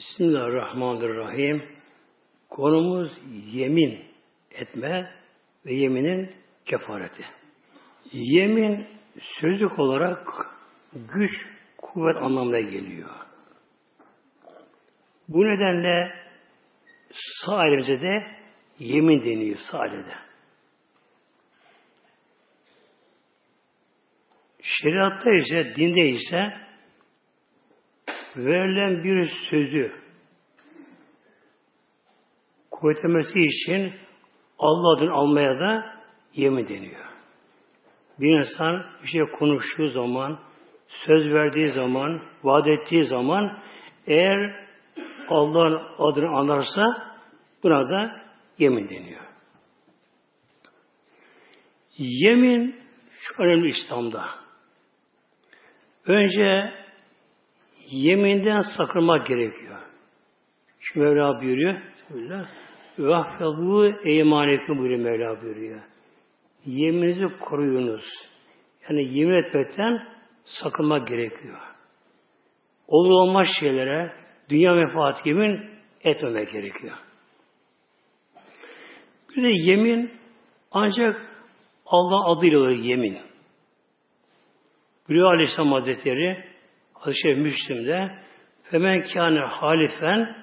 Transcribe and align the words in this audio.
Bismillahirrahmanirrahim. 0.00 1.62
Konumuz 2.50 3.12
yemin 3.52 4.04
etme 4.50 5.14
ve 5.66 5.72
yeminin 5.74 6.34
kefareti. 6.64 7.22
Yemin 8.12 8.86
sözlük 9.40 9.78
olarak 9.78 10.26
güç, 10.92 11.30
kuvvet 11.78 12.16
anlamına 12.16 12.60
geliyor. 12.60 13.10
Bu 15.28 15.44
nedenle 15.44 16.14
sağ 17.12 17.66
de 18.02 18.26
yemin 18.78 19.24
deniyor 19.24 19.58
sağ 19.70 19.86
elinde. 19.86 20.14
Şeriatta 24.62 25.30
ise, 25.34 25.76
dinde 25.76 26.08
ise 26.08 26.69
verilen 28.36 29.04
bir 29.04 29.32
sözü 29.50 29.92
kuvvetlemesi 32.70 33.40
için 33.40 33.94
Allah 34.58 34.96
adını 34.96 35.12
almaya 35.12 35.60
da 35.60 36.00
yemin 36.34 36.66
deniyor. 36.66 37.04
Bir 38.18 38.38
insan 38.38 38.84
bir 39.02 39.08
şey 39.08 39.22
konuştuğu 39.38 39.86
zaman, 39.86 40.38
söz 41.06 41.32
verdiği 41.32 41.72
zaman, 41.72 42.22
vaat 42.42 42.68
ettiği 42.68 43.04
zaman 43.04 43.58
eğer 44.06 44.66
Allah'ın 45.28 45.80
adını 45.98 46.28
anarsa 46.28 46.82
buna 47.62 47.90
da 47.90 48.22
yemin 48.58 48.88
deniyor. 48.88 49.20
Yemin 51.98 52.76
şu 53.20 53.42
önemli 53.42 53.68
İslam'da. 53.68 54.24
Önce 56.06 56.79
yeminden 57.90 58.60
sakınmak 58.78 59.26
gerekiyor. 59.26 59.78
Şu 60.80 61.00
Mevla 61.00 61.40
buyuruyor. 61.40 61.74
Bismillah. 61.74 62.48
Vahfazû 62.98 64.02
eymanekû 64.04 64.78
buyuruyor 64.78 65.00
Mevla 65.00 65.42
buyuruyor. 65.42 65.80
Yemininizi 66.66 67.38
koruyunuz. 67.40 68.04
Yani 68.88 69.18
yemin 69.18 69.34
etmekten 69.34 70.08
sakınmak 70.44 71.08
gerekiyor. 71.08 71.58
Olur 72.88 73.10
olmaz 73.10 73.48
şeylere 73.60 74.12
dünya 74.48 74.74
menfaat 74.74 75.26
yemin 75.26 75.70
etmemek 76.04 76.52
gerekiyor. 76.52 76.96
Bir 79.36 79.42
de 79.42 79.70
yemin 79.70 80.10
ancak 80.70 81.30
Allah 81.86 82.36
adıyla 82.36 82.58
olur 82.58 82.70
yemin. 82.70 83.18
Buyuruyor 85.08 85.34
Aleyhisselam 85.34 85.72
Hazretleri 85.72 86.49
Hazreti 87.00 87.40
Müslim'de 87.40 88.10
Femen 88.62 89.02
kâne 89.02 89.40
halifen 89.40 90.36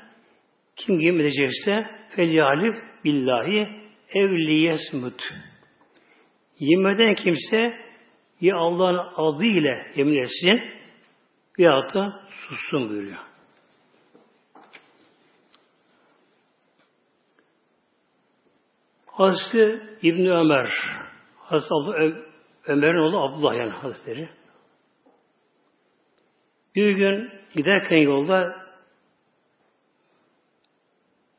kim 0.76 1.00
yemin 1.00 1.20
edecekse 1.20 1.86
Felyalif 2.16 2.76
billahi 3.04 3.68
evliyesmut. 4.16 5.34
Yemin 6.60 6.96
eden 6.96 7.16
kimse 7.16 7.88
ya 8.42 8.58
Allah'ın 8.58 9.00
adı 9.16 9.46
ile 9.46 9.92
yemin 9.96 10.18
etsin 10.18 10.62
ya 11.58 11.94
da 11.94 12.22
sussun 12.30 12.90
buyuruyor. 12.90 13.18
Hazreti 19.06 19.84
İbni 20.02 20.32
Ömer 20.32 20.68
Hazreti 21.38 21.74
Ömer'in 22.68 22.98
oğlu 22.98 23.20
Abdullah 23.20 23.56
yani 23.56 23.72
Hazretleri. 23.72 24.37
Bir 26.78 26.92
gün 26.92 27.32
giderken 27.56 27.98
yolda 27.98 28.56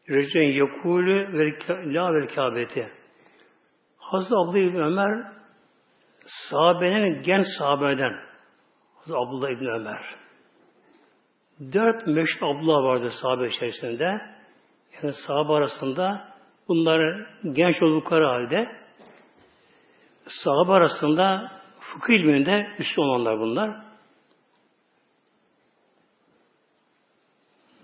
Recen 0.08 0.42
yekulü 0.42 1.32
ve 1.32 1.58
la 1.94 2.14
vel 2.14 2.28
kâbeti. 2.28 2.92
Hazreti 3.98 4.34
Abdullah 4.34 4.58
İbni 4.58 4.84
Ömer 4.84 5.32
sahabenin 6.50 7.22
genç 7.22 7.46
sahabeden 7.58 8.16
Hazreti 8.94 9.18
Abdullah 9.18 9.50
İbni 9.50 9.70
Ömer. 9.70 10.02
Dört 11.72 12.06
meşhur 12.06 12.46
Abdullah 12.46 12.82
vardı 12.82 13.12
sahabe 13.22 13.48
içerisinde. 13.48 14.20
Yani 14.94 15.14
sahabe 15.26 15.52
arasında 15.52 16.34
bunların 16.68 17.26
genç 17.52 17.82
oldukları 17.82 18.26
halde 18.26 18.68
sahabe 20.44 20.72
arasında 20.72 21.52
fıkıh 21.80 22.14
ilminde 22.14 22.66
üstü 22.78 23.00
olanlar 23.00 23.38
bunlar. 23.38 23.87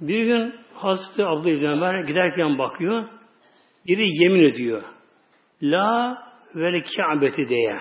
Bir 0.00 0.24
gün 0.24 0.54
Hazreti 0.74 1.24
Abdullah 1.24 1.56
İbni 1.56 1.68
Ömer 1.68 2.04
giderken 2.04 2.58
bakıyor. 2.58 3.04
Biri 3.86 4.22
yemin 4.22 4.44
ediyor. 4.44 4.82
La 5.62 6.18
vel 6.54 6.82
Kabe'ti 6.96 7.48
diye. 7.48 7.78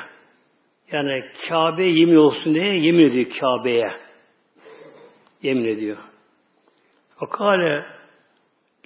Yani 0.91 1.23
Kabe 1.49 1.85
yemin 1.85 2.15
olsun 2.15 2.53
diye 2.53 2.75
yemin 2.75 3.09
ediyor 3.09 3.25
Kabe'ye. 3.39 3.91
Yemin 5.41 5.65
ediyor. 5.65 5.97
Fakale 7.19 7.85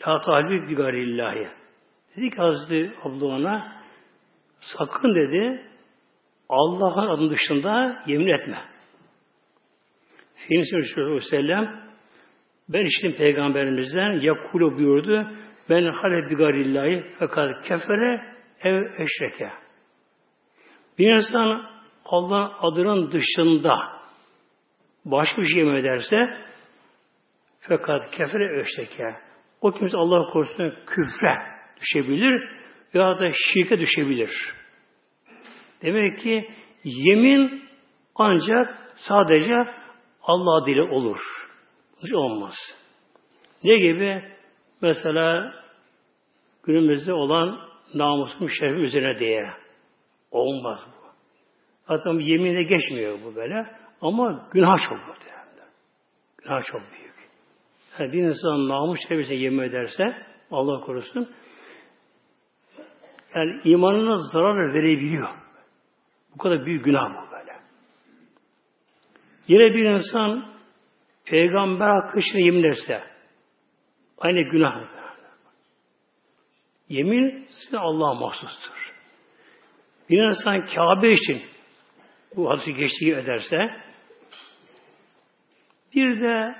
La 0.07 0.19
talbi 0.19 0.69
bi 0.69 0.75
garillahi. 0.75 1.47
Dedi 2.15 2.29
ki 2.29 2.35
Hazreti 2.37 2.91
Abdullah 3.03 3.39
ona 3.39 3.63
sakın 4.59 5.15
dedi 5.15 5.67
Allah'ın 6.49 7.07
adının 7.07 7.29
dışında 7.29 8.03
yemin 8.07 8.27
etme. 8.27 8.57
Filis 10.35 10.73
Aleyhisselatü 10.73 11.15
Vesselam 11.15 11.86
ben 12.69 12.85
işittim 12.85 13.15
peygamberimizden 13.15 14.19
yakulu 14.19 14.77
buyurdu. 14.77 15.27
Ben 15.69 15.83
hale 15.83 16.29
bigarillahi 16.29 17.05
fakat 17.19 17.67
kefere 17.67 18.21
ev 18.63 18.83
eşreke. 18.97 19.51
Bir 20.99 21.15
insan 21.15 21.69
Allah 22.05 22.57
adının 22.59 23.11
dışında 23.11 23.75
başka 25.05 25.41
bir 25.41 25.47
şey 25.47 25.63
mi 25.63 25.79
ederse 25.79 26.37
fakat 27.59 28.11
kefere 28.11 28.61
eşreke. 28.61 29.15
O 29.61 29.71
kimse 29.71 29.97
Allah 29.97 30.31
korusun 30.31 30.73
küfre 30.87 31.37
düşebilir 31.81 32.49
ya 32.93 33.19
da 33.19 33.31
şirke 33.53 33.79
düşebilir. 33.79 34.31
Demek 35.81 36.19
ki 36.19 36.49
yemin 36.83 37.63
ancak 38.15 38.93
sadece 38.95 39.53
Allah 40.23 40.63
adıyla 40.63 40.83
olur. 40.83 41.46
Hiç 42.03 42.13
olmaz. 42.13 42.53
Ne 43.63 43.77
gibi? 43.77 44.23
Mesela 44.81 45.53
günümüzde 46.63 47.13
olan 47.13 47.59
namusun 47.93 48.49
şerefin 48.59 48.83
üzerine 48.83 49.17
diye. 49.19 49.49
Olmaz 50.31 50.79
bu. 50.87 51.07
Zaten 51.87 52.19
yeminle 52.19 52.63
geçmiyor 52.63 53.19
bu 53.23 53.35
böyle. 53.35 53.75
Ama 54.01 54.49
günah 54.51 54.77
çok 54.89 55.07
muhtemelen. 55.07 55.69
Günah 56.37 56.61
çok 56.71 56.81
büyük. 56.81 57.15
Yani 57.99 58.13
bir 58.13 58.23
insan 58.23 58.67
namus 58.67 58.99
şerefine 59.07 59.35
yemin 59.35 59.63
ederse 59.63 60.03
Allah 60.51 60.81
korusun 60.81 61.29
yani 63.35 63.61
imanına 63.63 64.17
zarar 64.17 64.73
verebiliyor. 64.73 65.29
Bu 66.33 66.37
kadar 66.37 66.65
büyük 66.65 66.85
günah 66.85 67.09
bu 67.09 67.31
böyle. 67.31 67.55
Yine 69.47 69.73
bir 69.73 69.85
insan 69.85 70.56
Peygamber 71.29 71.87
hakkı 71.87 72.19
için 72.19 72.37
yemin 72.37 72.63
etse 72.63 73.03
aynı 74.17 74.41
günah. 74.41 74.81
Yemin 76.89 77.47
size 77.49 77.77
Allah'a 77.77 78.13
mahsustur. 78.13 78.93
Bir 80.09 80.23
insan 80.23 80.65
Kabe 80.65 81.11
için 81.11 81.41
bu 82.35 82.49
hadisi 82.49 82.73
geçtiği 82.73 83.15
ederse 83.15 83.69
bir 85.95 86.21
de 86.21 86.55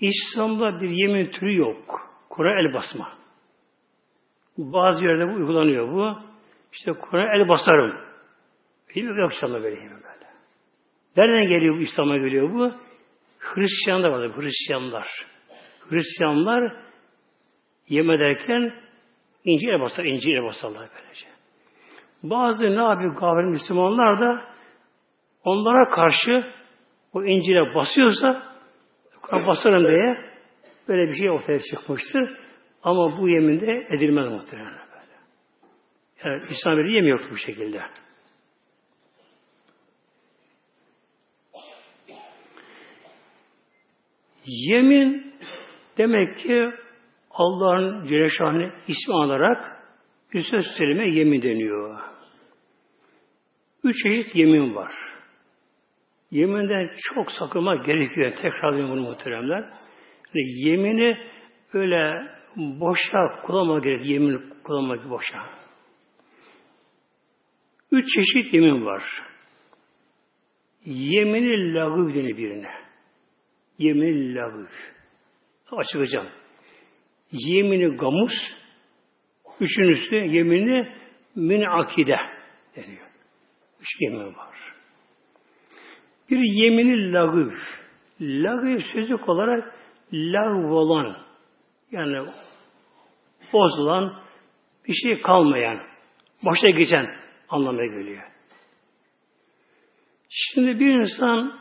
İslam'da 0.00 0.80
bir 0.80 0.90
yemin 0.90 1.30
türü 1.30 1.56
yok. 1.56 2.10
Kur'an 2.28 2.64
el 2.64 2.74
basma. 2.74 3.12
Bazı 4.58 5.04
yerde 5.04 5.28
bu 5.28 5.32
uygulanıyor 5.32 5.92
bu. 5.92 6.18
İşte 6.72 6.92
Kur'an 6.92 7.40
el 7.40 7.48
basarım. 7.48 7.96
Değil 8.94 9.06
mi? 9.06 9.20
Yok 9.20 9.32
böyle. 9.42 9.76
Nereden 11.16 11.48
geliyor 11.48 11.76
bu? 11.76 11.80
İslam'a 11.80 12.16
geliyor 12.16 12.54
bu? 12.54 12.72
Hristiyanlar 13.40 14.08
vardır, 14.08 14.42
Hristiyanlar. 14.42 15.08
Hristiyanlar 15.90 16.76
yeme 17.88 18.18
derken 18.18 18.74
İncil'e 19.44 19.80
basar, 19.80 20.04
İncil'e 20.04 20.42
basarlar 20.42 20.88
böylece. 20.94 21.26
Bazı 22.22 22.64
ne 22.64 22.82
yapıyor 22.82 23.14
gafil 23.14 23.48
Müslümanlar 23.48 24.18
da 24.18 24.44
onlara 25.44 25.90
karşı 25.90 26.52
o 27.12 27.24
İncil'e 27.24 27.74
basıyorsa 27.74 28.42
basarım 29.32 29.86
diye 29.86 30.16
böyle 30.88 31.08
bir 31.08 31.14
şey 31.14 31.30
ortaya 31.30 31.60
çıkmıştır. 31.60 32.38
Ama 32.82 33.18
bu 33.18 33.28
yeminde 33.28 33.86
edilmez 33.90 34.28
muhtemelen 34.28 34.72
böyle. 34.72 35.16
Yani 36.24 36.42
İslam 36.50 36.78
bir 36.78 36.84
yemiyor 36.84 37.30
bu 37.30 37.36
şekilde. 37.36 37.82
Yemin 44.46 45.30
Demek 45.98 46.38
ki 46.38 46.70
Allah'ın 47.30 48.08
Celle 48.08 48.72
ismi 48.88 49.14
alarak 49.14 49.58
bir 50.34 50.42
söz 50.42 50.66
söyleme 50.66 51.18
yemin 51.18 51.42
deniyor. 51.42 51.98
Üç 53.84 53.96
çeşit 54.02 54.36
yemin 54.36 54.74
var. 54.74 54.92
Yeminden 56.30 56.90
çok 57.14 57.32
sakınma 57.32 57.76
gerekiyor. 57.76 58.30
Tekrar 58.42 58.74
bunu 58.74 59.00
muhteremler. 59.00 59.64
Yani 60.34 60.68
yemini 60.68 61.18
öyle 61.72 62.26
boşa 62.56 63.42
kullanma 63.46 63.78
gerek. 63.78 64.06
Yemin 64.06 64.40
kullanmak 64.64 65.10
boşa. 65.10 65.46
Üç 67.92 68.06
çeşit 68.14 68.54
yemin 68.54 68.86
var. 68.86 69.04
Yemini 70.84 71.74
lagıv 71.74 72.14
denir 72.14 72.36
birine. 72.36 72.89
Yemini 73.80 74.34
lagıv. 74.34 74.66
Açıklayacağım. 75.72 76.28
Yemini 77.32 77.96
gamus, 77.96 78.32
üçüncüsü 79.60 80.16
yemini 80.16 80.88
min 81.34 81.62
akide 81.62 82.16
deniyor. 82.76 83.06
Üç 83.80 83.88
yemin 84.00 84.36
var. 84.36 84.56
Bir 86.30 86.38
yemini 86.38 87.12
lagıv. 87.12 87.52
Lagıv 88.20 88.78
sözlük 88.92 89.28
olarak 89.28 89.74
lagv 90.12 90.70
olan, 90.72 91.16
yani 91.90 92.28
bozulan, 93.52 94.22
bir 94.88 94.94
şey 94.94 95.22
kalmayan, 95.22 95.80
boşa 96.44 96.70
geçen 96.70 97.06
anlamına 97.48 97.86
geliyor. 97.86 98.22
Şimdi 100.28 100.80
bir 100.80 100.94
insan 100.94 101.60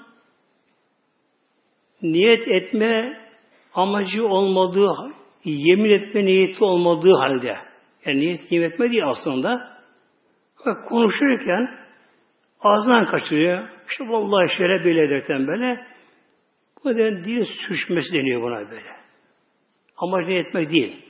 niyet 2.02 2.48
etme 2.48 3.20
amacı 3.74 4.28
olmadığı, 4.28 5.14
yemin 5.44 5.90
etme 5.90 6.26
niyeti 6.26 6.64
olmadığı 6.64 7.14
halde, 7.14 7.58
yani 8.06 8.20
niyet 8.20 8.52
yemin 8.52 8.70
etme 8.70 9.06
aslında, 9.06 9.80
konuşurken 10.90 11.80
ağzından 12.62 13.06
kaçırıyor. 13.12 13.70
İşte 13.90 14.08
vallahi 14.08 14.58
şöyle 14.58 14.84
böyle 14.86 15.10
derken 15.10 15.48
böyle, 15.48 15.86
bu 16.84 16.90
da 16.90 17.24
dil 17.24 17.46
sürçmesi 17.68 18.14
deniyor 18.14 18.42
buna 18.42 18.72
böyle. 18.72 19.00
Amaç 19.98 20.28
niyet 20.28 20.48
etmek 20.48 20.72
değil 20.72 21.06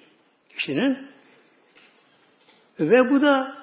kişinin. 0.57 1.09
Ve 2.80 3.09
bu 3.09 3.21
da 3.21 3.56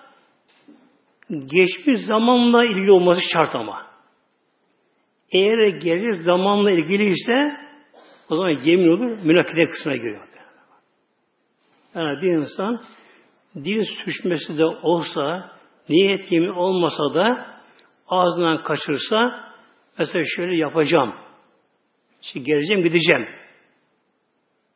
geçmiş 1.31 2.07
zamanla 2.07 2.65
ilgili 2.65 2.91
olması 2.91 3.21
şart 3.33 3.55
ama. 3.55 3.86
Eğer 5.37 5.67
gelir 5.67 6.25
zamanla 6.25 6.71
ilgili 6.71 7.09
ise 7.11 7.57
o 8.31 8.37
zaman 8.37 8.51
yemin 8.51 8.89
olur, 8.89 9.19
münakide 9.25 9.67
kısmına 9.67 9.97
giriyor. 9.97 10.29
Yani 11.95 12.23
bir 12.23 12.33
insan 12.33 12.81
dil 13.55 13.85
sürçmesi 14.05 14.59
de 14.59 14.65
olsa, 14.65 15.51
niyet 15.89 16.33
yemin 16.33 16.49
olmasa 16.49 17.15
da 17.15 17.47
ağzından 18.09 18.63
kaçırsa 18.63 19.51
mesela 19.99 20.25
şöyle 20.37 20.57
yapacağım. 20.57 21.15
İşte 22.23 22.41
geleceğim, 22.41 22.83
gideceğim. 22.83 23.27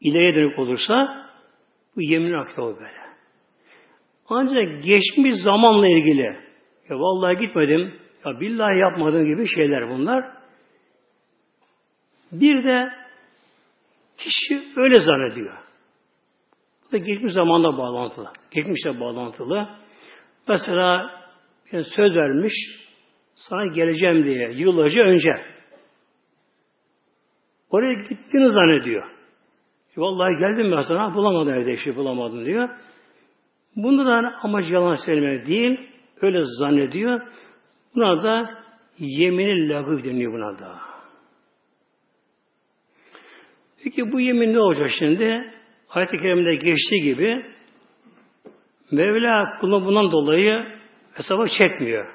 İleriye 0.01 0.35
dönük 0.35 0.59
olursa 0.59 1.27
bu 1.97 2.03
yemin 2.03 2.33
aklı 2.33 2.63
olur 2.63 2.77
böyle. 2.77 3.01
Ancak 4.29 4.85
geçmiş 4.85 5.35
zamanla 5.45 5.89
ilgili 5.89 6.37
ya 6.91 6.97
vallahi 6.97 7.37
gitmedim, 7.37 7.95
ya 8.25 8.41
billahi 8.41 8.79
yapmadım 8.79 9.25
gibi 9.25 9.47
şeyler 9.55 9.89
bunlar. 9.89 10.40
Bir 12.33 12.65
de 12.65 12.93
kişi 14.17 14.63
öyle 14.77 15.01
zannediyor. 15.01 15.59
Bu 16.87 16.93
da 16.93 16.97
geçmiş 16.97 17.35
zamanda 17.35 17.79
bağlantılı. 17.79 18.33
Geçmişle 18.51 19.01
bağlantılı. 19.01 19.69
Mesela 20.49 21.21
yani 21.73 21.85
söz 21.85 22.15
vermiş, 22.17 22.53
sana 23.35 23.67
geleceğim 23.67 24.25
diye 24.25 24.53
yıllarca 24.53 25.01
önce. 25.01 25.45
Oraya 27.71 27.93
gittiğini 27.93 28.51
zannediyor. 28.51 29.11
Vallahi 29.97 30.39
geldim 30.39 30.73
ben 30.73 30.83
sana 30.83 31.15
bulamadım 31.15 31.55
evde 31.55 31.75
işi 31.75 31.97
bulamadım 31.97 32.45
diyor. 32.45 32.69
Bunda 33.77 34.07
da 34.07 34.39
amaç 34.43 34.71
yalan 34.71 34.95
söylemek 35.07 35.47
değil, 35.47 35.81
öyle 36.23 36.43
zannediyor. 36.59 37.21
Buna 37.95 38.23
da 38.23 38.65
yemini 38.99 39.69
lagıv 39.69 40.03
deniyor 40.05 40.33
buna 40.33 40.59
da. 40.59 41.00
Peki 43.85 44.13
bu 44.13 44.21
yemin 44.21 44.55
ne 44.55 44.61
olacak 44.61 44.91
şimdi? 44.99 45.55
Ayet-i 45.91 46.17
Kerime'de 46.17 46.55
geçtiği 46.55 47.01
gibi 47.01 47.47
Mevla 48.91 49.57
kulunu 49.61 49.87
bundan 49.87 50.11
dolayı 50.11 50.67
hesaba 51.15 51.47
çekmiyor. 51.59 52.15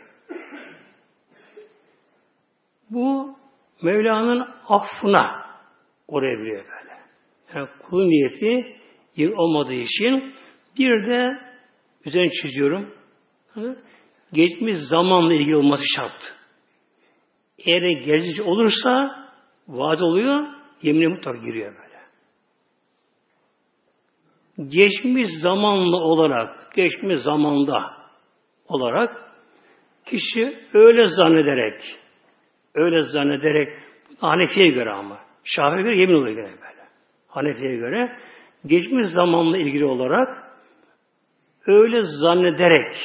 Bu 2.89 3.35
Mevla'nın 3.81 4.47
affına 4.67 5.45
oraya 6.07 6.39
biliyor 6.39 6.63
böyle. 6.63 6.93
Yani 7.55 7.69
kulun 7.79 8.09
niyeti 8.09 8.77
yer 9.15 9.29
olmadığı 9.29 9.73
için 9.73 10.33
bir 10.79 11.07
de 11.07 11.31
üzerine 12.05 12.31
çiziyorum. 12.31 12.93
Geçmiş 14.33 14.75
zamanla 14.89 15.33
ilgili 15.33 15.55
olması 15.55 15.83
şart. 15.95 16.35
Eğer 17.59 18.01
gelecek 18.01 18.47
olursa 18.47 19.25
vaat 19.67 20.01
oluyor, 20.01 20.54
yemine 20.81 21.07
mutlaka 21.07 21.37
giriyor 21.37 21.73
böyle. 21.75 21.95
Geçmiş 24.69 25.27
zamanlı 25.41 25.97
olarak, 25.97 26.75
geçmiş 26.75 27.17
zamanda 27.17 27.91
olarak 28.67 29.31
kişi 30.05 30.59
öyle 30.73 31.07
zannederek, 31.07 31.81
öyle 32.75 33.03
zannederek 33.03 33.69
Hanefi'ye 34.19 34.67
göre 34.67 34.91
ama. 34.91 35.19
Şafi'ye 35.43 35.83
göre 35.83 35.97
yemin 35.97 36.13
oluyor 36.13 36.35
göre 36.35 36.47
böyle. 36.47 36.87
Hanefi'ye 37.27 37.75
göre 37.75 38.17
geçmiş 38.65 39.13
zamanla 39.13 39.57
ilgili 39.57 39.85
olarak 39.85 40.45
öyle 41.67 42.01
zannederek 42.01 42.95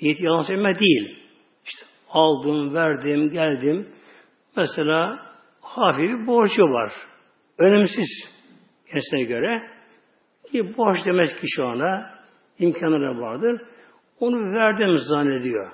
niyeti 0.00 0.24
yalan 0.24 0.42
söyleme 0.42 0.74
değil. 0.74 1.18
İşte 1.64 1.86
aldım, 2.10 2.74
verdim, 2.74 3.30
geldim. 3.30 3.88
Mesela 4.56 5.27
hafif 5.80 6.20
bir 6.20 6.26
borcu 6.26 6.62
var. 6.62 6.92
Önemsiz 7.58 8.08
kendisine 8.86 9.22
göre. 9.22 9.70
Ki 10.52 10.76
borç 10.76 11.06
demez 11.06 11.30
ki 11.30 11.46
şu 11.56 11.66
ana 11.66 12.10
imkanları 12.58 13.20
vardır. 13.20 13.62
Onu 14.20 14.54
verdim 14.54 14.98
zannediyor. 14.98 15.72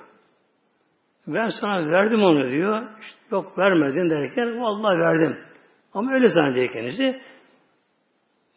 Ben 1.27 1.49
sana 1.49 1.89
verdim 1.91 2.23
onu 2.23 2.51
diyor. 2.51 2.87
Yok 3.31 3.57
vermedin 3.57 4.09
derken 4.09 4.61
vallahi 4.61 4.99
verdim. 4.99 5.37
Ama 5.93 6.13
öyle 6.13 6.29
zannediyor 6.29 6.73
kendisi. 6.73 7.21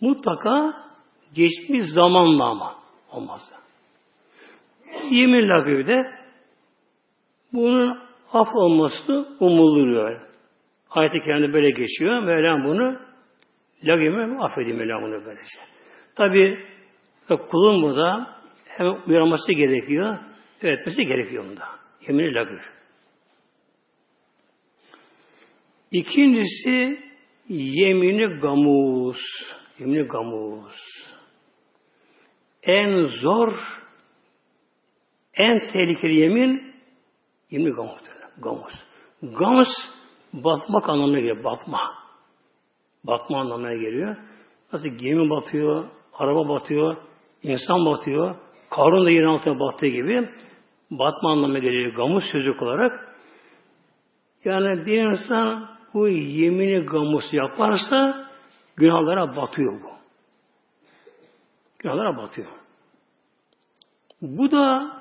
Mutlaka 0.01 0.73
geçmiş 1.35 1.85
zamanla 1.95 2.45
ama 2.51 2.75
olmaz. 3.13 3.53
Yemin 5.11 5.49
lakıbı 5.49 6.05
bunun 7.53 7.99
af 8.33 8.49
olması 8.55 9.37
umuluyor. 9.41 10.28
Ayet-i 10.91 11.21
Kerim'de 11.21 11.53
böyle 11.53 11.71
geçiyor. 11.71 12.23
Mevlam 12.23 12.65
bunu 12.65 13.01
lagime 13.85 14.39
affediyor 14.39 14.79
Mevlam 14.79 15.03
bunu 15.03 15.25
böylece. 15.25 15.61
Tabi 16.17 16.59
kulun 17.29 17.83
burada 17.83 18.39
hem 18.67 18.87
uyanması 19.07 19.53
gerekiyor, 19.53 20.17
öğretmesi 20.63 21.07
gerekiyor 21.07 21.45
bunda. 21.49 21.65
Yemin-i 22.09 22.35
lagır. 22.35 22.63
İkincisi 25.91 26.99
yemini 27.49 28.41
gamus. 28.41 29.21
Yemini 29.79 30.03
gamus. 30.03 30.75
En 32.63 33.01
zor, 33.01 33.53
en 35.35 35.69
tehlikeli 35.69 36.21
yemin 36.21 36.75
yemini 37.51 37.75
gamus. 37.75 38.01
Gamus. 38.39 38.73
Gamus 39.23 39.69
batmak 40.33 40.89
anlamına 40.89 41.19
geliyor. 41.19 41.45
Batma. 41.45 41.81
Batma 43.05 43.41
anlamına 43.41 43.75
geliyor. 43.75 44.17
Nasıl 44.73 44.89
gemi 44.89 45.31
batıyor, 45.31 45.85
araba 46.13 46.49
batıyor, 46.49 46.97
insan 47.43 47.87
batıyor, 47.87 48.35
Karun 48.71 49.07
da 49.07 49.11
yerin 49.11 49.27
altına 49.27 49.61
battığı 49.61 49.87
gibi 49.87 50.29
batma 50.91 51.33
anlamına 51.33 51.59
geliyor. 51.59 51.95
Gamus 51.95 52.25
sözcük 52.33 52.63
olarak. 52.63 53.15
Yani 54.45 54.87
bir 54.87 55.03
insan 55.03 55.69
bu 55.95 56.09
yemini 56.09 56.87
gamus 56.87 57.33
yaparsa 57.33 58.29
günahlara 58.77 59.37
batıyor 59.37 59.83
bu. 59.83 59.91
Günahlara 61.79 62.17
batıyor. 62.17 62.49
Bu 64.23 64.51
da 64.51 64.93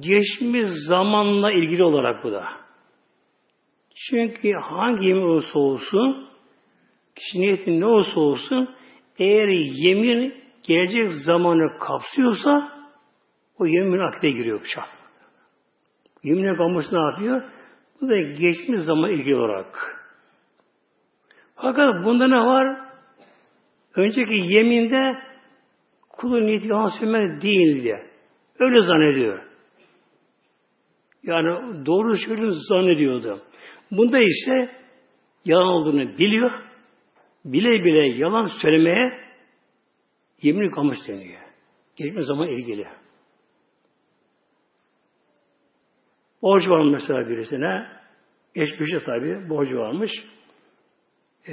geçmiş 0.00 0.68
zamanla 0.88 1.52
ilgili 1.52 1.84
olarak 1.84 2.24
bu 2.24 2.32
da. 2.32 2.63
Çünkü 3.94 4.52
hangi 4.52 5.06
yemin 5.06 5.22
olursa 5.22 5.58
olsun 5.58 6.28
kişi 7.14 7.40
niyeti 7.40 7.80
ne 7.80 7.86
olursa 7.86 8.20
olsun 8.20 8.74
eğer 9.18 9.48
yemin 9.48 10.34
gelecek 10.62 11.12
zamanı 11.12 11.78
kapsıyorsa 11.78 12.72
o 13.58 13.66
yemin 13.66 13.98
akde 13.98 14.30
giriyor 14.30 14.60
şart. 14.74 14.88
Yemin 16.22 16.56
kamusu 16.56 16.96
ne 16.96 17.00
yapıyor? 17.00 17.42
Bu 18.00 18.08
da 18.08 18.16
geçmiş 18.16 18.84
zaman 18.84 19.10
ilgili 19.10 19.36
olarak. 19.36 20.00
Fakat 21.56 22.04
bunda 22.04 22.28
ne 22.28 22.38
var? 22.38 22.80
Önceki 23.96 24.34
yeminde 24.34 25.18
kulun 26.08 26.46
niyeti 26.46 26.66
yalan 26.66 26.88
söylemek 26.88 27.42
değildi. 27.42 28.10
Öyle 28.58 28.80
zannediyor. 28.80 29.42
Yani 31.22 31.86
doğru 31.86 32.16
söylediğini 32.16 32.54
zannediyordu. 32.68 33.40
Bunda 33.90 34.18
ise 34.18 34.70
yalan 35.44 35.66
olduğunu 35.66 36.18
biliyor. 36.18 36.50
Bile 37.44 37.84
bile 37.84 38.18
yalan 38.18 38.50
söylemeye 38.62 39.12
yemin 40.42 40.70
kamış 40.70 40.98
deniyor. 41.08 41.40
Geçme 41.96 42.24
zaman 42.24 42.48
ilgili. 42.48 42.86
Borcu 46.42 46.70
var 46.70 46.84
mesela 46.92 47.28
birisine. 47.28 47.86
Geçmişte 48.54 49.02
tabi 49.02 49.48
borcu 49.48 49.76
varmış. 49.76 50.10
E, 51.48 51.52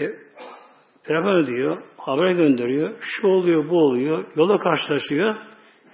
telefon 1.03 1.43
ediyor, 1.43 1.83
haber 1.97 2.31
gönderiyor, 2.31 2.95
şu 3.01 3.27
oluyor, 3.27 3.69
bu 3.69 3.77
oluyor, 3.77 4.25
yola 4.35 4.59
karşılaşıyor. 4.59 5.35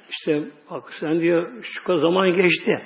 İşte 0.09 0.51
bak 0.69 0.83
sen 0.99 1.19
diyor 1.19 1.63
şu 1.63 1.97
zaman 1.97 2.31
geçti. 2.31 2.81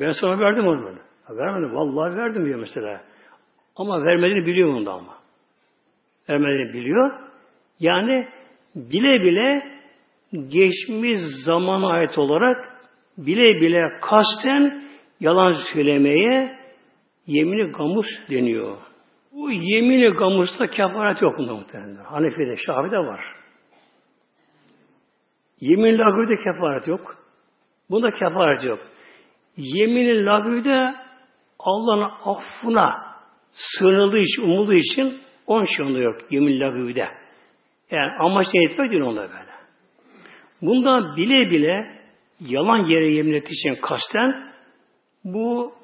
Ben 0.00 0.10
sana 0.10 0.38
verdim 0.38 0.66
onu. 0.66 0.84
Böyle. 0.84 1.11
Vermedim. 1.36 1.74
Vallahi 1.74 2.16
verdim 2.16 2.44
diyor 2.44 2.60
mesela. 2.60 3.00
Ama 3.76 4.04
vermediğini 4.04 4.46
biliyor 4.46 4.74
onda 4.74 4.92
ama. 4.92 5.14
Vermediğini 6.28 6.72
biliyor. 6.72 7.10
Yani 7.80 8.28
bile 8.74 9.24
bile 9.24 9.62
geçmiş 10.32 11.18
zamana 11.44 11.88
ait 11.88 12.18
olarak 12.18 12.56
bile 13.18 13.60
bile 13.60 13.82
kasten 14.00 14.84
yalan 15.20 15.56
söylemeye 15.72 16.58
yemini 17.26 17.72
gamus 17.72 18.06
deniyor. 18.30 18.76
Bu 19.32 19.50
yemini 19.50 20.10
gamusta 20.10 20.66
kefaret 20.66 21.22
yok 21.22 21.38
mu 21.38 21.46
muhtemelen? 21.46 22.04
Hanefi'de, 22.04 22.56
Şafi'de 22.66 22.98
var. 22.98 23.34
Yemin 25.60 25.98
lagüde 25.98 26.36
kefaret 26.36 26.88
yok. 26.88 27.16
Bunda 27.90 28.10
kefaret 28.10 28.64
yok. 28.64 28.78
Yemin 29.56 30.26
lagüde 30.26 30.94
Allah'ın 31.64 32.10
affına 32.24 33.12
sığınıldığı 33.50 34.18
için, 34.18 34.42
umulduğu 34.42 34.74
için 34.74 35.20
on 35.46 35.64
şey 35.64 36.02
yok. 36.02 36.16
Yemin 36.30 36.60
lagüde. 36.60 37.08
Yani 37.90 38.12
amaç 38.20 38.46
ne 38.54 38.64
etmek 38.64 38.90
değil 38.90 39.02
onda 39.02 39.22
böyle. 39.22 39.52
Bunda 40.62 41.16
bile 41.16 41.50
bile 41.50 42.02
yalan 42.40 42.78
yere 42.78 43.10
yemin 43.10 43.32
ettiği 43.32 43.52
için 43.52 43.80
kasten 43.82 44.52
bu 45.24 45.74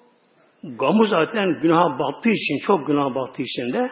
gamu 0.62 1.04
zaten 1.04 1.60
günaha 1.62 1.98
battığı 1.98 2.30
için, 2.30 2.66
çok 2.66 2.86
günaha 2.86 3.14
battığı 3.14 3.42
için 3.42 3.72
de 3.72 3.90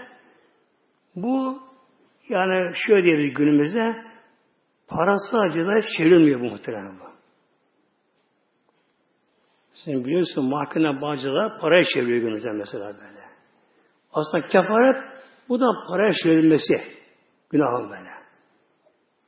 bu 1.16 1.62
yani 2.28 2.72
şöyle 2.86 3.04
diyebiliriz 3.04 3.34
günümüzde 3.34 3.96
parası 4.88 5.38
acıda 5.38 5.80
çevrilmiyor 5.96 6.40
bu 6.40 6.44
muhtemelen 6.44 6.98
bu. 7.00 7.15
Sen 9.84 10.04
biliyorsun 10.04 10.44
mahkeme 10.44 11.00
bağcılar 11.00 11.60
paraya 11.60 11.84
çeviriyor 11.84 12.18
günümüzde 12.18 12.50
mesela 12.52 12.86
böyle. 12.86 13.20
Aslında 14.12 14.46
kefaret 14.46 14.96
bu 15.48 15.60
da 15.60 15.66
paraya 15.88 16.12
çevrilmesi 16.12 16.74
günahın 17.50 17.90
böyle. 17.90 18.10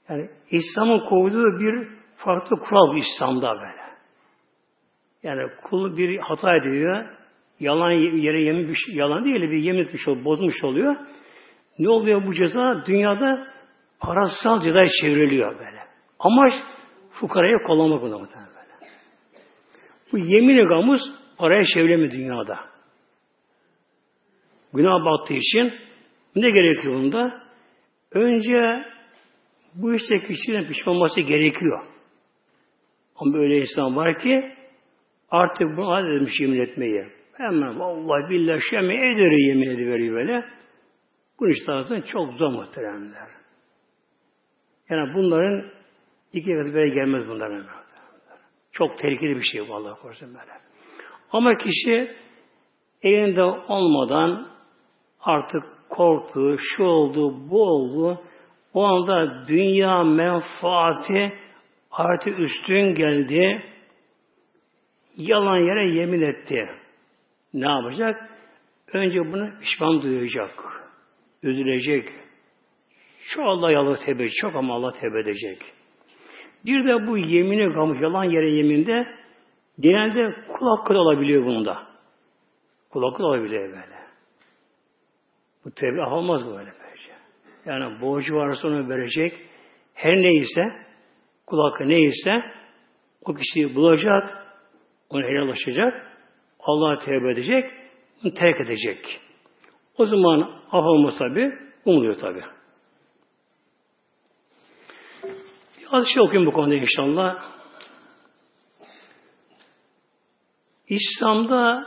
Yani 0.08 0.30
İslam'ın 0.50 1.08
koyduğu 1.08 1.60
bir 1.60 1.88
farklı 2.16 2.56
kural 2.56 2.94
bu 2.94 2.98
İslam'da 2.98 3.54
böyle. 3.54 3.88
Yani 5.22 5.50
kul 5.62 5.96
bir 5.96 6.18
hata 6.18 6.56
ediyor, 6.56 7.04
yalan 7.60 7.90
yere 7.90 8.42
yemin 8.42 8.68
bir 8.68 8.74
şey, 8.74 8.94
yalan 8.94 9.24
değil 9.24 9.40
bir 9.40 9.62
yemin 9.62 9.84
etmiş 9.84 10.08
oluyor, 10.08 10.24
bozmuş 10.24 10.64
oluyor. 10.64 10.96
Ne 11.78 11.88
oluyor 11.88 12.26
bu 12.26 12.34
ceza? 12.34 12.82
Dünyada 12.86 13.46
parasal 14.00 14.60
cezaya 14.60 14.88
çevriliyor 15.00 15.58
böyle. 15.58 15.78
Amaç 16.18 16.52
fukaraya 17.10 17.58
kollamak 17.58 18.02
buna 18.02 18.18
muhtemelen. 18.18 18.57
Bu 20.12 20.18
yemin 20.18 20.68
gamuz 20.68 21.00
paraya 21.38 21.64
çevrilemiyor 21.64 22.10
dünyada. 22.10 22.58
Günah 24.74 25.04
battığı 25.04 25.34
için 25.34 25.72
ne 26.36 26.50
gerekiyor 26.50 26.94
bunda? 26.94 27.42
Önce 28.12 28.84
bu 29.74 29.94
işte 29.94 30.20
kişinin 30.28 30.68
pişman 30.68 30.96
olması 30.96 31.20
gerekiyor. 31.20 31.86
Ama 33.16 33.34
böyle 33.34 33.56
insan 33.56 33.96
var 33.96 34.18
ki 34.18 34.52
artık 35.30 35.76
bunu 35.76 35.90
adet 35.90 36.40
yemin 36.40 36.60
etmeyi. 36.60 37.06
Hemen 37.32 37.80
vallahi 37.80 38.30
billahi 38.30 38.60
şemi 38.70 38.94
ederi 38.94 39.48
yemin 39.48 39.70
ediveriyor 39.70 40.14
böyle. 40.14 40.44
Bu 41.40 41.48
işte 41.48 41.72
aslında 41.72 42.04
çok 42.04 42.32
zor 42.32 42.52
muhteremler. 42.52 43.28
Yani 44.90 45.14
bunların 45.14 45.70
iki 46.32 46.54
katı 46.54 46.74
böyle 46.74 46.94
gelmez 46.94 47.28
bunların. 47.28 47.66
Çok 48.78 48.98
tehlikeli 48.98 49.36
bir 49.36 49.42
şey 49.42 49.68
bu 49.68 49.74
Allah 49.74 49.94
korusun 49.94 50.28
böyle. 50.28 50.52
Ama 51.32 51.56
kişi 51.56 52.16
elinde 53.02 53.42
olmadan 53.42 54.48
artık 55.20 55.62
korktu, 55.88 56.56
şu 56.58 56.84
oldu, 56.84 57.50
bu 57.50 57.62
oldu. 57.62 58.22
O 58.74 58.84
anda 58.84 59.48
dünya 59.48 60.04
menfaati 60.04 61.32
artık 61.90 62.38
üstün 62.38 62.94
geldi. 62.94 63.62
Yalan 65.16 65.56
yere 65.56 65.90
yemin 65.90 66.22
etti. 66.22 66.68
Ne 67.54 67.68
yapacak? 67.68 68.30
Önce 68.92 69.32
bunu 69.32 69.60
pişman 69.60 70.02
duyacak. 70.02 70.82
Üzülecek. 71.42 72.08
Şu 73.20 73.44
Allah 73.44 73.96
tevbe 74.06 74.22
edecek. 74.22 74.36
Çok 74.40 74.56
ama 74.56 74.74
Allah 74.74 74.92
tevbe 74.92 75.20
edecek. 75.20 75.77
Bir 76.64 76.86
de 76.86 77.06
bu 77.06 77.18
yemini 77.18 77.74
kalmış 77.74 77.98
yalan 78.02 78.24
yere 78.24 78.52
yeminde 78.52 79.06
genelde 79.80 80.34
kul 80.48 80.76
hakkı 80.76 80.94
olabiliyor 80.94 81.44
bunda. 81.44 81.86
Kul 82.90 83.10
hakkı 83.10 83.24
olabiliyor 83.24 83.68
böyle. 83.68 83.98
Bu 85.64 85.70
tevbe 85.70 86.02
olmaz 86.02 86.44
böyle 86.44 86.72
böylece. 86.80 87.12
Yani 87.66 88.00
borcu 88.00 88.34
varsa 88.34 88.68
onu 88.68 88.88
verecek. 88.88 89.32
Her 89.94 90.16
neyse 90.16 90.62
kul 91.46 91.70
hakkı 91.70 91.88
neyse 91.88 92.42
o 93.24 93.34
kişiyi 93.34 93.74
bulacak, 93.74 94.46
onu 95.10 95.22
helallaşacak, 95.22 96.06
Allah'a 96.60 96.98
tevbe 96.98 97.32
edecek, 97.32 97.70
onu 98.24 98.34
terk 98.34 98.60
edecek. 98.60 99.20
O 99.98 100.04
zaman 100.04 100.40
af 100.72 100.84
olması 100.84 101.18
tabi, 101.18 101.52
umuluyor 101.84 102.18
tabi. 102.18 102.40
Az 105.90 106.06
şey 106.14 106.22
okuyayım 106.22 106.46
bu 106.46 106.52
konuda 106.52 106.74
inşallah. 106.74 107.42
İslam'da 110.88 111.86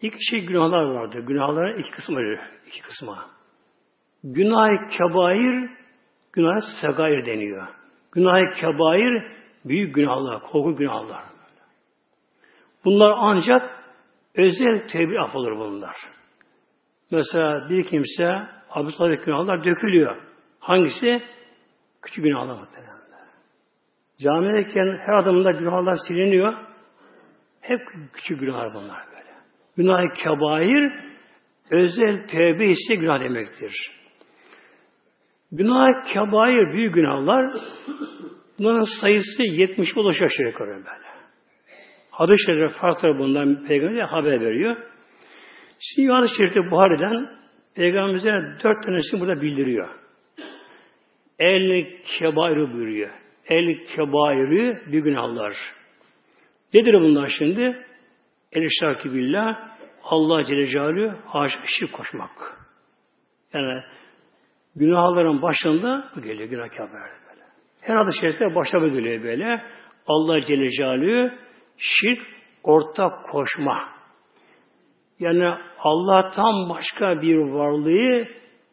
iki 0.00 0.24
şey 0.30 0.40
günahlar 0.40 0.82
vardır. 0.82 1.18
Günahların 1.18 1.78
iki 1.78 1.90
kısmı 1.90 2.20
iki 2.66 2.82
kısma. 2.82 3.26
Günah 4.24 4.90
kebair, 4.98 5.70
günah 6.32 6.60
segair 6.80 7.26
deniyor. 7.26 7.68
Günah 8.12 8.54
kebair 8.60 9.32
büyük 9.64 9.94
günahlar, 9.94 10.42
korku 10.42 10.76
günahlar. 10.76 11.24
Bunlar 12.84 13.14
ancak 13.16 13.84
özel 14.34 14.88
tevbe 14.88 15.20
af 15.20 15.36
olur 15.36 15.58
bunlar. 15.58 15.96
Mesela 17.10 17.70
bir 17.70 17.86
kimse 17.86 18.48
abdest 18.70 19.24
günahlar 19.24 19.64
dökülüyor. 19.64 20.16
Hangisi? 20.60 21.22
Küçük 22.02 22.24
günahlar 22.24 22.54
muhtemelen. 22.60 22.97
Camideyken 24.22 24.98
her 25.06 25.18
adımda 25.18 25.50
günahlar 25.50 25.96
siliniyor. 26.08 26.54
Hep 27.60 27.80
küçük 28.12 28.40
günahlar 28.40 28.74
bunlar 28.74 29.06
böyle. 29.06 29.34
Günah-ı 29.76 30.12
kebair 30.24 30.92
özel 31.70 32.26
tevbe 32.26 32.66
ise 32.66 32.94
günah 32.94 33.24
demektir. 33.24 33.72
Günah 35.52 36.12
kebair 36.12 36.72
büyük 36.72 36.94
günahlar 36.94 37.52
bunların 38.58 39.00
sayısı 39.00 39.42
70 39.42 39.96
ulaşıyor 39.96 40.30
aşağı 40.30 40.46
yukarı 40.46 40.70
böyle. 40.70 41.08
Hadis-i 42.10 42.46
Şerif 42.46 42.72
farklı 42.72 43.18
bundan 43.18 43.64
Peygamber 43.64 44.02
haber 44.02 44.40
veriyor. 44.40 44.76
Şimdi 45.80 46.12
Hadis-i 46.12 46.36
Şerif'te 46.36 46.70
Buhari'den 46.70 47.38
Peygamberimize 47.76 48.30
dört 48.64 48.84
tanesini 48.84 49.20
burada 49.20 49.42
bildiriyor. 49.42 49.88
El 51.38 51.86
kebairi 52.18 52.72
buyuruyor. 52.72 53.10
El 53.48 53.84
kebairi 53.96 54.92
bir 54.92 54.98
günahlar. 54.98 55.54
Nedir 56.74 56.94
bunlar 56.94 57.32
şimdi? 57.38 57.86
El 58.52 58.68
şarkı 58.80 59.12
billah 59.12 59.68
Allah 60.04 60.44
Celle 60.44 60.66
Celaluhu 60.66 61.16
haşa 61.26 61.60
şirk 61.78 61.92
koşmak. 61.92 62.30
Yani 63.54 63.82
günahların 64.76 65.42
başında 65.42 66.10
bu 66.16 66.20
geliyor 66.20 66.48
günah 66.48 66.68
kabirlerde 66.68 67.14
böyle. 67.30 67.44
Her 67.80 67.96
adı 67.96 68.10
şerifte 68.20 68.54
başta 68.54 68.80
bu 68.80 68.88
geliyor 68.88 69.22
böyle. 69.22 69.62
Allah 70.06 70.42
Celle 70.42 70.68
Celaluhu 70.68 71.30
şirk 71.76 72.22
ortak 72.62 73.30
koşma. 73.30 73.88
Yani 75.18 75.54
Allah'tan 75.78 76.68
başka 76.68 77.22
bir 77.22 77.36
varlığı 77.36 78.28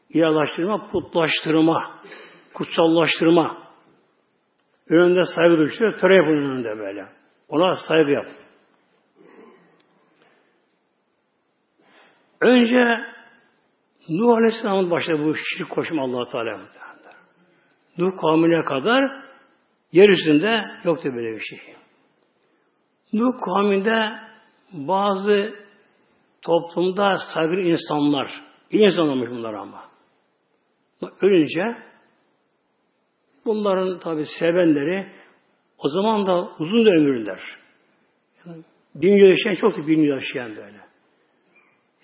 ilahlaştırma, 0.10 0.92
putlaştırma, 0.92 2.02
kutsallaştırma. 2.54 3.65
Önünde 4.90 5.24
saygı 5.36 5.58
duyuşuyor, 5.58 5.98
töre 5.98 6.16
yapın 6.16 6.32
önünde 6.32 6.78
böyle. 6.78 7.08
Ona 7.50 7.76
saygı 7.88 8.12
yap. 8.12 8.26
Önce 12.42 13.16
Nuh 14.10 14.38
Aleyhisselam'ın 14.38 14.92
başladı 14.92 15.24
bu 15.24 15.36
şirk 15.36 15.70
koşma 15.70 16.04
allah 16.04 16.32
Teala 16.32 16.60
Nuh 17.98 18.18
kavmine 18.18 18.64
kadar 18.64 19.26
yeryüzünde 19.92 20.64
yoktu 20.84 21.10
böyle 21.16 21.36
bir 21.36 21.40
şey. 21.40 21.60
Nuh 23.14 23.34
kavminde 23.46 24.20
bazı 24.74 25.54
toplumda 26.42 27.18
saygılı 27.34 27.62
insanlar, 27.62 28.32
iyi 28.72 28.86
insan 28.86 29.10
olmuş 29.10 29.30
bunlar 29.30 29.54
ama. 29.54 29.86
Ölünce 31.22 31.78
bunların 33.46 34.00
tabi 34.00 34.26
sevenleri 34.40 35.12
o 35.78 35.90
zaman 35.90 36.28
da 36.28 36.50
uzun 36.60 36.86
da 36.86 36.90
ömürler. 36.90 37.40
Yani 38.46 38.64
bin 38.96 39.14
yıl 39.14 39.28
yaşayan 39.28 39.62
çok 39.62 39.88
bin 39.88 40.00
yıl 40.00 40.14
yaşayan 40.14 40.56
böyle. 40.56 40.78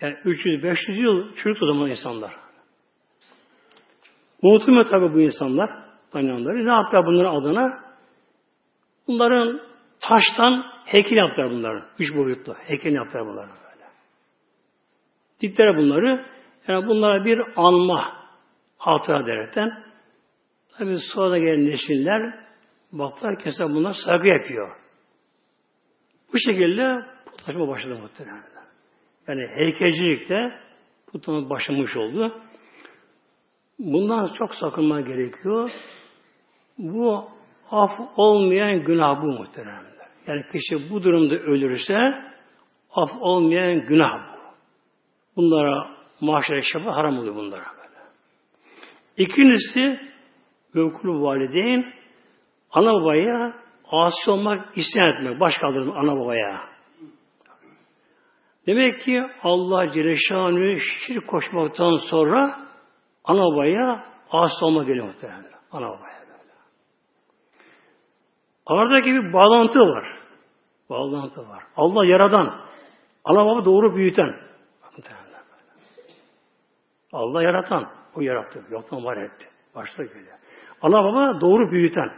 Yani 0.00 0.14
300-500 0.14 0.92
yıl 0.92 1.34
çocuk 1.34 1.62
o 1.62 1.66
zaman 1.66 1.90
insanlar. 1.90 2.34
Unutulmuyor 4.42 4.90
tabi 4.90 5.14
bu 5.14 5.20
insanlar, 5.20 5.70
tanıyanları. 6.10 6.66
Ne 6.66 6.72
yaptılar 6.72 7.06
bunların 7.06 7.34
adına? 7.34 7.80
Bunların 9.06 9.60
taştan 10.00 10.64
heykel 10.84 11.16
yaptılar 11.16 11.50
bunların. 11.50 11.82
Üç 11.98 12.14
boyutlu. 12.16 12.54
Heykel 12.54 12.92
yaptılar 12.92 13.26
bunların 13.26 13.50
böyle. 13.50 13.86
Dikler 15.40 15.76
bunları. 15.76 16.26
Yani 16.68 16.86
bunlara 16.86 17.24
bir 17.24 17.42
anma 17.56 18.12
hatıra 18.78 19.26
derekten. 19.26 19.84
Tabi 20.78 20.98
sonra 21.14 21.38
gelen 21.38 21.66
nesiller 21.66 22.46
baktılar 22.92 23.38
ki 23.38 23.50
bunlar 23.60 23.94
saygı 24.04 24.28
yapıyor. 24.28 24.70
Bu 26.32 26.38
şekilde 26.38 26.96
putlaşma 27.26 27.68
başladı 27.68 27.98
muhtemelen. 27.98 28.42
Yani 29.28 29.46
heykelcilikte 29.54 30.52
putlanma 31.06 31.50
başlamış 31.50 31.96
oldu. 31.96 32.40
Bundan 33.78 34.34
çok 34.38 34.54
sakınma 34.54 35.00
gerekiyor. 35.00 35.70
Bu 36.78 37.28
af 37.70 37.90
olmayan 38.16 38.84
günah 38.84 39.22
bu 39.22 39.26
muhteremler. 39.26 39.92
Yani 40.26 40.42
kişi 40.52 40.90
bu 40.90 41.02
durumda 41.02 41.34
ölürse 41.34 41.94
af 42.90 43.10
olmayan 43.20 43.86
günah 43.86 44.32
bu. 44.32 44.38
Bunlara 45.36 45.96
mahşere 46.20 46.62
şefa 46.62 46.96
haram 46.96 47.18
oluyor 47.18 47.34
bunlara. 47.34 47.64
İkincisi 49.16 50.11
mevkulu 50.74 51.22
valideyn 51.22 51.94
ana 52.70 52.92
babaya 52.92 53.54
asi 53.90 54.30
olmak 54.30 54.78
isyan 54.78 55.08
etmek. 55.08 55.40
Baş 55.40 55.54
kaldırmak 55.60 55.96
ana 55.96 56.16
babaya. 56.20 56.72
Demek 58.66 59.00
ki 59.00 59.22
Allah 59.42 59.92
Celle 59.92 60.16
Şanı 60.16 60.80
şirk 60.80 61.28
koşmaktan 61.28 61.96
sonra 62.10 62.58
ana 63.24 63.40
babaya 63.40 64.04
asi 64.30 64.64
olmak 64.64 64.86
geliyor 64.86 65.06
muhtemelen. 65.06 65.52
Ana 65.72 65.86
babaya 65.86 66.20
böyle. 66.20 66.52
Aradaki 68.66 69.14
bir 69.14 69.32
bağlantı 69.32 69.78
var. 69.78 70.18
Bağlantı 70.90 71.48
var. 71.48 71.62
Allah 71.76 72.06
yaradan, 72.06 72.60
ana 73.24 73.46
baba 73.46 73.64
doğru 73.64 73.96
büyüten. 73.96 74.36
Allah 77.12 77.42
yaratan, 77.42 77.90
o 78.14 78.20
yarattı. 78.20 78.64
Yoktan 78.70 79.04
var 79.04 79.16
etti. 79.16 79.48
Başta 79.74 80.02
geliyor. 80.02 80.38
Ana 80.82 81.04
baba 81.04 81.40
doğru 81.40 81.72
büyüten. 81.72 82.10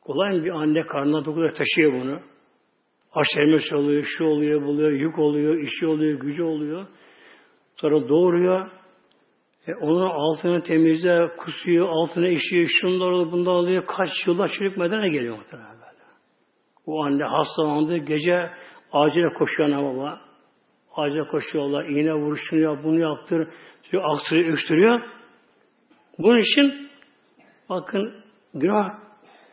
Kolay 0.00 0.44
bir 0.44 0.50
anne 0.50 0.86
karnına 0.86 1.24
dokunuyor 1.24 1.54
taşıyor 1.54 1.92
bunu? 1.92 2.20
Aşermesi 3.12 3.76
oluyor, 3.76 4.04
şu 4.18 4.24
oluyor, 4.24 4.62
buluyor, 4.62 4.90
yük 4.90 5.18
oluyor, 5.18 5.58
işi 5.58 5.86
oluyor, 5.86 6.20
gücü 6.20 6.42
oluyor. 6.42 6.86
Sonra 7.76 8.08
doğuruyor. 8.08 8.70
E 9.66 9.74
onun 9.74 10.06
altını 10.06 10.62
temizle, 10.62 11.36
kusuyor, 11.36 11.88
altına 11.88 12.28
işiyor, 12.28 12.68
şunlar 12.80 13.10
oluyor, 13.10 13.32
bunlar 13.32 13.52
oluyor. 13.52 13.84
Kaç 13.86 14.10
yılda 14.26 14.48
çürükmeden 14.48 15.12
geliyor 15.12 15.36
muhtemelen 15.36 15.72
böyle. 15.72 16.02
O 16.86 17.04
anne 17.04 17.24
hastalandı, 17.24 17.96
gece 17.96 18.50
acile 18.92 19.32
koşuyor 19.38 19.68
ana 19.68 19.84
baba. 19.84 20.20
Acile 20.96 21.24
koşuyorlar, 21.24 21.84
iğne 21.84 22.14
vuruşuyor, 22.14 22.84
bunu 22.84 23.00
yaptır, 23.00 23.48
aksırıyor, 24.02 24.52
öksürüyor. 24.52 25.00
Bunun 26.18 26.38
için 26.38 26.91
bakın 27.68 28.24
günah, 28.54 28.98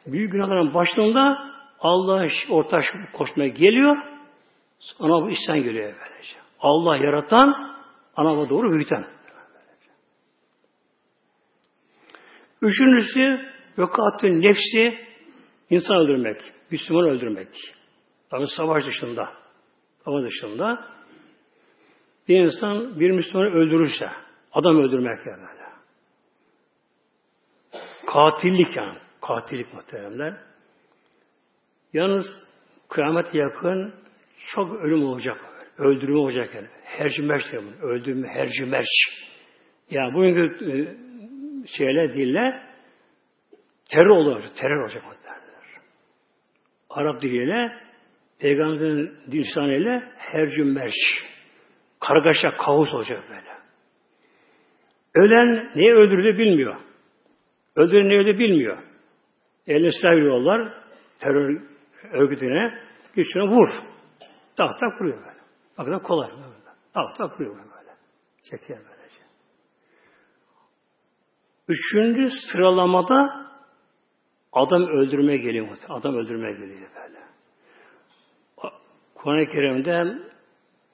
büyük 0.08 0.32
günahların 0.32 0.74
başında 0.74 1.50
Allah 1.80 2.28
ortaş 2.50 2.86
koşmaya 3.14 3.50
geliyor. 3.50 3.98
Ana 5.00 5.22
bu 5.22 5.30
isyan 5.30 5.58
geliyor 5.58 5.94
böylece. 5.94 6.40
Allah 6.60 6.98
yaratan, 6.98 7.76
ana 8.16 8.50
doğru 8.50 8.72
büyüten. 8.72 9.06
Üçüncüsü 12.62 13.40
vekatün 13.78 14.42
nefsi 14.42 15.00
insan 15.70 15.98
öldürmek. 15.98 16.42
Müslüman 16.72 17.10
öldürmek. 17.10 17.48
Tabi 18.30 18.48
savaş 18.48 18.86
dışında. 18.86 19.30
Savaş 20.06 20.26
dışında. 20.26 20.86
Bir 22.28 22.40
insan 22.40 23.00
bir 23.00 23.12
Müslümanı 23.12 23.50
öldürürse 23.50 24.10
adam 24.54 24.78
öldürmek 24.78 25.26
yani. 25.26 25.59
Katillik 28.14 28.76
yani. 28.76 28.98
Katillik 29.22 29.74
muhteremler. 29.74 30.34
Yalnız 31.94 32.26
kıyamet 32.90 33.36
yakın 33.36 33.94
çok 34.56 34.76
ölüm 34.76 35.04
olacak. 35.04 35.38
Öldürme 35.78 36.18
olacak 36.18 36.56
yani. 36.56 36.68
Herci 36.84 37.22
merç 37.22 37.52
diyor 37.52 37.64
bunu. 37.64 37.90
Öldürme, 37.90 38.28
herci 38.28 38.66
merç. 38.66 38.88
Yani 39.90 40.14
bugünkü 40.14 40.66
e, 40.66 40.74
şeyler 41.78 42.14
dille 42.14 42.64
terör 43.92 44.10
olacak. 44.10 44.52
Terör 44.62 44.82
olacak 44.82 45.04
derler. 45.24 45.82
Arap 46.90 47.22
diliyle 47.22 47.72
Peygamberin 48.40 49.18
lisanıyla 49.32 50.04
herci 50.18 50.64
merç. 50.64 50.94
Kargaşa, 52.00 52.56
kaos 52.56 52.94
olacak 52.94 53.24
böyle. 53.30 53.60
Ölen 55.16 55.72
neyi 55.76 55.94
öldürdü 55.94 56.38
bilmiyor. 56.38 56.89
Öldüren 57.80 58.10
ne 58.10 58.18
öldü 58.18 58.40
bilmiyor. 58.40 58.78
Eline 59.68 59.92
silah 59.92 60.12
veriyorlar. 60.12 60.74
Terör 61.20 61.62
örgütüne 62.12 62.80
güçüne 63.16 63.44
vur. 63.44 63.70
Tak 64.58 64.80
tak 64.80 65.02
vuruyor 65.02 65.18
böyle. 65.18 65.40
Bak 65.78 65.88
da 65.88 66.00
kolay. 66.08 66.32
Böyle. 66.32 66.76
Tak 66.94 67.16
tak 67.18 67.40
vuruyor 67.40 67.56
böyle. 67.56 67.96
Çekiyor 68.52 68.80
böylece. 68.80 69.22
Üçüncü 71.68 72.30
sıralamada 72.52 73.48
adam 74.54 74.88
öldürmeye 74.88 75.38
geliyor. 75.38 75.68
Adam 75.90 76.16
öldürmeye 76.16 76.54
geliyor 76.54 76.90
böyle. 76.96 77.20
Kur'an-ı 79.16 79.46
Kerim'de 79.46 80.18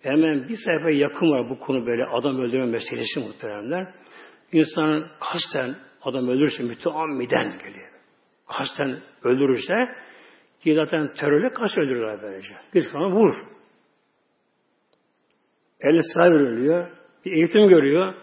hemen 0.02 0.48
bir 0.48 0.58
sayfa 0.66 0.90
yakın 0.90 1.32
var 1.32 1.50
bu 1.50 1.60
konu 1.60 1.86
böyle 1.86 2.06
adam 2.06 2.40
öldürme 2.40 2.66
meselesi 2.66 3.20
muhteremler. 3.20 3.94
İnsanın 4.52 5.08
kasten 5.20 5.76
adam 6.08 6.28
öldürürse 6.28 6.64
müteammiden 6.64 7.58
geliyor. 7.58 7.90
Kasten 8.48 9.00
öldürürse 9.24 9.96
ki 10.64 10.76
zaten 10.76 11.14
terörle 11.14 11.50
kaç 11.50 11.78
öldürürler 11.78 12.22
böylece. 12.22 12.56
Bir 12.74 12.88
falan 12.88 13.12
vur. 13.12 13.36
Elle 15.82 16.02
silah 16.02 16.26
veriliyor. 16.26 16.92
Bir 17.26 17.32
eğitim 17.32 17.70
görüyor. 17.70 18.14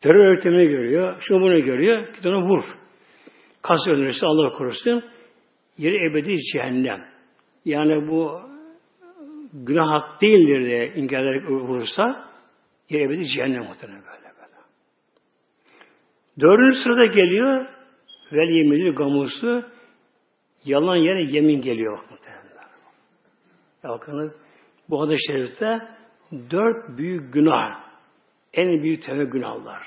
Terör 0.00 0.30
eğitimini 0.30 0.66
görüyor. 0.66 1.16
Şunu 1.20 1.40
bunu 1.40 1.62
görüyor. 1.62 2.08
Git 2.14 2.26
ona 2.26 2.42
vur. 2.42 2.64
Kas 3.62 3.88
öldürürse 3.88 4.26
Allah 4.26 4.52
korusun. 4.52 5.04
Yeri 5.78 6.10
ebedi 6.10 6.36
cehennem. 6.52 7.04
Yani 7.64 8.08
bu 8.08 8.40
günah 9.52 9.90
hak 9.90 10.22
değildir 10.22 10.64
diye 10.64 10.92
inkar 10.94 11.22
ederek 11.22 11.50
vurursa 11.50 12.30
yeri 12.90 13.04
ebedi 13.04 13.24
cehennem 13.26 13.64
muhtemelen 13.64 14.02
böyle. 14.02 14.29
Dördüncü 16.40 16.76
sırada 16.84 17.06
geliyor 17.06 17.66
vel 18.32 18.48
yeminli 18.48 18.94
gamusu 18.94 19.64
yalan 20.64 20.96
yere 20.96 21.24
yemin 21.24 21.60
geliyor 21.60 21.98
muhtemelen. 22.10 22.40
Bakınız 23.84 24.32
bu 24.90 25.00
hadis-i 25.00 25.32
şerifte 25.32 25.78
dört 26.50 26.98
büyük 26.98 27.34
günah 27.34 27.80
en 28.52 28.82
büyük 28.82 29.02
tevbe 29.02 29.24
günahlar. 29.24 29.82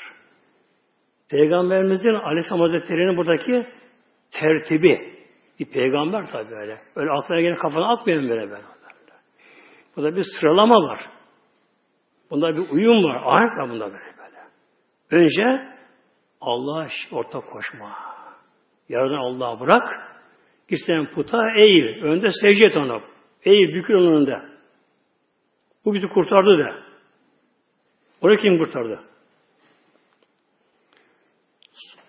Peygamberimizin 1.29 2.13
Aleyhisselam 2.13 2.59
Hazretleri'nin 2.59 3.17
buradaki 3.17 3.67
tertibi. 4.31 5.13
Bir 5.59 5.65
peygamber 5.65 6.25
tabi 6.31 6.51
böyle. 6.51 6.81
Öyle 6.95 7.11
aklına 7.11 7.41
gelip 7.41 7.59
kafana 7.59 7.87
atmayalım 7.87 8.29
böyle 8.29 8.49
böyle. 8.49 8.63
Burada 9.95 10.15
bir 10.15 10.25
sıralama 10.39 10.75
var. 10.75 10.99
Bunda 12.31 12.57
bir 12.57 12.69
uyum 12.69 13.03
var. 13.03 13.21
Ahenk 13.25 13.57
var 13.57 13.69
bunda 13.69 13.85
böyle 13.85 14.13
böyle. 14.17 14.39
Önce 15.11 15.72
Allah'a 16.45 16.87
ortak 17.11 17.51
koşma. 17.51 17.95
Yaradan 18.89 19.17
Allah'a 19.17 19.59
bırak. 19.59 19.83
Gitsen 20.67 21.11
puta 21.13 21.39
eğil. 21.57 22.03
Önde 22.03 22.29
secde 22.41 22.65
et 22.65 22.77
ona. 22.77 23.01
Eğil 23.43 23.73
bükül 23.73 23.93
onun 23.93 24.15
önünde. 24.15 24.41
Bu 25.85 25.93
bizi 25.93 26.07
kurtardı 26.07 26.57
de. 26.57 26.73
Orayı 28.21 28.39
kim 28.39 28.57
kurtardı? 28.57 29.03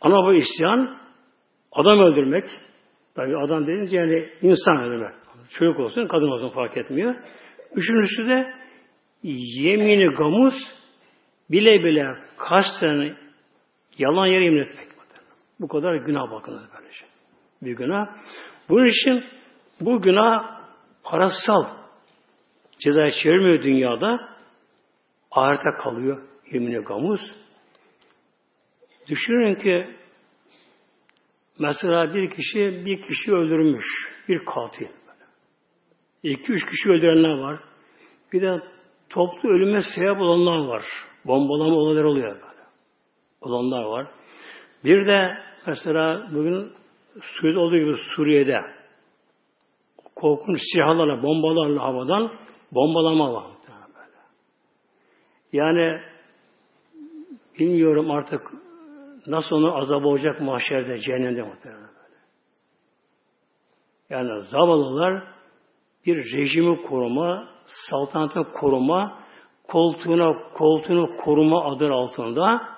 Ana 0.00 0.14
baba 0.14 0.34
isyan, 0.34 0.98
adam 1.72 1.98
öldürmek. 1.98 2.44
Tabi 3.14 3.36
adam 3.36 3.66
deyince 3.66 3.96
yani 3.96 4.28
insan 4.42 4.82
öldürmek. 4.82 5.14
Çocuk 5.58 5.80
olsun, 5.80 6.06
kadın 6.06 6.28
olsun 6.28 6.48
fark 6.48 6.76
etmiyor. 6.76 7.14
Üçüncüsü 7.74 8.28
de 8.28 8.54
yemini 9.22 10.14
gamuz 10.14 10.54
bile 11.50 11.84
bile 11.84 12.04
kasten 12.36 13.16
yalan 13.98 14.26
yere 14.26 14.44
yemin 14.44 14.60
etmek. 14.60 14.94
Bu 15.60 15.68
kadar 15.68 15.94
günah 15.94 16.30
bakınız 16.30 16.62
böylece. 16.76 17.06
Bir 17.62 17.72
günah. 17.72 18.06
Bunun 18.68 18.86
için 18.86 19.24
bu 19.80 20.02
günah 20.02 20.60
parasal 21.04 21.64
cezaya 22.78 23.10
çevirmiyor 23.10 23.62
dünyada. 23.62 24.28
Ahirete 25.30 25.70
kalıyor. 25.82 26.22
Yemini 26.52 26.78
gamuz. 26.78 27.20
Düşünün 29.08 29.54
ki 29.54 29.96
mesela 31.58 32.14
bir 32.14 32.30
kişi 32.30 32.82
bir 32.86 33.02
kişi 33.02 33.32
öldürmüş. 33.32 33.84
Bir 34.28 34.44
katil. 34.44 34.88
İki 36.22 36.52
üç 36.52 36.70
kişi 36.70 36.88
öldürenler 36.88 37.38
var. 37.38 37.60
Bir 38.32 38.42
de 38.42 38.60
toplu 39.10 39.48
ölüme 39.48 39.82
sebep 39.94 40.20
olanlar 40.20 40.68
var. 40.68 40.84
Bombalama 41.24 41.76
olaylar 41.76 42.04
oluyor. 42.04 42.53
Olanlar 43.44 43.84
var. 43.84 44.06
Bir 44.84 45.06
de 45.06 45.38
mesela 45.66 46.28
bugün 46.34 46.72
Suriye'de 47.20 47.58
olduğu 47.58 47.78
gibi 47.78 47.94
Suriye'de 48.16 48.60
korkunç 50.16 50.58
silahlarla, 50.72 51.22
bombalarla 51.22 51.82
havadan 51.82 52.30
bombalama 52.72 53.32
var. 53.34 53.44
Yani 55.52 56.00
bilmiyorum 57.58 58.10
artık 58.10 58.52
nasıl 59.26 59.56
onu 59.56 59.76
azap 59.76 60.04
olacak 60.04 60.40
mahşerde, 60.40 60.98
cehennemde 60.98 61.42
muhtemelen 61.42 61.82
böyle. 61.82 62.20
Yani 64.10 64.42
zavallılar 64.42 65.22
bir 66.06 66.32
rejimi 66.32 66.82
koruma, 66.82 67.48
saltanatı 67.90 68.52
koruma, 68.52 69.18
koltuğuna 69.68 70.52
koltuğunu 70.52 71.16
koruma 71.16 71.64
adı 71.64 71.92
altında 71.92 72.73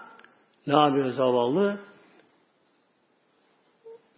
ne 0.67 0.77
yapıyor 0.77 1.11
zavallı? 1.11 1.81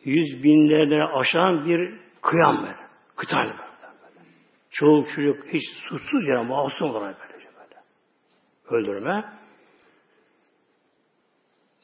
Yüz 0.04 0.42
binlerden 0.42 1.00
aşan 1.00 1.64
bir 1.64 2.00
kıyam 2.22 2.62
böyle. 2.62 2.88
Kıtal 3.16 3.44
böyle. 3.44 3.68
Çoğu 4.70 5.06
çocuk 5.14 5.46
hiç 5.46 5.62
suçsuz 5.88 6.24
yere 6.24 6.42
masum 6.42 6.90
olarak 6.90 7.16
böylece 7.20 7.48
böyle. 7.58 7.80
Öldürme. 8.70 9.24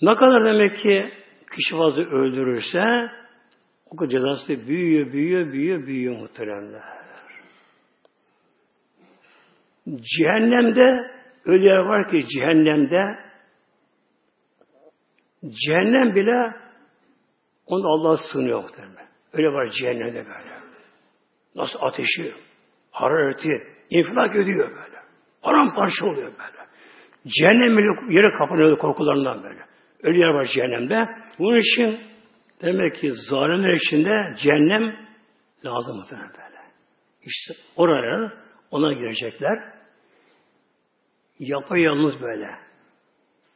Ne 0.03 0.14
kadar 0.14 0.44
demek 0.44 0.77
ki 0.77 1.12
kişi 1.57 1.77
fazla 1.77 2.03
öldürürse 2.03 3.11
o 3.90 3.96
kadar 3.96 4.11
cezası 4.11 4.68
büyüyor, 4.68 5.12
büyüyor, 5.12 5.53
büyüyor, 5.53 5.87
büyüyor 5.87 6.16
muhteremler. 6.16 6.83
Cehennemde 9.87 11.11
öyle 11.44 11.64
yer 11.64 11.77
var 11.77 12.09
ki 12.09 12.27
cehennemde 12.27 13.23
cehennem 15.50 16.14
bile 16.14 16.54
onu 17.66 17.88
Allah 17.88 18.16
sığınıyor 18.33 18.62
muhtemelen. 18.62 19.09
Öyle 19.33 19.48
var 19.48 19.68
cehennemde 19.68 20.26
böyle. 20.26 20.54
Nasıl 21.54 21.78
ateşi, 21.80 22.35
harareti 22.90 23.48
infilak 23.90 24.37
ediyor 24.37 24.70
böyle. 24.70 24.98
Paramparça 25.42 26.07
oluyor 26.07 26.33
böyle. 26.33 26.64
Cehennem 27.26 27.76
bile 27.76 28.14
yere 28.14 28.38
kapanıyor 28.38 28.78
korkularından 28.78 29.42
böyle. 29.42 29.61
Öyle 30.02 30.18
yer 30.18 30.28
var 30.28 30.46
cehennemde. 30.54 31.09
Bunun 31.38 31.59
için 31.59 32.00
demek 32.62 32.94
ki 32.94 33.12
zalimler 33.30 33.74
içinde 33.74 34.35
cehennem 34.42 34.96
lazım 35.64 35.96
muhtemelen 35.96 36.28
böyle. 36.28 36.61
İşte 37.22 37.54
oraya 37.76 38.33
ona 38.70 38.92
girecekler. 38.92 39.74
Yapayalnız 41.38 42.20
böyle. 42.20 42.50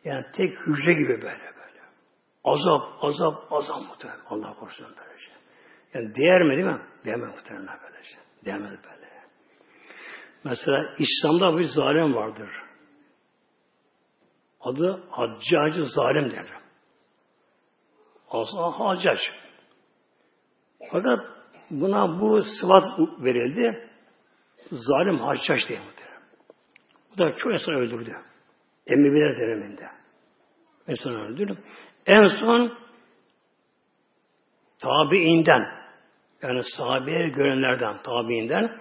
Yani 0.05 0.25
tek 0.37 0.53
hücre 0.67 0.93
gibi 0.93 1.23
böyle. 1.23 1.58
Azap, 2.45 3.05
azap, 3.05 3.53
azap 3.53 3.83
muhtemelen. 3.89 4.21
Allah 4.31 4.55
korusun 4.55 4.87
böyle 4.87 5.19
şey. 5.19 5.35
Yani 5.95 6.15
değer 6.15 6.43
mi 6.43 6.55
değil 6.55 6.67
mi? 6.67 6.81
Değmez 7.05 7.35
muhtemelen 7.35 7.79
böyle 7.83 8.05
şey. 8.05 8.19
Değmez 8.45 8.71
böyle. 8.85 9.09
Mesela 10.45 10.95
İslam'da 10.99 11.59
bir 11.59 11.65
zalim 11.65 12.15
vardır. 12.15 12.51
Adı 14.61 15.05
Haccacı 15.11 15.85
zalim 15.85 16.31
der. 16.31 16.47
Aslında 18.31 18.81
Haccac. 18.81 19.21
Fakat 20.93 21.19
buna 21.71 22.21
bu 22.21 22.43
sıfat 22.43 22.85
verildi. 23.25 23.91
Zalim 24.71 25.19
Haccac 25.19 25.69
diye 25.69 25.79
muhtemelen. 25.79 26.23
Bu 27.13 27.19
da 27.19 27.37
çok 27.37 27.53
insan 27.55 27.75
öldürdü. 27.75 28.17
Emmibiler 28.87 29.37
döneminde. 29.37 29.89
İnsan 30.89 31.13
öldürdü. 31.15 31.59
En 32.09 32.29
son 32.41 32.79
tabiinden 34.83 35.63
yani 36.43 36.63
sahabeye 36.77 37.29
görenlerden, 37.29 38.03
tabiinden 38.03 38.81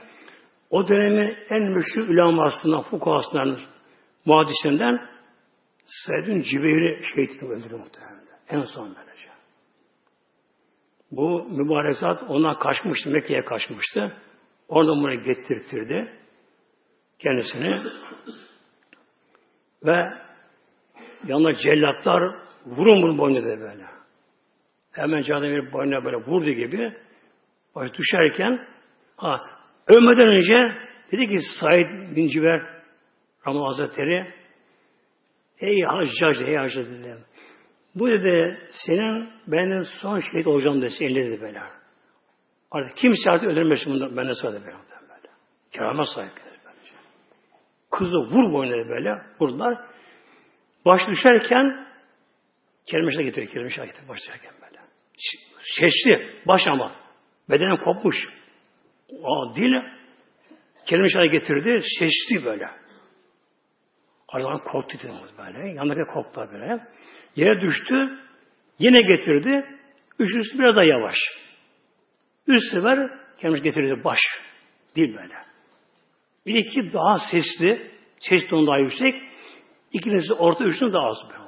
o 0.69 0.87
dönemin 0.87 1.37
en 1.49 1.61
meşhur 1.61 2.13
ülemasından, 2.13 2.83
fukahasından, 2.83 3.59
muhadisinden 4.25 5.09
Said'in 5.85 6.41
Cibeyr'i 6.41 7.03
şehit 7.15 7.43
öldürdü 7.43 7.75
muhtemelen. 7.75 8.27
En 8.49 8.61
son 8.61 8.95
böylece. 8.95 9.29
Bu 11.11 11.43
mübarek 11.43 11.97
zat 11.97 12.23
ona 12.29 12.59
kaçmıştı, 12.59 13.09
Mekke'ye 13.09 13.45
kaçmıştı. 13.45 14.17
Oradan 14.67 15.03
bunu 15.03 15.23
getirtirdi 15.23 16.19
kendisini 17.19 17.83
ve 19.83 20.13
yanına 21.27 21.57
cellatlar 21.57 22.46
vurun 22.67 23.01
bunu 23.03 23.17
boynuna 23.17 23.45
dedi 23.45 23.61
böyle. 23.61 23.85
Hemen 24.91 25.21
canı 25.21 25.43
bir 25.43 25.73
boynuna 25.73 26.05
böyle 26.05 26.17
vurdu 26.17 26.51
gibi 26.51 26.93
baş 27.75 27.89
düşerken 27.93 28.67
ha, 29.17 29.41
ölmeden 29.87 30.27
önce 30.27 30.77
dedi 31.11 31.27
ki 31.27 31.39
Said 31.59 32.15
bin 32.15 32.27
Ciber 32.27 32.61
Ramazan 33.47 33.65
Hazretleri 33.65 34.33
ey 35.61 35.81
haccac, 35.81 36.49
ey 36.49 36.55
haccac 36.55 36.89
dedi. 36.89 37.17
Bu 37.95 38.09
dedi 38.09 38.57
senin 38.85 39.29
benim 39.47 39.83
son 40.01 40.19
şehit 40.19 40.47
olacağım 40.47 40.81
dedi. 40.81 40.93
Elinde 40.99 41.25
dedi 41.25 41.41
böyle. 41.41 41.61
Artık 42.71 42.97
kimse 42.97 43.31
artık 43.31 43.49
öldürmesin 43.49 43.93
bunu 43.93 44.17
benden 44.17 44.31
sonra 44.31 44.53
böyle. 44.53 44.65
böyle. 44.65 45.29
Keramet 45.71 46.07
sahip. 46.15 46.31
Kızı 47.91 48.17
vur 48.17 48.53
boynuna 48.53 48.89
böyle 48.89 49.21
vurdular. 49.39 49.77
Baş 50.85 51.01
düşerken 51.07 51.86
kelime 52.89 53.23
getiriyor. 53.23 53.51
Kelime 53.51 53.67
getiriyor. 53.67 54.09
Baş 54.09 54.17
düşerken 54.17 54.53
böyle. 54.61 54.79
Şeşli. 55.79 56.41
Baş 56.47 56.67
ama. 56.67 56.91
Bedenen 57.49 57.77
kopmuş. 57.77 58.15
Aa, 59.23 59.55
dil 59.55 59.73
kelime 60.85 61.27
getirdi. 61.27 61.81
Şeşli 61.99 62.45
böyle. 62.45 62.69
Aradan 64.29 64.59
korktu 64.63 64.97
böyle. 65.37 65.69
Yanındaki 65.73 66.11
korktu 66.13 66.49
böyle. 66.53 66.79
Yere 67.35 67.61
düştü. 67.61 68.19
Yine 68.79 69.01
getirdi. 69.01 69.65
Üçüncüsü 70.19 70.59
biraz 70.59 70.75
daha 70.75 70.83
yavaş. 70.85 71.15
Üst 72.47 72.71
sefer 72.73 73.09
kelime 73.41 73.59
getirdi 73.59 74.03
baş. 74.03 74.19
Dil 74.95 75.15
böyle. 75.15 75.35
Bir 76.45 76.55
iki 76.55 76.93
daha 76.93 77.19
sesli, 77.31 77.91
ses 78.19 78.49
tonu 78.49 78.67
daha 78.67 78.77
yüksek. 78.77 79.15
İkincisi 79.91 80.33
orta, 80.33 80.63
üçüncüsü 80.63 80.93
daha 80.93 81.07
az 81.07 81.17
böyle. 81.29 81.46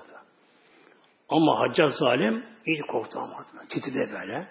Ama 1.30 1.60
Hacca 1.60 1.90
zalim 1.90 2.44
iyice 2.66 2.82
korktu 2.82 3.20
ama. 3.20 3.44
Titredi 3.70 4.14
böyle. 4.14 4.48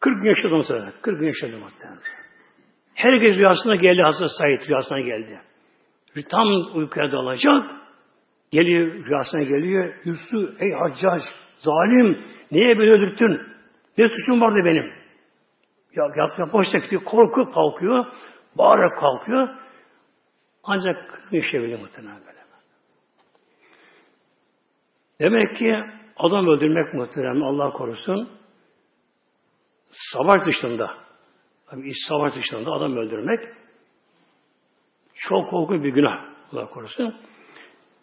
40 0.00 0.22
gün 0.22 0.28
yaşadı 0.28 0.56
mesela. 0.56 0.92
40 1.02 1.20
gün 1.20 1.26
yaşadı 1.26 1.58
muhtemelen. 1.58 2.02
Herkes 2.94 3.36
rüyasına 3.38 3.76
geldi 3.76 4.02
Hazreti 4.02 4.32
Said 4.38 4.68
rüyasına 4.68 5.00
geldi. 5.00 5.40
Tam 6.30 6.48
uykuya 6.74 7.12
dalacak. 7.12 7.70
Geliyor 8.50 9.04
rüyasına 9.04 9.42
geliyor. 9.42 9.94
Yusuf 10.04 10.62
ey 10.62 10.72
haccac 10.72 11.22
zalim 11.58 12.24
niye 12.50 12.78
böyle 12.78 12.90
öldürttün? 12.90 13.40
Ne 13.98 14.08
suçum 14.08 14.40
vardı 14.40 14.58
benim? 14.64 14.92
Ya 15.96 16.04
yap 16.16 16.38
yap 16.38 16.52
boş 16.52 16.66
diyor. 16.90 17.04
Korkup 17.04 17.54
kalkıyor. 17.54 18.06
Bağırarak 18.58 18.98
kalkıyor. 18.98 19.48
Ancak 20.64 21.22
yaşayabilir 21.30 21.80
muhtemelen 21.80 22.20
böyle. 22.26 22.41
Demek 25.22 25.56
ki 25.56 25.76
adam 26.16 26.48
öldürmek 26.48 26.94
muhtemelen 26.94 27.40
Allah 27.40 27.70
korusun 27.72 28.28
savaş 30.12 30.46
dışında 30.46 30.94
tabi 31.70 31.88
iş 31.88 31.96
savaş 32.08 32.34
dışında 32.34 32.70
adam 32.70 32.96
öldürmek 32.96 33.40
çok 35.14 35.50
korkunç 35.50 35.84
bir 35.84 35.88
günah 35.88 36.24
Allah 36.52 36.66
korusun. 36.66 37.14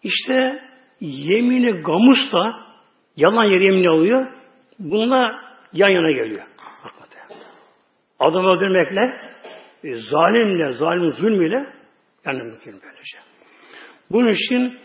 İşte 0.03 0.63
yemini 0.99 1.71
gamus 1.71 2.32
da 2.32 2.53
yalan 3.15 3.43
yere 3.43 3.63
yemin 3.63 3.86
alıyor. 3.86 4.27
Bununla 4.79 5.41
yan 5.73 5.89
yana 5.89 6.12
geliyor. 6.12 6.47
Adam 8.19 8.45
öldürmekle 8.45 9.21
e, 9.84 10.01
zalimle, 10.12 10.71
zalim 10.71 11.13
zulmüyle 11.13 11.73
yani 12.25 12.43
mümkün 12.43 12.82
böylece. 12.82 13.17
Bunun 14.12 14.32
için 14.32 14.79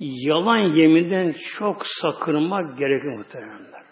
yalan 0.00 0.58
yeminden 0.58 1.34
çok 1.58 1.82
sakınmak 2.02 2.78
gerekir 2.78 3.08
muhteremler. 3.08 3.82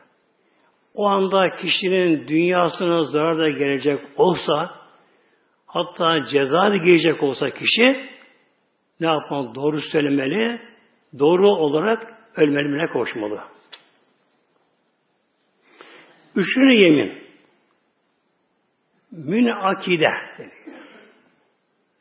O 0.95 1.07
anda 1.09 1.51
kişinin 1.51 2.29
dünyasına 2.29 3.03
zarar 3.03 3.39
da 3.39 3.49
gelecek 3.49 4.01
olsa, 4.17 4.75
hatta 5.67 6.25
ceza 6.33 6.71
da 6.71 6.77
gelecek 6.77 7.23
olsa 7.23 7.51
kişi, 7.51 8.11
ne 9.01 9.07
yapmalı? 9.07 9.55
Doğru 9.55 9.81
söylemeli, 9.93 10.61
doğru 11.19 11.49
olarak 11.49 12.15
ölmelimine 12.37 12.87
koşmalı. 12.87 13.41
Üçüncü 16.37 16.85
yemin. 16.85 17.25
Münakide. 19.11 20.11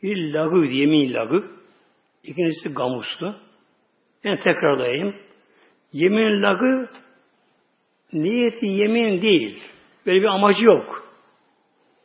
Bir 0.04 0.34
lagı, 0.34 0.66
yemin 0.66 1.14
lagı. 1.14 1.44
İkincisi 2.24 2.70
gamuslu. 2.70 3.36
Yani 4.24 4.40
tekrarlayayım. 4.40 5.16
Yemin 5.94 6.42
lagı 6.42 6.90
niyeti 8.14 8.66
yemin 8.66 9.22
değil. 9.22 9.64
Böyle 10.06 10.22
bir 10.22 10.28
amacı 10.28 10.66
yok. 10.66 11.04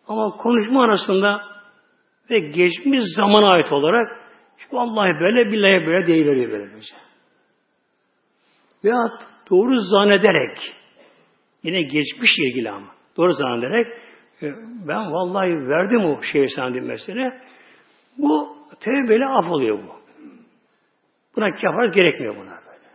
Ama 0.09 0.37
konuşma 0.37 0.85
arasında 0.85 1.41
ve 2.31 2.39
geçmiş 2.39 3.01
zamana 3.17 3.51
ait 3.51 3.73
olarak 3.73 4.19
vallahi 4.73 5.21
böyle 5.21 5.47
billahi 5.51 5.87
böyle 5.87 6.07
deyiveriyor 6.07 6.51
böylece. 6.51 6.97
Veya 8.85 9.19
doğru 9.51 9.79
zannederek 9.79 10.57
yine 11.63 11.83
geçmiş 11.83 12.39
ilgili 12.39 12.71
ama 12.71 12.89
doğru 13.17 13.33
zannederek 13.33 13.87
e, 14.43 14.47
ben 14.89 15.13
vallahi 15.13 15.69
verdim 15.69 16.05
o 16.05 16.23
şeyi 16.33 16.49
sandım 16.49 16.87
mesele. 16.87 17.41
Bu 18.19 18.57
tevbeyle 18.81 19.27
af 19.27 19.51
oluyor 19.51 19.79
bu. 19.79 19.98
Buna 21.37 21.55
kefaret 21.55 21.95
gerekmiyor 21.95 22.37
buna 22.37 22.51
böyle. 22.51 22.89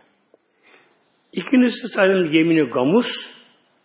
İkincisi 1.32 1.88
saydım 1.94 2.32
yemini 2.32 2.70
gamus, 2.70 3.06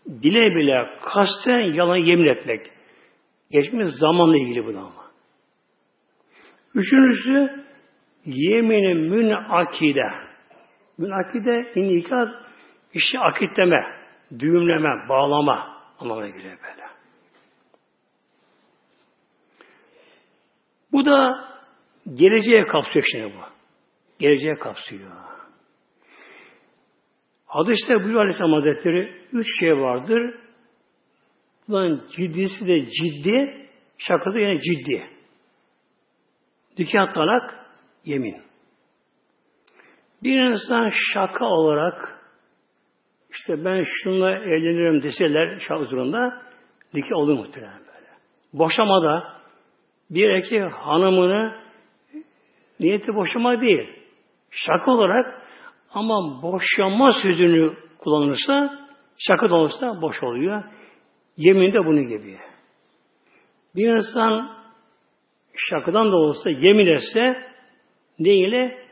dile 0.08 0.56
bile 0.56 0.90
kasten 1.02 1.60
yalan 1.60 1.98
yemin 1.98 2.28
etmek. 2.28 2.66
Geçmiş 3.52 3.88
zamanla 4.00 4.38
ilgili 4.38 4.66
bu 4.66 4.70
ama. 4.80 5.10
Üçüncüsü 6.76 7.66
yemini 8.26 8.94
münakide. 8.94 10.30
Münakide 10.98 11.72
inikat 11.76 12.30
işi 12.94 13.20
akitleme, 13.20 13.86
düğümleme, 14.40 15.10
bağlama 15.10 15.84
anlamına 16.00 16.28
geliyor 16.28 16.58
böyle. 16.64 16.88
Bu 20.92 21.06
da 21.06 21.50
geleceğe 22.14 22.66
kapsıyor 22.66 23.06
şimdi 23.12 23.34
bu. 23.36 23.49
Geleceğe 24.20 24.56
kapsıyor. 24.56 25.12
Hadiste 27.46 27.96
buyuruyor 27.96 28.20
Aleyhisselam 28.20 28.54
Hazretleri 28.54 29.14
üç 29.34 29.48
şey 29.60 29.78
vardır. 29.78 30.36
Bunların 31.68 32.02
ciddisi 32.16 32.68
de 32.68 32.86
ciddi, 32.86 33.68
şakası 33.98 34.40
yine 34.40 34.60
ciddi. 34.60 35.08
Nikah 36.78 37.14
talak, 37.14 37.66
yemin. 38.06 38.42
Bir 40.24 40.40
insan 40.40 40.92
şaka 41.14 41.46
olarak 41.46 42.22
işte 43.32 43.66
ben 43.66 43.84
şunla 43.84 44.32
evlenirim 44.32 45.04
deseler 45.04 45.60
şahı 45.60 45.86
zorunda 45.86 46.42
nikah 46.94 47.18
olur 47.18 47.38
muhtemelen 47.38 47.80
böyle. 47.80 48.08
Boşamada 48.54 49.42
bir 50.10 50.30
erkek 50.30 50.72
hanımını 50.72 51.56
niyeti 52.80 53.16
boşama 53.16 53.62
değil. 53.62 53.99
Şaka 54.52 54.92
olarak 54.92 55.42
ama 55.94 56.42
boşanma 56.42 57.12
sözünü 57.12 57.74
kullanırsa 57.98 58.80
şaka 59.18 59.50
da 59.50 59.56
olursa 59.56 60.02
boş 60.02 60.24
oluyor. 60.24 60.64
Yemin 61.38 61.74
de 61.74 61.86
bunun 61.86 62.08
gibi. 62.08 62.38
Bir 63.76 63.96
insan 63.96 64.60
şakadan 65.56 66.12
da 66.12 66.16
olsa 66.16 66.50
yemin 66.50 66.88
etse 66.88 67.50
ne 68.20 68.34
ile? 68.34 68.90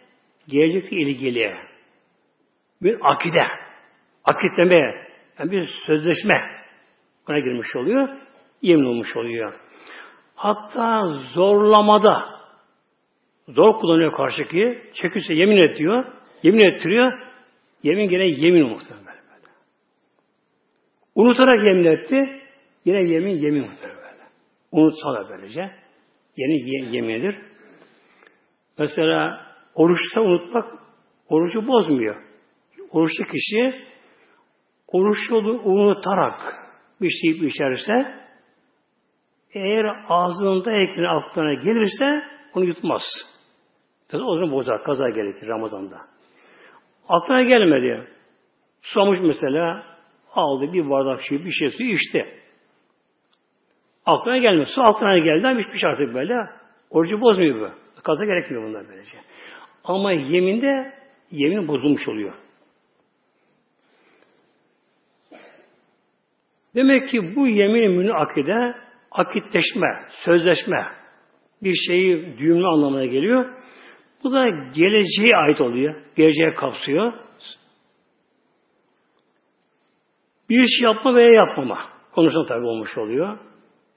İlgili. 0.92 1.56
Bir 2.82 2.98
akide. 3.02 3.44
Akitleme. 4.24 5.08
Yani 5.40 5.52
bir 5.52 5.70
sözleşme. 5.86 6.58
Buna 7.28 7.40
girmiş 7.40 7.76
oluyor. 7.76 8.10
Yemin 8.62 8.86
olmuş 8.86 9.18
oluyor. 9.18 9.54
Hatta 10.36 11.04
zorlamada 11.34 12.37
zor 13.48 13.80
kullanıyor 13.80 14.12
karşıki. 14.12 14.82
Çekirse 14.94 15.34
yemin 15.34 15.58
et. 15.58 15.80
Yemin 16.44 16.60
ettiriyor. 16.60 17.14
Yemin 17.84 18.08
gene 18.08 18.26
yemin 18.26 18.70
muhtemelen 18.70 19.06
böyle. 19.06 19.54
Unutarak 21.16 21.66
yemin 21.66 21.84
etti. 21.84 22.42
Yine 22.86 23.04
yemin 23.04 23.34
yemin 23.34 23.62
muhtemelen. 23.62 23.98
Unutsa 24.72 25.14
da 25.14 25.30
böylece. 25.30 25.72
Yeni 26.38 26.96
yemindir. 26.96 27.36
Mesela 28.80 29.46
oruçta 29.76 30.22
unutmak 30.22 30.66
orucu 31.30 31.68
bozmuyor. 31.68 32.16
Oruçlu 32.92 33.24
kişi 33.24 33.86
oruçlu 34.88 35.38
unutarak 35.64 36.56
bir 37.02 37.10
şey 37.10 37.48
içerse 37.48 37.94
eğer 39.54 39.86
ağzındayken 40.10 41.04
aklına 41.04 41.54
gelirse 41.54 42.24
onu 42.54 42.66
yutmaz. 42.66 43.02
O 44.14 44.36
zaman 44.36 44.52
bozar, 44.52 44.84
kaza 44.84 45.10
gerekir 45.10 45.48
Ramazan'da. 45.48 45.98
Aklına 47.10 47.44
gelmedi. 47.44 48.08
Susamış 48.82 49.20
mesela, 49.24 49.84
aldı 50.34 50.74
bir 50.74 50.90
bardak 50.90 51.22
şey, 51.22 51.46
bir 51.46 51.52
şey 51.52 51.72
su 51.72 51.84
içti. 51.84 52.26
Aklına 54.06 54.38
gelmedi. 54.38 54.68
Su 54.76 54.82
aklına 54.82 55.18
geldi 55.18 55.48
ama 55.48 55.62
içmiş 55.62 55.84
artık 55.84 56.14
böyle. 56.14 56.36
Orucu 56.90 57.22
bozmuyor 57.22 57.60
bu. 57.60 58.02
Kaza 58.04 58.26
gerekmiyor 58.26 58.70
bunlar 58.70 58.88
böylece. 58.90 59.18
Ama 59.84 60.12
yeminde 60.12 60.94
yemin 61.32 61.68
bozulmuş 61.68 62.08
oluyor. 62.08 62.34
Demek 66.76 67.08
ki 67.08 67.36
bu 67.36 67.48
yemin 67.48 67.92
münü 67.92 68.14
akide 68.14 68.76
akitleşme, 69.12 70.06
sözleşme 70.26 70.88
bir 71.64 71.74
şeyi 71.88 72.38
düğümlü 72.38 72.68
anlamına 72.68 73.06
geliyor. 73.06 73.46
Bu 74.28 74.34
da 74.34 74.50
geleceğe 74.50 75.36
ait 75.36 75.62
oluyor. 75.62 75.96
Geleceğe 76.16 76.54
kapsıyor. 76.54 77.14
Bir 80.50 80.64
iş 80.64 80.82
yapma 80.84 81.16
veya 81.16 81.32
yapmama 81.32 81.90
konusunda 82.12 82.46
tabi 82.46 82.66
olmuş 82.66 82.98
oluyor. 82.98 83.38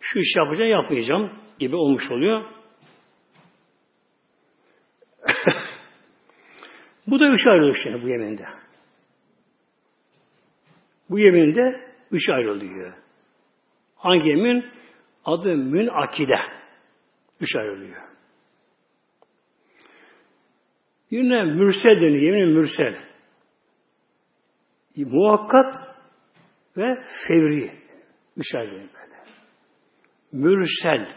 Şu 0.00 0.18
iş 0.18 0.36
yapacağım, 0.36 0.70
yapmayacağım 0.70 1.32
gibi 1.58 1.76
olmuş 1.76 2.10
oluyor. 2.10 2.44
bu 7.06 7.20
da 7.20 7.24
üç 7.32 7.46
ayrılıyor 7.46 7.76
şimdi 7.82 8.02
bu 8.02 8.08
yeminde. 8.08 8.44
Bu 11.10 11.18
yeminde 11.18 11.94
üç 12.10 12.28
ayrılıyor. 12.28 12.92
Hangi 13.96 14.28
yemin? 14.28 14.66
Adı 15.24 15.56
mün 15.56 15.86
akide. 15.86 16.38
Üç 17.40 17.56
ayrılıyor. 17.56 18.10
Yine 21.10 21.44
mürsel 21.44 22.00
deniyor. 22.00 22.22
Yemin 22.22 22.48
mürsel. 22.48 23.10
Muhakkat 24.96 25.74
ve 26.76 27.04
fevri. 27.28 27.70
Üç 28.36 28.54
ayrılıyor 28.54 28.88
böyle. 28.94 29.16
Mürsel. 30.32 31.08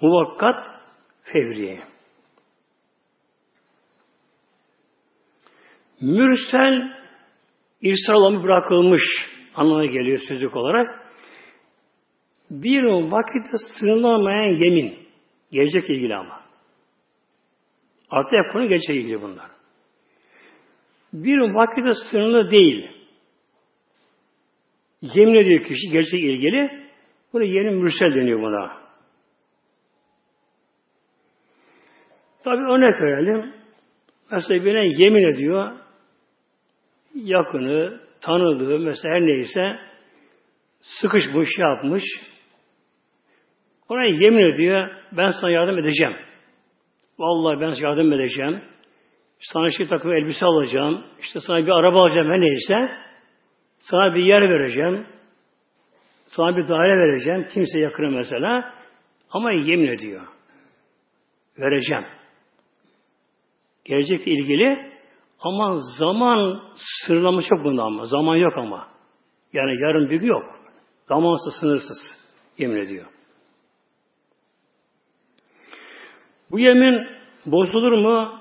Muvakkat 0.00 0.66
fevri. 1.32 1.80
Mürsel 6.00 7.02
İrsal 7.80 8.42
bırakılmış 8.42 9.02
anlamına 9.54 9.86
geliyor 9.86 10.18
sözlük 10.28 10.56
olarak. 10.56 10.86
Bir 12.50 12.82
vakitte 12.82 13.58
sınırlamayan 13.78 14.64
yemin. 14.64 14.98
Gelecek 15.52 15.90
ilgili 15.90 16.14
ama. 16.14 16.42
Artı 18.12 18.36
hep 18.36 18.52
konu 18.52 18.68
gelecek 18.68 18.96
ilgili 18.96 19.22
bunlar. 19.22 19.50
Bir 21.12 21.38
vakitte 21.38 21.90
sınırlı 22.10 22.50
değil. 22.50 22.90
Yemin 25.02 25.34
ediyor 25.34 25.64
kişi 25.64 25.92
gelecek 25.92 26.20
ilgili. 26.24 26.88
Buna 27.32 27.44
yeni 27.44 27.70
mürsel 27.70 28.14
deniyor 28.14 28.40
buna. 28.40 28.82
Tabi 32.44 32.62
örnek 32.62 33.00
verelim. 33.00 33.52
Mesela 34.30 34.64
birine 34.64 34.86
yemin 34.86 35.32
ediyor 35.32 35.72
yakını, 37.14 38.00
tanıdığı 38.20 38.78
mesela 38.78 39.14
her 39.14 39.20
neyse 39.20 39.76
sıkışmış, 40.80 41.48
şey 41.56 41.64
yapmış. 41.64 42.02
Ona 43.88 44.04
yemin 44.04 44.52
ediyor, 44.52 44.90
ben 45.12 45.30
sana 45.30 45.50
yardım 45.50 45.78
edeceğim. 45.78 46.16
Vallahi 47.18 47.60
ben 47.60 47.74
sana 47.74 47.88
yardım 47.88 48.12
edeceğim. 48.12 48.62
Sana 49.40 49.70
şey 49.70 49.86
takım 49.86 50.12
elbise 50.12 50.46
alacağım. 50.46 51.04
İşte 51.20 51.40
sana 51.40 51.66
bir 51.66 51.70
araba 51.70 52.00
alacağım 52.00 52.30
her 52.30 52.40
neyse. 52.40 52.96
Sana 53.78 54.14
bir 54.14 54.24
yer 54.24 54.42
vereceğim. 54.42 55.06
Sana 56.26 56.56
bir 56.56 56.68
daire 56.68 56.96
vereceğim. 56.98 57.46
Kimse 57.54 57.80
yakını 57.80 58.10
mesela. 58.10 58.74
Ama 59.30 59.52
yemin 59.52 59.86
ediyor. 59.86 60.22
Vereceğim. 61.58 62.04
Gelecekle 63.84 64.32
ilgili 64.32 64.92
ama 65.40 65.76
zaman 65.98 66.62
sınırlamış 67.06 67.44
yok 67.50 67.64
bunda 67.64 67.82
ama. 67.82 68.04
Zaman 68.06 68.36
yok 68.36 68.58
ama. 68.58 68.88
Yani 69.52 69.82
yarın 69.82 70.10
bir 70.10 70.16
gün 70.16 70.26
yok. 70.28 70.44
Zamansız, 71.08 71.54
sınırsız. 71.60 71.98
Yemin 72.58 72.76
ediyor. 72.76 73.06
Bu 76.52 76.58
yemin 76.58 77.08
bozulur 77.46 77.92
mu? 77.92 78.40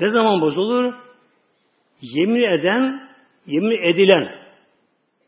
Ne 0.00 0.10
zaman 0.10 0.40
bozulur? 0.40 0.94
Yemin 2.00 2.58
eden, 2.58 3.08
yemin 3.46 3.82
edilen 3.82 4.28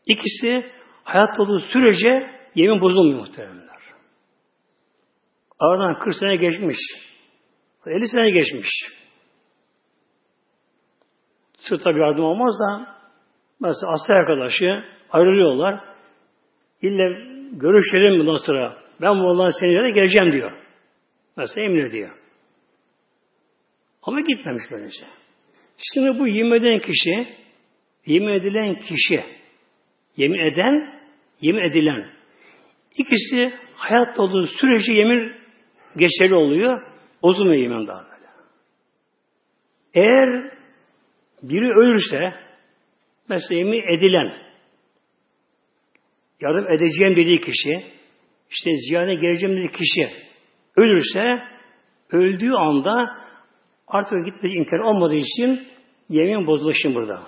ikisi 0.05 0.71
hayat 1.03 1.39
olduğu 1.39 1.59
sürece 1.59 2.29
yemin 2.55 2.81
bozulmuyor 2.81 3.19
muhteremler. 3.19 3.71
Aradan 5.59 5.99
40 5.99 6.15
sene 6.15 6.35
geçmiş. 6.35 6.77
50 7.85 8.07
sene 8.07 8.31
geçmiş. 8.31 8.67
Sırta 11.53 11.95
bir 11.95 11.99
yardım 11.99 12.25
olmaz 12.25 12.53
da 12.59 12.87
mesela 13.59 13.91
asker 13.91 14.15
arkadaşı 14.15 14.83
ayrılıyorlar. 15.11 15.79
İlle 16.81 17.31
görüşelim 17.51 18.19
bundan 18.19 18.45
sonra. 18.45 18.77
Ben 19.01 19.19
bu 19.19 19.29
Allah'ın 19.29 19.59
senin 19.59 19.93
geleceğim 19.93 20.31
diyor. 20.31 20.60
Mesela 21.37 21.65
emin 21.65 21.79
ediyor. 21.79 22.17
Ama 24.03 24.21
gitmemiş 24.21 24.63
böylece. 24.71 25.05
Şimdi 25.93 26.19
bu 26.19 26.27
yemin 26.27 26.51
eden 26.51 26.79
kişi, 26.79 27.35
yemin 28.05 28.33
edilen 28.33 28.75
kişi, 28.75 29.23
yemin 30.17 30.39
eden, 30.39 31.01
yemin 31.41 31.63
edilen. 31.63 32.09
ikisi 32.97 33.53
hayatta 33.75 34.23
olduğu 34.23 34.45
sürece 34.45 34.93
yemin 34.93 35.33
geçerli 35.97 36.35
oluyor. 36.35 36.81
Bozulmuyor 37.23 37.61
yemin 37.61 37.87
daha 37.87 38.03
böyle. 38.03 38.27
Eğer 39.93 40.51
biri 41.43 41.71
ölürse 41.73 42.33
mesela 43.29 43.57
yemin 43.57 43.97
edilen 43.97 44.51
yardım 46.41 46.71
edeceğim 46.71 47.15
dediği 47.15 47.41
kişi 47.41 47.83
işte 48.49 48.69
ziyarete 48.87 49.21
geleceğim 49.21 49.57
dediği 49.57 49.71
kişi 49.71 50.30
ölürse 50.75 51.43
öldüğü 52.11 52.51
anda 52.51 53.17
artık 53.87 54.25
gitme 54.25 54.49
imkanı 54.49 54.87
olmadığı 54.87 55.15
için 55.15 55.67
yemin 56.09 56.47
bozulur 56.47 56.73
şimdi 56.81 56.95
burada. 56.95 57.21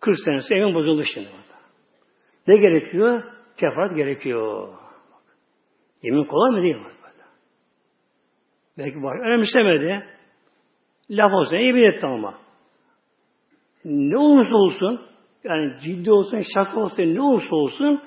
40 0.00 0.16
senesi 0.24 0.54
yemin 0.54 0.74
bozuldu 0.74 1.04
şimdi 1.14 1.26
burada. 1.26 1.60
Ne 2.48 2.56
gerekiyor? 2.56 3.22
Kefaret 3.60 3.96
gerekiyor. 3.96 4.68
Yemin 6.02 6.24
kolay 6.24 6.50
mı 6.50 6.62
değil 6.62 6.76
mi? 6.76 6.92
Belki 8.78 9.02
var. 9.02 9.18
Önemsemedi. 9.18 10.04
Laf 11.10 11.32
olsa 11.32 11.56
yemin 11.56 11.82
etti 11.82 12.06
ama 12.06 12.34
ne 13.84 14.18
olursa 14.18 14.54
olsun 14.54 15.00
yani 15.44 15.72
ciddi 15.84 16.12
olsun, 16.12 16.40
şaka 16.54 16.80
olsun, 16.80 17.14
ne 17.14 17.22
olursa 17.22 17.56
olsun 17.56 18.02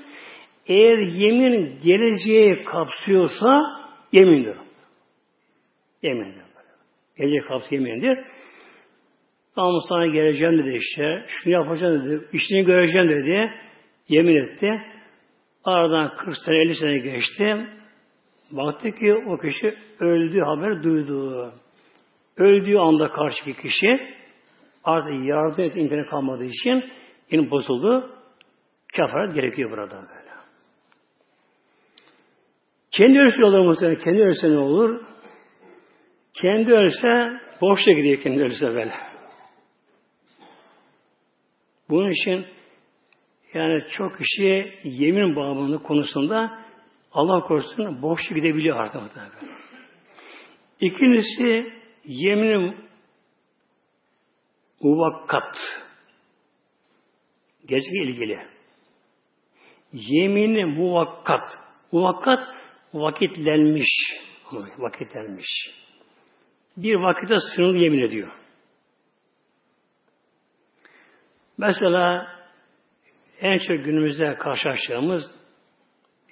eğer 0.67 0.97
yemin 0.97 1.79
geleceği 1.83 2.63
kapsıyorsa 2.63 3.82
yemindir. 4.13 4.57
Yemindir. 6.01 6.43
Geleceği 7.17 7.41
kapsıyor 7.41 7.81
yemindir. 7.81 8.19
Tamam 9.55 9.81
sana 9.89 10.07
geleceğim 10.07 10.57
dedi 10.57 10.77
işte. 10.77 11.25
Şunu 11.27 11.53
yapacağım 11.53 12.03
dedi. 12.03 12.27
İşini 12.33 12.65
göreceğim 12.65 13.09
dedi. 13.09 13.51
Yemin 14.09 14.35
etti. 14.35 14.81
Aradan 15.63 16.15
40 16.17 16.35
sene 16.45 16.57
50 16.57 16.75
sene 16.75 16.97
geçti. 16.97 17.67
Baktı 18.51 18.91
ki 18.91 19.13
o 19.27 19.37
kişi 19.37 19.77
öldüğü 19.99 20.41
haber 20.41 20.83
duydu. 20.83 21.53
Öldüğü 22.37 22.77
anda 22.77 23.11
karşıki 23.11 23.53
kişi 23.53 24.15
artık 24.83 25.29
yardım 25.29 25.63
et 25.63 25.75
imkanı 25.75 26.05
kalmadığı 26.05 26.45
için 26.45 26.83
yine 27.31 27.51
bozuldu. 27.51 28.15
Kefaret 28.93 29.35
gerekiyor 29.35 29.71
burada 29.71 29.95
böyle. 29.95 30.22
Kendi 32.93 33.19
ölse 33.19 33.45
olur 33.45 33.59
mu? 33.59 33.97
Kendi 34.03 34.21
ölse 34.21 34.51
ne 34.51 34.57
olur? 34.57 35.05
Kendi 36.41 36.71
ölse 36.73 37.41
boşta 37.61 37.91
gidiyor 37.91 38.21
kendi 38.23 38.43
ölse 38.43 38.67
böyle. 38.67 38.93
Bunun 41.89 42.11
için 42.11 42.45
yani 43.53 43.83
çok 43.89 44.17
kişi 44.17 44.79
yemin 44.83 45.35
bağımlılığı 45.35 45.83
konusunda 45.83 46.59
Allah 47.11 47.47
korusun 47.47 48.01
boşta 48.01 48.35
gidebiliyor 48.35 48.77
artık. 48.77 49.01
İkincisi 50.81 51.73
yeminin 52.05 52.75
muvakkat. 54.81 55.55
Gelecek 57.67 57.93
ilgili. 57.93 58.39
Yemini 59.93 60.65
muvakkat. 60.65 61.49
Muvakkat 61.91 62.62
vakitlenmiş. 62.93 63.89
Vakitlenmiş. 64.77 65.47
Bir 66.77 66.95
vakite 66.95 67.35
sınırlı 67.55 67.77
yemin 67.77 68.07
ediyor. 68.07 68.31
Mesela 71.57 72.27
en 73.41 73.57
çok 73.59 73.85
günümüzde 73.85 74.35
karşılaştığımız 74.35 75.21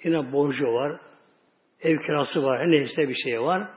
yine 0.04 0.32
borcu 0.32 0.64
var, 0.64 1.00
ev 1.80 1.98
kirası 2.06 2.42
var, 2.42 2.70
neyse 2.70 3.08
bir 3.08 3.14
şey 3.14 3.40
var. 3.40 3.68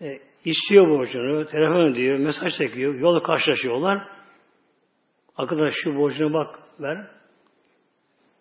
E, 0.00 0.18
istiyor 0.44 0.88
borcunu, 0.88 1.46
telefon 1.46 1.92
ediyor, 1.92 2.18
mesaj 2.18 2.52
çekiyor, 2.58 2.94
yolu 2.94 3.22
karşılaşıyorlar. 3.22 4.08
Arkadaş 5.36 5.74
şu 5.84 5.96
borcuna 5.96 6.32
bak, 6.32 6.58
ver. 6.80 7.06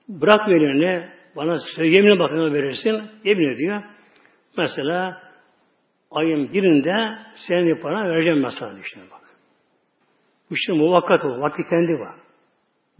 Bırak 0.07 0.49
elini, 0.49 1.18
bana 1.35 1.59
yeminle 1.77 2.19
bakına 2.19 2.53
verirsin, 2.53 3.01
yemin 3.23 3.53
ediyor. 3.53 3.83
Mesela 4.57 5.21
ayın 6.11 6.53
birinde 6.53 7.17
senin 7.47 7.81
para 7.81 8.09
vereceğim 8.09 8.41
mesela 8.41 8.79
işte 8.83 8.99
bak. 9.11 9.21
Bu 10.49 10.55
işte 10.55 10.73
muvakkat 10.73 11.25
o, 11.25 11.41
vakitlendi 11.41 11.99
var. 11.99 12.15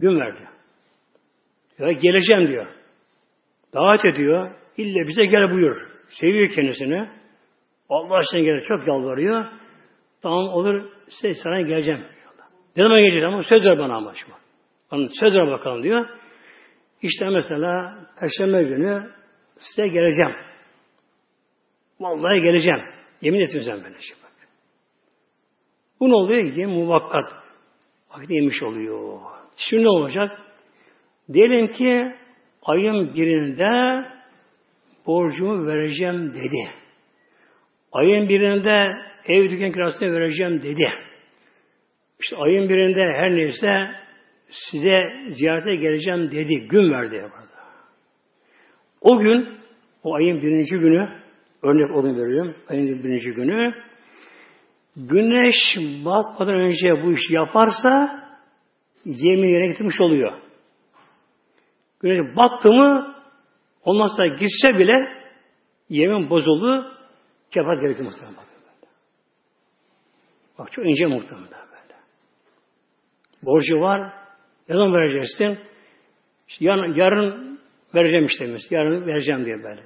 Gün 0.00 0.20
verdi. 0.20 0.48
Ya 1.78 1.92
geleceğim 1.92 2.48
diyor. 2.48 2.66
Davet 3.74 4.04
ediyor. 4.04 4.50
İlle 4.76 5.08
bize 5.08 5.24
gel 5.24 5.52
buyur. 5.52 5.76
Seviyor 6.20 6.48
kendisini. 6.54 7.08
Allah 7.88 8.16
aşkına 8.16 8.40
gelir. 8.40 8.64
Çok 8.68 8.88
yalvarıyor. 8.88 9.44
Tamam 10.22 10.48
olur. 10.48 10.84
Size 11.08 11.34
sana 11.42 11.60
geleceğim. 11.60 12.00
Ne 12.76 12.82
zaman 12.82 13.00
geleceğim 13.00 13.28
ama 13.28 13.42
söz 13.42 13.64
ver 13.64 13.78
bana 13.78 13.96
ama 13.96 14.14
şu. 14.14 14.26
Bana 14.92 15.08
söz 15.20 15.34
ver 15.34 15.46
bakalım 15.46 15.82
diyor. 15.82 16.08
İşte 17.02 17.28
mesela 17.28 17.98
Perşembe 18.20 18.62
günü 18.62 19.10
size 19.58 19.88
geleceğim. 19.88 20.34
Vallahi 22.00 22.40
geleceğim. 22.40 22.80
Yemin 23.22 23.44
sen 23.46 23.76
bana 23.76 24.00
şimdi 24.00 24.22
bak. 24.22 24.48
Bu 26.00 26.08
ne 26.08 26.14
oluyor? 26.14 26.44
Yemin 26.44 26.84
muvakkat. 26.84 27.32
Vakit 28.10 28.30
yemiş 28.30 28.62
oluyor. 28.62 29.20
Şimdi 29.56 29.84
ne 29.84 29.88
olacak? 29.88 30.38
Diyelim 31.32 31.72
ki 31.72 32.14
ayın 32.62 33.14
birinde 33.14 34.04
borcumu 35.06 35.66
vereceğim 35.66 36.34
dedi. 36.34 36.70
Ayın 37.92 38.28
birinde 38.28 38.96
ev 39.26 39.50
dükkan 39.50 39.72
kirasını 39.72 40.12
vereceğim 40.12 40.62
dedi. 40.62 40.92
İşte 42.20 42.36
ayın 42.36 42.68
birinde 42.68 43.00
her 43.00 43.30
neyse 43.30 44.00
size 44.70 45.22
ziyarete 45.28 45.74
geleceğim 45.76 46.30
dedi. 46.30 46.68
Gün 46.68 46.92
verdi. 46.92 47.30
O 49.00 49.18
gün, 49.18 49.48
o 50.02 50.14
ayın 50.14 50.42
birinci 50.42 50.78
günü, 50.78 51.08
örnek 51.62 51.96
onu 51.96 52.16
veriyorum, 52.16 52.56
ayın 52.68 53.04
birinci 53.04 53.30
günü, 53.30 53.74
güneş 54.96 55.54
batmadan 56.04 56.54
önce 56.54 57.02
bu 57.02 57.12
işi 57.12 57.32
yaparsa 57.32 58.20
yemin 59.04 59.48
yerine 59.48 59.66
getirmiş 59.66 60.00
oluyor. 60.00 60.32
Güneş 62.00 62.36
battı 62.36 62.68
mı 62.68 63.16
ondan 63.84 64.08
sonra 64.08 64.26
gitse 64.26 64.78
bile 64.78 64.92
yemin 65.88 66.30
bozuldu 66.30 66.96
kefaret 67.50 67.80
gerekir 67.80 68.04
muhtemelen. 68.04 68.36
Bak 70.58 70.72
çok 70.72 70.86
ince 70.86 71.06
muhtemelen. 71.06 71.60
Borcu 73.42 73.80
var. 73.80 74.19
Ne 74.70 74.76
zaman 74.76 74.94
vereceksin? 74.94 75.58
İşte 76.48 76.64
yarın, 76.64 76.94
yarın 76.94 77.58
vereceğim 77.94 78.26
işte. 78.26 78.46
Yarın 78.70 79.06
vereceğim 79.06 79.44
diye 79.44 79.62
böyle. 79.62 79.82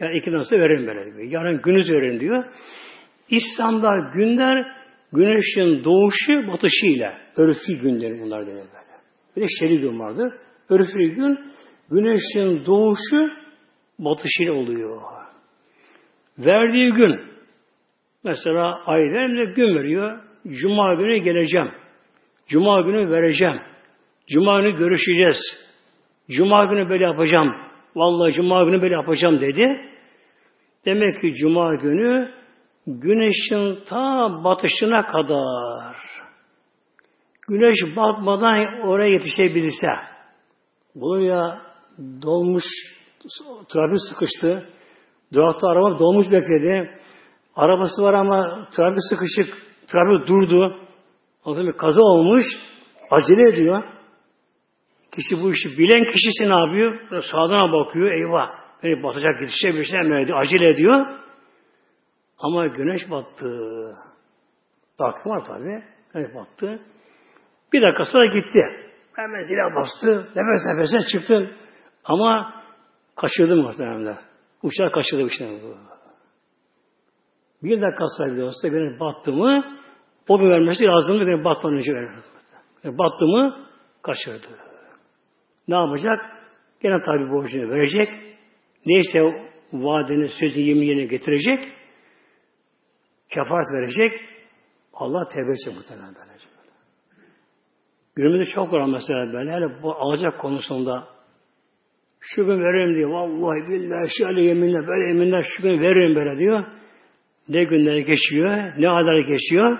Yani 0.00 0.18
iki 0.18 0.30
sonra 0.30 0.62
veririm 0.62 0.86
böyle 0.86 1.04
diyor. 1.04 1.30
Yarın 1.30 1.62
günüz 1.62 1.90
veririm 1.90 2.20
diyor. 2.20 2.44
İslam'da 3.28 4.10
günler 4.14 4.66
güneşin 5.12 5.84
doğuşu 5.84 6.52
batışıyla. 6.52 7.18
Örfli 7.36 7.78
günleri 7.78 8.20
bunlar 8.20 8.46
denir 8.46 8.56
böyle. 8.56 8.92
Bir 9.36 9.42
de 9.42 9.46
şerif 9.58 9.80
gün 9.80 10.00
vardır. 10.00 10.32
Örfli 10.68 11.14
gün 11.14 11.38
güneşin 11.90 12.66
doğuşu 12.66 13.30
batışıyla 13.98 14.52
oluyor. 14.52 15.02
Verdiği 16.38 16.92
gün 16.92 17.20
mesela 18.24 18.84
ay 18.86 19.00
verimde 19.00 19.52
gün 19.52 19.74
veriyor. 19.74 20.18
Cuma 20.48 20.94
günü 20.94 21.16
geleceğim. 21.16 21.70
Cuma 22.46 22.80
günü 22.80 23.10
vereceğim. 23.10 23.71
Cuma 24.28 24.60
günü 24.60 24.78
görüşeceğiz. 24.78 25.36
Cuma 26.30 26.64
günü 26.64 26.88
böyle 26.88 27.04
yapacağım. 27.04 27.54
Vallahi 27.96 28.32
Cuma 28.32 28.64
günü 28.64 28.82
böyle 28.82 28.94
yapacağım 28.94 29.40
dedi. 29.40 29.90
Demek 30.84 31.20
ki 31.20 31.34
Cuma 31.40 31.74
günü 31.74 32.30
güneşin 32.86 33.84
ta 33.84 34.30
batışına 34.44 35.06
kadar 35.06 35.96
güneş 37.48 37.96
batmadan 37.96 38.80
oraya 38.88 39.12
yetişebilirse 39.12 39.88
buraya 40.94 41.60
dolmuş 42.22 42.64
trafik 43.72 43.98
sıkıştı. 44.08 44.68
Durakta 45.32 45.68
araba 45.68 45.98
dolmuş 45.98 46.26
bekledi. 46.26 46.90
Arabası 47.56 48.02
var 48.02 48.14
ama 48.14 48.68
trafik 48.76 49.02
sıkışık. 49.10 49.62
Trafik 49.86 50.28
durdu. 50.28 50.76
O 51.44 51.56
bir 51.56 51.72
kaza 51.72 52.00
olmuş. 52.00 52.44
Acele 53.10 53.48
ediyor. 53.48 53.82
Kişi 55.12 55.42
bu 55.42 55.50
işi 55.52 55.78
bilen 55.78 56.04
kişisi 56.04 56.48
ne 56.48 56.54
yapıyor? 56.54 57.22
Sağdan 57.32 57.72
bakıyor. 57.72 58.10
Eyvah. 58.10 58.48
Beni 58.82 59.02
batacak 59.02 59.40
yetişecek 59.40 59.74
bir 59.74 59.84
şey 59.84 60.00
emrediyor. 60.00 60.40
Acele 60.40 60.68
ediyor. 60.68 61.06
Ama 62.38 62.66
güneş 62.66 63.10
battı. 63.10 63.48
Dakika 64.98 65.30
var 65.30 65.44
tabi. 65.44 65.82
Güneş 66.14 66.34
battı. 66.34 66.80
Bir 67.72 67.82
dakika 67.82 68.04
sonra 68.04 68.26
gitti. 68.26 68.60
Hemen 69.12 69.42
zile 69.42 69.74
bastı. 69.76 70.28
Nefes 70.36 70.66
nefese 70.66 71.18
çıktı. 71.18 71.56
Ama 72.04 72.54
kaçırdım 73.16 73.58
muhtemelen. 73.58 74.18
Uçağı 74.62 74.92
kaçırdı 74.92 75.22
işte. 75.22 75.60
Bir 77.62 77.82
dakika 77.82 78.04
sonra 78.18 78.32
bile 78.32 78.44
olsa 78.44 78.68
güneş 78.68 79.00
battı 79.00 79.32
mı 79.32 79.78
o 80.28 80.40
bir 80.40 80.50
vermesi 80.50 80.84
lazım 80.84 81.20
da 81.20 81.26
benim 81.26 81.44
batmadan 81.44 81.76
önce 81.76 81.92
verir. 81.94 82.24
Battı 82.84 83.24
mı 83.24 83.66
kaçırdı. 84.02 84.71
Ne 85.68 85.74
yapacak? 85.74 86.20
Gene 86.80 87.02
tabi 87.02 87.30
borcunu 87.30 87.70
verecek. 87.70 88.08
Neyse 88.86 89.20
vaadini, 89.72 90.28
sözü, 90.28 90.60
yemin 90.60 90.86
yerine 90.86 91.04
getirecek. 91.04 91.72
Kefaret 93.28 93.66
verecek. 93.72 94.20
Allah 94.94 95.28
tevbesi 95.28 95.70
muhtemelen 95.70 96.14
böylece. 96.14 96.52
Günümüzde 98.16 98.52
çok 98.54 98.72
var 98.72 98.86
mesela 98.86 99.32
böyle. 99.32 99.52
Hele 99.52 99.82
bu 99.82 99.94
alacak 99.94 100.38
konusunda 100.38 101.08
şu 102.20 102.46
gün 102.46 102.58
veririm 102.58 102.94
diyor. 102.94 103.10
Vallahi 103.10 103.68
billahi 103.68 104.18
şöyle 104.18 104.44
yeminle 104.44 104.86
böyle 104.86 105.08
yeminler 105.08 105.44
şu 105.56 105.62
gün 105.62 105.80
veririm 105.80 106.14
böyle 106.14 106.38
diyor. 106.38 106.64
Ne 107.48 107.64
günler 107.64 107.96
geçiyor, 107.96 108.56
ne 108.78 108.88
aylar 108.88 109.18
geçiyor. 109.18 109.78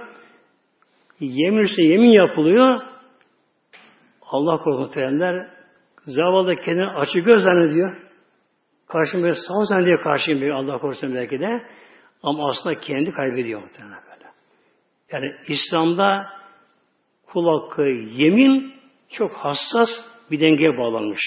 Yemin 1.21 1.59
üstüne 1.59 1.87
yemin 1.87 2.11
yapılıyor. 2.11 2.81
Allah 4.23 4.59
korkutenler 4.59 5.51
zavallı 6.05 6.57
kendini 6.57 6.87
açı 6.87 7.19
göz 7.19 7.43
zannediyor. 7.43 7.97
Karşım 8.89 9.23
böyle 9.23 9.35
sağ 9.35 9.65
zannediyor 9.65 10.03
karşıyım 10.03 10.55
Allah 10.55 10.79
korusun 10.79 11.15
belki 11.15 11.41
de. 11.41 11.63
Ama 12.23 12.49
aslında 12.49 12.81
kendi 12.81 13.11
kaybediyor 13.11 13.63
muhtemelen 13.63 14.03
böyle. 14.11 14.31
Yani 15.13 15.35
İslam'da 15.49 16.27
kul 17.27 17.61
hakkı 17.61 17.83
yemin 17.83 18.75
çok 19.11 19.33
hassas 19.33 19.89
bir 20.31 20.41
dengeye 20.41 20.79
bağlanmış. 20.79 21.21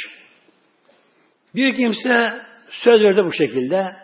Bir 1.56 1.76
kimse 1.76 2.42
söz 2.70 3.02
verdi 3.02 3.26
bu 3.26 3.32
şekilde. 3.32 3.96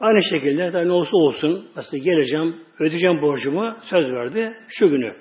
Aynı 0.00 0.22
şekilde 0.22 0.88
ne 0.88 0.92
olsa 0.92 1.16
olsun 1.16 1.70
mesela 1.76 2.02
geleceğim, 2.04 2.64
ödeyeceğim 2.78 3.22
borcumu 3.22 3.76
söz 3.82 4.12
verdi 4.12 4.56
şu 4.68 4.88
günü. 4.88 5.16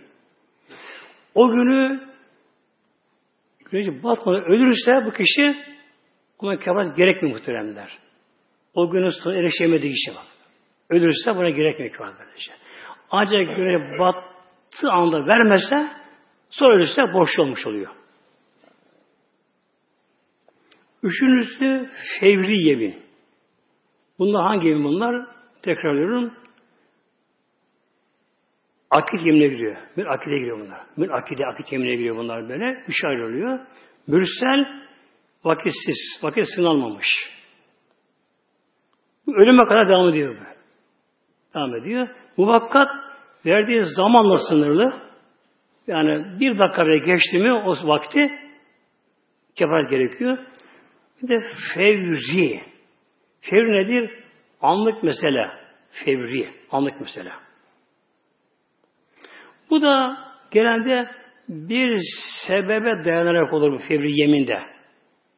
O 1.36 1.50
günü 1.50 2.13
güneş 3.72 4.04
batmadan 4.04 4.44
ölürse 4.44 4.92
bu 5.06 5.12
kişi 5.12 5.56
ona 6.40 6.60
kefaret 6.60 6.98
gerekmiyor 6.98 7.36
muhteremler. 7.36 7.90
O 8.74 8.92
günü 8.92 9.12
sonra 9.12 9.38
erişemediği 9.38 9.94
işe 9.94 10.16
bak. 10.16 10.26
Ölürse 10.90 11.36
buna 11.36 11.50
gerekmiyor 11.50 11.92
kefaret 11.92 12.16
böylece. 12.20 12.52
Ancak 13.12 13.56
güneş 13.56 14.00
battığı 14.00 14.92
anda 14.92 15.28
vermezse 15.28 15.88
sonra 16.50 16.76
ölürse 16.76 17.14
borç 17.14 17.40
olmuş 17.40 17.68
oluyor. 17.68 17.92
Üçüncüsü 21.04 21.90
fevri 22.20 22.68
yemin. 22.68 23.04
Bunlar 24.20 24.44
hangi 24.44 24.68
yemin 24.68 24.84
bunlar? 24.84 25.28
Tekrarlıyorum. 25.62 26.34
Akit 28.94 29.26
yeminine 29.26 29.48
giriyor. 29.48 29.76
Bir 29.98 30.06
akide 30.06 30.38
giriyor 30.38 30.60
bunlar. 30.60 30.82
Bir 30.98 31.10
akide, 31.10 31.46
akit 31.46 31.72
yeminine 31.72 31.96
giriyor 31.96 32.18
bunlar 32.18 32.50
böyle. 32.50 32.84
Üç 32.88 33.06
ayrı 33.06 33.26
oluyor. 33.26 33.60
Mürsel, 34.08 34.66
vakitsiz. 35.44 36.24
Vakit 36.24 36.46
sınanmamış. 36.56 37.08
Ölüme 39.28 39.66
kadar 39.66 39.90
devam 39.90 40.10
ediyor. 40.10 40.36
Bu. 40.36 40.54
Devam 41.56 41.76
ediyor. 41.76 42.08
Muvakkat 42.38 42.88
verdiği 43.46 43.84
zamanla 43.86 44.38
sınırlı. 44.38 45.02
Yani 45.88 46.40
bir 46.40 46.60
dakika 46.60 46.86
bile 46.86 46.98
geçti 46.98 47.38
mi 47.38 47.54
o 47.54 47.88
vakti 47.88 48.32
kefaret 49.56 49.90
gerekiyor. 49.90 50.38
Bir 51.22 51.28
de 51.30 51.42
fevzi. 51.74 52.62
Fevri 53.42 53.72
nedir? 53.72 54.12
Anlık 54.62 55.04
mesele. 55.04 55.52
Fevri. 56.06 56.54
Anlık 56.72 57.02
mesele. 57.02 57.32
Bu 59.70 59.82
da 59.82 60.18
genelde 60.52 61.08
bir 61.50 62.02
sebebe 62.48 63.06
dayanarak 63.06 63.54
olur 63.54 63.72
bu 63.72 63.78
fevri 63.78 64.20
yeminde. 64.20 64.60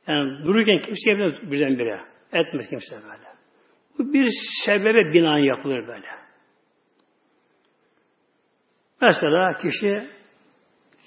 Yani 0.07 0.45
dururken 0.45 0.81
kimse 0.81 1.11
yapmaz 1.11 1.51
birdenbire. 1.51 2.01
Etmez 2.33 2.69
kimse 2.69 2.95
böyle. 2.95 3.35
Bu 3.99 4.13
bir 4.13 4.29
sebebe 4.65 5.13
binaen 5.13 5.43
yapılır 5.43 5.87
böyle. 5.87 6.07
Mesela 9.01 9.57
kişi 9.57 10.09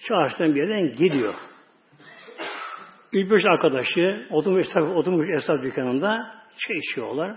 çarşıdan 0.09 0.55
bir 0.55 0.61
yerden 0.61 0.95
gidiyor. 0.95 1.35
Üç 3.13 3.31
beş 3.31 3.45
arkadaşı 3.45 4.27
oturmuş 4.31 4.67
esnaf, 4.67 4.97
oturmuş 4.97 5.29
esnaf 5.37 5.63
dükkanında 5.63 6.35
çay 6.59 6.79
içiyorlar. 6.79 7.37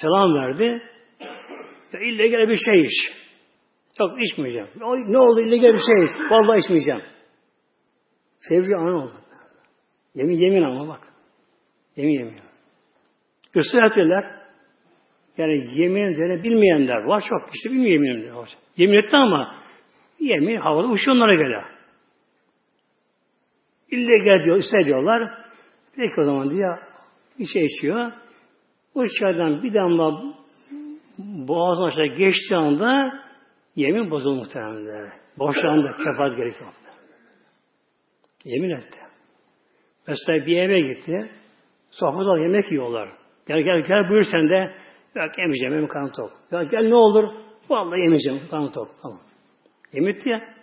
Selam 0.00 0.34
verdi. 0.34 0.82
Ya 1.92 2.00
ille 2.00 2.28
gel 2.28 2.48
bir 2.48 2.58
şey 2.58 2.84
iç. 2.84 3.12
Yok 4.00 4.18
içmeyeceğim. 4.22 4.68
Ne 5.08 5.18
oldu 5.18 5.40
ille 5.40 5.56
gel 5.56 5.72
bir 5.72 5.78
şey. 5.78 6.26
Vallahi 6.30 6.58
içmeyeceğim. 6.58 7.02
Fevri 8.48 8.76
an 8.76 8.94
oldu. 8.94 9.12
Yemin 10.14 10.36
yemin 10.36 10.62
ama 10.62 10.88
bak. 10.88 11.00
Yemin 11.96 12.12
yemin. 12.12 12.40
Ettiler. 13.54 14.40
Yani 15.38 15.80
yemin 15.80 16.02
üzerine 16.02 16.42
bilmeyenler 16.42 17.04
var 17.04 17.24
çok. 17.28 17.54
İşte 17.54 17.70
bilmiyor 17.70 18.02
yemin 18.02 18.46
Yemin 18.76 18.98
etti 18.98 19.16
ama 19.16 19.54
yemin 20.18 20.56
havada 20.56 20.88
uçuyor 20.88 21.16
onlara 21.16 21.34
göre. 21.34 21.64
İlle 23.90 24.24
gel 24.24 24.44
diyor, 24.44 24.56
iste 24.56 24.84
diyorlar. 24.84 25.44
Peki 25.96 26.20
o 26.20 26.24
zaman 26.24 26.50
diye 26.50 26.66
içe 27.38 27.60
içiyor. 27.60 28.12
O 28.94 29.06
çaydan 29.20 29.62
bir 29.62 29.74
damla 29.74 30.22
boğazın 31.18 31.82
aşağı 31.82 32.16
geçtiği 32.16 32.56
anda 32.56 33.20
yemin 33.80 34.10
bozuldu 34.10 34.36
muhtemelen. 34.36 35.12
Boşlandı, 35.38 35.96
kefaat 35.96 36.38
gerekiyor. 36.38 36.72
Yemin 38.44 38.70
etti. 38.70 38.98
Mesela 40.08 40.46
bir 40.46 40.56
eve 40.56 40.80
gitti. 40.80 41.30
Sofrada 41.90 42.38
yemek 42.38 42.70
yiyorlar. 42.72 43.08
Gel 43.48 43.60
gel 43.60 43.80
gel 43.80 44.10
buyur 44.10 44.24
sen 44.24 44.48
de. 44.48 44.74
Yok 45.14 45.38
yemeyeceğim 45.38 45.74
benim 45.74 45.88
karnım 45.88 46.12
tok. 46.12 46.32
Ya 46.50 46.62
gel 46.62 46.88
ne 46.88 46.94
olur. 46.94 47.24
Vallahi 47.68 48.00
yemeyeceğim 48.00 48.48
karnım 48.50 48.72
tok. 48.72 48.88
Tamam. 49.02 49.20
Yemin 49.92 50.14
etti 50.14 50.28
ya. 50.28 50.54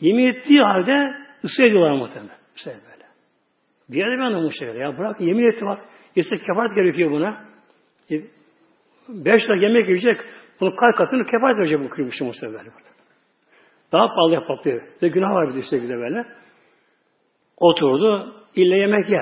Yemin 0.00 0.26
ettiği 0.26 0.60
halde 0.60 0.96
ısrar 1.44 1.64
ediyorlar 1.64 1.98
muhtemelen. 1.98 2.36
Israr 2.56 2.74
böyle. 2.74 3.04
Bir 3.88 3.96
yerde 3.96 4.18
ben 4.18 4.24
anlamışlar. 4.24 4.74
Ya 4.74 4.98
bırak 4.98 5.20
yemin 5.20 5.52
etti 5.52 5.66
bak. 5.66 5.84
Yese 6.16 6.36
kefaret 6.38 6.74
gerekiyor 6.74 7.10
buna. 7.10 7.44
E, 8.10 8.14
beş 9.08 9.42
lira 9.44 9.56
yemek 9.66 9.88
yiyecek. 9.88 10.20
Bunu 10.60 10.76
kar 10.76 10.94
katını 10.96 11.26
kefaret 11.26 11.58
verecek 11.58 11.80
bu 11.80 11.88
kırmışım 11.88 12.26
muhtemelen. 12.26 12.72
Daha 13.92 14.08
pahalı 14.08 14.32
yapmak 14.32 14.64
diyor. 14.64 14.82
Bir 15.02 15.08
günah 15.08 15.30
var 15.30 15.48
bir 15.48 15.54
de 15.54 15.58
işte 15.58 15.88
böyle. 15.88 16.26
Oturdu. 17.56 18.34
İlle 18.56 18.76
yemek 18.76 19.10
ye. 19.10 19.20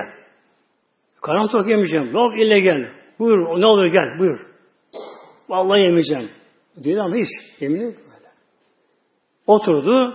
Karam 1.21 1.47
tok 1.47 1.69
yemeyeceğim. 1.69 2.13
Yok 2.13 2.41
ille 2.41 2.59
gel. 2.59 2.91
Buyur. 3.19 3.61
Ne 3.61 3.65
olur 3.65 3.85
gel. 3.85 4.19
Buyur. 4.19 4.39
Vallahi 5.49 5.81
yemeyeceğim. 5.81 6.29
Dedi 6.75 7.01
ama 7.01 7.15
hiç. 7.15 7.27
Yemin 7.59 7.81
böyle. 7.81 8.29
Oturdu. 9.47 10.13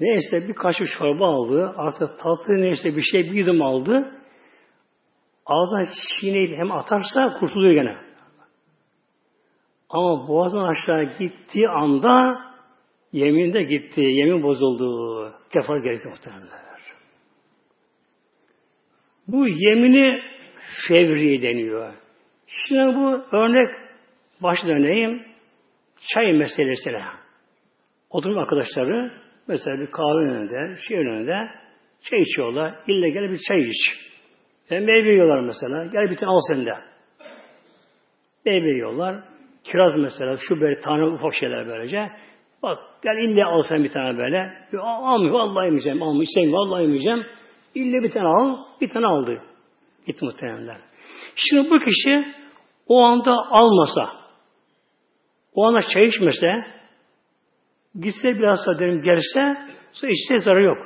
Neyse 0.00 0.48
bir 0.48 0.54
kaşık 0.54 0.86
çorba 0.98 1.26
aldı. 1.26 1.74
Artık 1.76 2.08
tatlı 2.18 2.60
neyse 2.60 2.96
bir 2.96 3.02
şey 3.02 3.24
bir 3.24 3.32
yudum 3.32 3.62
aldı. 3.62 4.12
Ağzına 5.46 5.84
çiğneyip 6.20 6.58
hem 6.58 6.72
atarsa 6.72 7.34
kurtuluyor 7.40 7.74
gene. 7.74 8.09
Ama 9.90 10.28
boğazdan 10.28 10.64
aşağı 10.64 11.04
gittiği 11.18 11.68
anda 11.68 12.40
yemin 13.12 13.52
de 13.52 13.62
gitti. 13.62 14.00
Yemin 14.00 14.42
bozuldu. 14.42 15.32
Kefaret 15.52 15.84
gerekiyor 15.84 16.10
muhtemelen. 16.10 16.60
Bu 19.28 19.48
yemini 19.48 20.20
fevri 20.88 21.42
deniyor. 21.42 21.94
Şimdi 22.46 22.96
bu 22.96 23.36
örnek 23.36 23.68
baş 24.42 24.58
döneyim. 24.66 25.22
Çay 26.14 26.32
meselesine. 26.32 27.02
Oturum 28.10 28.38
arkadaşları 28.38 29.12
mesela 29.48 29.80
bir 29.80 29.90
kahve 29.90 30.30
önünde, 30.30 30.76
şey 30.88 30.98
önünde 30.98 31.50
çay 32.10 32.20
içiyorlar. 32.20 32.74
İlle 32.86 33.10
gel 33.10 33.30
bir 33.30 33.38
çay 33.48 33.70
iç. 33.70 33.96
E, 34.70 34.80
meyve 34.80 35.08
yiyorlar 35.08 35.40
mesela. 35.40 35.84
Gel 35.84 36.10
bir 36.10 36.16
tane 36.16 36.32
al 36.32 36.40
sen 36.48 36.66
de. 36.66 36.74
Meyve 38.46 38.68
yiyorlar. 38.68 39.29
Kiraz 39.64 39.92
mesela 39.96 40.36
şu 40.36 40.60
böyle 40.60 40.80
tane 40.80 41.04
ufak 41.04 41.34
şeyler 41.34 41.66
böylece. 41.66 42.10
Bak 42.62 42.78
gel 43.02 43.16
ille 43.28 43.44
al 43.44 43.62
sen 43.68 43.84
bir 43.84 43.92
tane 43.92 44.18
böyle. 44.18 44.68
Almıyor. 44.82 45.34
Vallahi 45.34 45.64
yemeyeceğim. 45.64 46.02
Almıyor. 46.02 46.22
İstemiyor. 46.22 46.58
Vallahi 46.58 46.82
yemeyeceğim. 46.82 47.26
İlle 47.74 48.02
bir 48.02 48.10
tane 48.10 48.26
al. 48.26 48.56
Bir 48.80 48.90
tane 48.90 49.06
aldı. 49.06 49.42
Gitti 50.06 50.24
muhtemelenler. 50.24 50.76
Şimdi 51.36 51.70
bu 51.70 51.78
kişi 51.78 52.24
o 52.86 53.02
anda 53.02 53.32
almasa, 53.50 54.12
o 55.54 55.66
anda 55.66 55.80
çay 55.94 56.06
içmese, 56.06 56.66
gitse 58.00 58.28
biraz 58.38 58.58
sonra 58.64 58.78
dönüp 58.78 59.04
gelse, 59.04 59.56
sonra 59.92 60.12
içse 60.12 60.40
zararı 60.40 60.62
yok. 60.62 60.78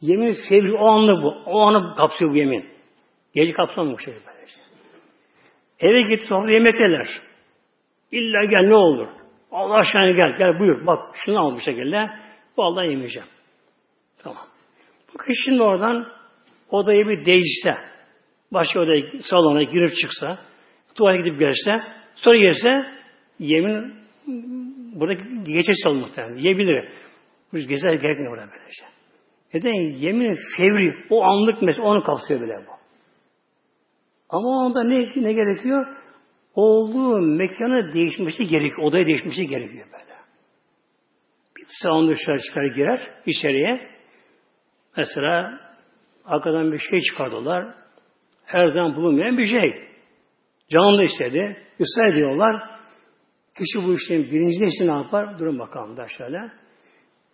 Yemin 0.00 0.36
sevgi 0.48 0.72
o 0.72 0.86
anda 0.86 1.22
bu. 1.22 1.34
O 1.46 1.60
anı 1.60 1.94
kapsıyor 1.94 2.30
bu 2.30 2.36
yemin. 2.36 2.68
Gece 3.34 3.52
kapsamıyor 3.52 3.98
bu 3.98 4.02
şey 4.02 4.14
böylece. 4.14 4.60
Eve 5.80 6.02
git 6.02 6.28
sonra 6.28 6.52
yemekteler. 6.52 7.08
İlla 8.16 8.44
gel 8.44 8.66
ne 8.66 8.74
olur. 8.74 9.08
Allah 9.52 9.74
aşkına 9.74 10.10
gel. 10.10 10.36
Gel 10.38 10.58
buyur. 10.58 10.86
Bak 10.86 10.98
şunu 11.24 11.40
al 11.40 11.54
bu 11.54 11.60
şekilde. 11.60 12.10
Vallahi 12.56 12.90
yemeyeceğim. 12.90 13.28
Tamam. 14.22 14.42
Bu 15.14 15.18
kişinin 15.18 15.58
oradan 15.58 16.06
odayı 16.70 17.08
bir 17.08 17.24
değişse, 17.24 17.76
başka 18.52 18.80
odaya, 18.80 19.02
salona 19.20 19.62
girip 19.62 19.96
çıksa, 20.02 20.38
tuvalete 20.94 21.22
gidip 21.22 21.40
gelse, 21.40 21.82
sonra 22.14 22.36
yerse 22.36 22.86
yemin 23.38 23.94
burada 24.94 25.12
geçer 25.46 25.74
salın 25.84 26.00
muhtemelen. 26.00 26.36
Yiyebilir. 26.36 26.88
Bu 27.52 27.56
gezer 27.56 27.92
gerekmiyor 27.92 28.32
burada 28.32 28.48
böylece. 28.52 28.84
Neden? 29.54 29.98
Yemin 29.98 30.36
fevri, 30.56 31.06
o 31.10 31.22
anlık 31.22 31.62
mesela 31.62 31.82
onu 31.82 32.02
kapsıyor 32.02 32.40
bile 32.40 32.54
bu. 32.66 32.72
Ama 34.28 34.48
o 34.48 34.64
anda 34.64 34.84
ne, 34.84 34.98
ne 35.16 35.32
gerekiyor? 35.32 35.95
Olduğu 36.56 37.20
mekanı 37.20 37.92
değişmesi 37.92 38.44
gerekiyor. 38.44 38.88
Odaya 38.88 39.06
değişmesi 39.06 39.46
gerekiyor 39.46 39.86
böyle. 39.92 40.16
Bir 41.56 41.66
salon 41.82 42.08
dışarı 42.08 42.38
çıkar 42.38 42.64
girer 42.64 43.10
içeriye. 43.26 43.90
Mesela 44.96 45.60
arkadan 46.24 46.72
bir 46.72 46.78
şey 46.78 47.00
çıkardılar. 47.00 47.74
Her 48.44 48.66
zaman 48.66 48.96
bulunmayan 48.96 49.38
bir 49.38 49.44
şey. 49.44 49.88
Canlı 50.68 51.02
istedi. 51.02 51.56
Israr 51.78 52.12
ediyorlar. 52.12 52.80
Kişi 53.58 53.86
bu 53.86 53.94
işlerin 53.94 54.30
birinci 54.30 54.60
neyse 54.60 54.86
ne 54.86 54.96
yapar? 54.96 55.38
Durun 55.38 55.58
bakalım 55.58 55.96
da 55.96 56.06
şöyle. 56.18 56.38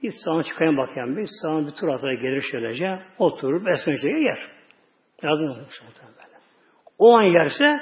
Bir 0.03 0.12
sağına 0.25 0.43
çıkayım 0.43 0.77
bakayım 0.77 1.16
bir. 1.16 1.27
Sağına 1.43 1.66
bir 1.66 1.73
tur 1.73 1.89
atar 1.89 2.12
gelir 2.12 2.45
şöylece. 2.51 3.03
Oturur 3.18 3.66
besmeleyle 3.66 4.20
yer. 4.20 4.39
Yardım 5.23 5.51
olmuş 5.51 5.83
böyle. 5.83 6.39
O 6.99 7.16
an 7.16 7.23
yerse 7.23 7.81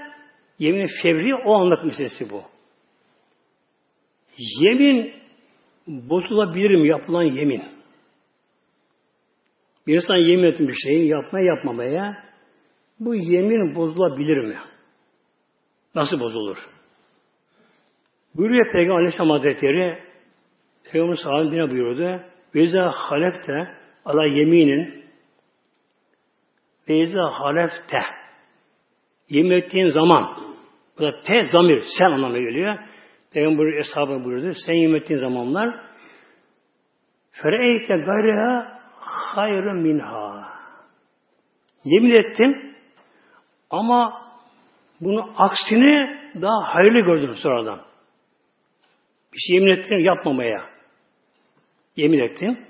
yemin 0.61 0.87
fevri 1.03 1.35
o 1.35 1.55
anlık 1.55 1.85
meselesi 1.85 2.31
bu. 2.31 2.43
Yemin 4.39 5.13
bozulabilir 5.87 6.71
mi 6.71 6.89
yapılan 6.89 7.23
yemin? 7.23 7.63
Bir 9.87 9.95
insan 9.95 10.17
yemin 10.17 10.45
etmiş 10.45 10.77
şeyi 10.85 11.09
yapmaya 11.09 11.47
yapmamaya 11.47 12.25
bu 13.01 13.15
yemin 13.15 13.75
bozulabilir 13.75 14.37
mi? 14.37 14.57
Nasıl 15.95 16.21
bozulur? 16.21 16.57
Buyuruyor 18.35 18.73
Peygamber 18.73 18.97
Aleyhisselam 18.97 19.31
Hazretleri 19.31 19.99
Peygamber 20.93 21.17
sahabine 21.17 21.71
buyurdu. 21.71 22.25
Veza 22.55 22.93
halefte 22.95 23.77
ala 24.05 24.25
yeminin 24.25 25.05
Veza 26.89 27.31
halefte 27.33 27.99
yemin 29.29 29.51
ettiğin 29.51 29.89
zaman 29.89 30.50
bu 31.01 31.05
da 31.05 31.21
te 31.21 31.47
zamir 31.47 31.85
sen 31.99 32.05
anlamına 32.05 32.39
geliyor. 32.39 32.79
Peygamber 33.33 33.79
eshabı 33.81 34.25
buyurdu. 34.25 34.53
Sen 34.67 34.73
yemin 34.73 35.01
ettiğin 35.01 35.21
zamanlar 35.21 35.81
Fereyte 37.31 37.97
gayreha 37.97 38.81
hayrı 39.01 39.75
minha. 39.75 40.45
Yemin 41.85 42.11
ettim 42.11 42.75
ama 43.71 44.23
bunu 45.01 45.33
aksini 45.37 46.21
daha 46.43 46.75
hayırlı 46.75 47.01
gördüm 47.01 47.35
sonradan. 47.43 47.81
Bir 49.33 49.39
şey 49.39 49.57
yemin 49.57 49.71
ettim 49.71 49.99
yapmamaya. 49.99 50.71
Yemin 51.97 52.19
ettim. 52.19 52.67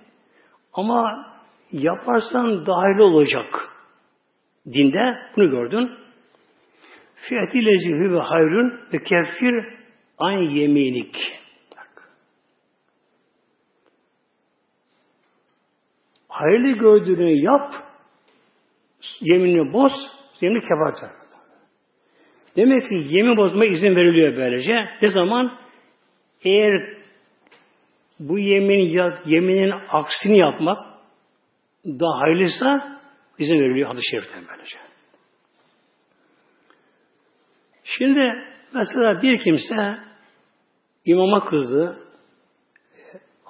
Ama 0.72 1.26
yaparsan 1.72 2.66
daha 2.66 2.82
hayırlı 2.82 3.04
olacak. 3.04 3.68
Dinde 4.66 5.18
bunu 5.36 5.50
gördün. 5.50 5.90
Fiyatile 7.28 8.12
ve 8.12 8.18
hayrun 8.18 8.80
ve 8.92 8.98
kefir 9.02 9.64
an 10.18 10.32
yeminik. 10.32 11.16
hayırlı 16.40 16.72
gördüğünü 16.72 17.44
yap, 17.44 17.74
yeminini 19.20 19.72
boz, 19.72 19.92
yeminini 20.40 20.62
kefaret 20.62 21.20
Demek 22.56 22.88
ki 22.88 22.94
yemin 23.16 23.36
bozma 23.36 23.64
izin 23.64 23.96
veriliyor 23.96 24.36
böylece. 24.36 24.88
Ne 25.02 25.10
zaman? 25.10 25.58
Eğer 26.44 26.96
bu 28.20 28.38
yemin 28.38 28.98
yeminin 29.26 29.74
aksini 29.88 30.38
yapmak 30.38 30.78
daha 31.86 32.20
hayırlıysa 32.20 33.00
izin 33.38 33.54
veriliyor 33.54 33.88
hadis-i 33.88 34.10
şeriften 34.10 34.44
böylece. 34.48 34.89
Şimdi 37.98 38.34
mesela 38.74 39.22
bir 39.22 39.38
kimse 39.38 39.98
imama 41.04 41.44
kızdı, 41.44 41.98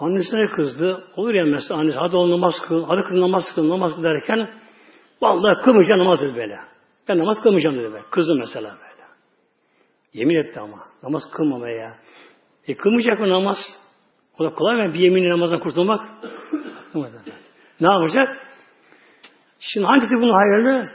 Annesine 0.01 0.51
kızdı. 0.57 1.05
Olur 1.17 1.35
ya 1.35 1.45
mesela 1.45 1.81
annesi 1.81 1.99
hadi 1.99 2.17
ol 2.17 2.31
namaz 2.31 2.55
kıl, 2.69 2.85
hadi 2.85 3.03
kıl 3.09 3.21
namaz 3.21 3.45
kıl, 3.55 3.69
namaz 3.69 3.95
kıl 3.95 4.03
derken 4.03 4.51
vallahi 5.23 5.65
kılmayacağım 5.65 6.01
namaz 6.01 6.21
dedi 6.21 6.37
böyle. 6.37 6.59
Ben 7.09 7.19
namaz 7.19 7.37
kılmayacağım 7.43 7.77
dedi 7.79 7.93
böyle. 7.93 8.05
Kızı 8.11 8.35
mesela 8.35 8.69
böyle. 8.71 9.07
Yemin 10.13 10.35
etti 10.35 10.61
ama. 10.61 10.77
Namaz 11.03 11.23
kılmamaya 11.33 11.77
ya. 11.77 11.95
E 12.69 12.77
kılmayacak 12.77 13.21
mı 13.21 13.29
namaz? 13.29 13.57
O 14.39 14.45
da 14.45 14.55
kolay 14.55 14.77
mı? 14.77 14.95
Bir 14.95 15.01
yeminle 15.01 15.29
namazdan 15.29 15.61
kurtulmak. 15.61 16.01
ne 17.81 17.93
yapacak? 17.93 18.29
Şimdi 19.61 19.87
hangisi 19.87 20.17
bunun 20.17 20.35
hayırlı? 20.35 20.91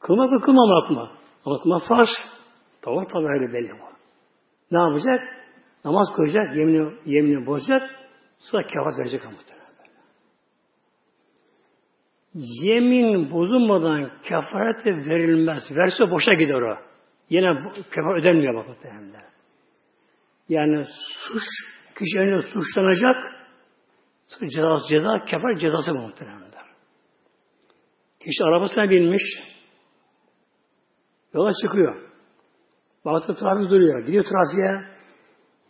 Kılmak 0.00 0.30
mı 0.30 0.40
kılmamak 0.40 0.90
mı? 0.90 1.10
Ama 1.46 1.60
kılmak 1.62 1.88
farz. 1.88 2.08
Tamam 2.84 3.06
tabi 3.06 3.26
öyle 3.26 3.52
belli 3.52 3.70
bu. 3.70 3.84
Ne 4.70 4.78
yapacak? 4.78 5.20
Namaz 5.84 6.08
kılacak, 6.16 6.56
yemini, 6.56 6.92
yemini 7.04 7.46
bozacak, 7.46 7.90
sonra 8.38 8.66
kefat 8.66 8.98
verecek 8.98 9.24
muhtemelen. 9.24 9.64
Yemin 12.34 13.30
bozulmadan 13.30 14.10
kefaret 14.22 14.86
verilmez. 14.86 15.62
Verse 15.70 16.10
boşa 16.10 16.34
gider 16.34 16.60
o. 16.60 16.78
Yine 17.30 17.72
kefaret 17.94 18.22
ödenmiyor 18.22 18.54
bak 18.54 18.68
muhtemelen. 18.68 19.24
Yani 20.48 20.84
suç, 20.86 21.42
kişi 21.98 22.20
önce 22.20 22.48
suçlanacak, 22.48 23.16
ceza, 24.40 24.78
ceza 24.88 25.24
kefaret 25.24 25.60
cezası 25.60 25.94
muhtemelen. 25.94 26.44
Kişi 28.20 28.44
arabasına 28.44 28.90
binmiş, 28.90 29.22
yola 31.34 31.52
çıkıyor. 31.62 32.13
Baktı 33.04 33.34
trafik 33.34 33.70
duruyor. 33.70 34.06
Gidiyor 34.06 34.24
trafiğe. 34.24 34.94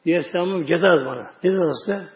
Diye 0.04 0.30
tamam 0.32 0.66
ceza 0.66 0.86
yaz 0.86 1.06
bana. 1.06 1.30
Ne 1.44 1.50
cezası? 1.50 2.08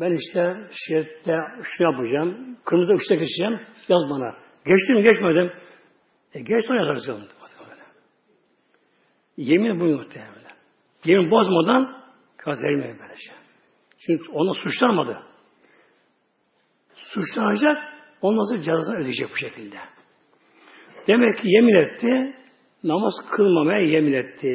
Ben 0.00 0.12
işte 0.12 0.52
şeritte 0.86 1.34
şu 1.62 1.82
yapacağım. 1.82 2.56
Kırmızı 2.64 2.92
ışıkta 2.94 3.14
geçeceğim. 3.14 3.60
Yaz 3.88 4.02
bana. 4.10 4.34
Geçtim 4.66 5.02
geçmedim. 5.02 5.52
E 6.34 6.40
geç 6.40 6.66
sonra 6.66 6.86
yazarsın. 6.86 7.28
Yemin 9.38 9.80
bu 9.80 9.84
muhtemelen. 9.84 10.56
Yemin 11.04 11.30
bozmadan 11.30 12.02
kaz 12.36 12.62
verilmiyor 12.62 12.98
böylece. 12.98 13.32
Çünkü 13.98 14.32
onu 14.32 14.54
suçlanmadı. 14.54 15.18
Suçlanacak, 16.94 17.76
ondan 18.22 18.44
sonra 18.44 18.62
cezasını 18.62 18.96
ödeyecek 18.96 19.30
bu 19.30 19.36
şekilde. 19.36 19.76
Demek 21.08 21.38
ki 21.38 21.48
yemin 21.48 21.74
etti, 21.74 22.36
namaz 22.84 23.12
kılmamaya 23.30 23.78
yemin 23.78 24.12
etti. 24.12 24.48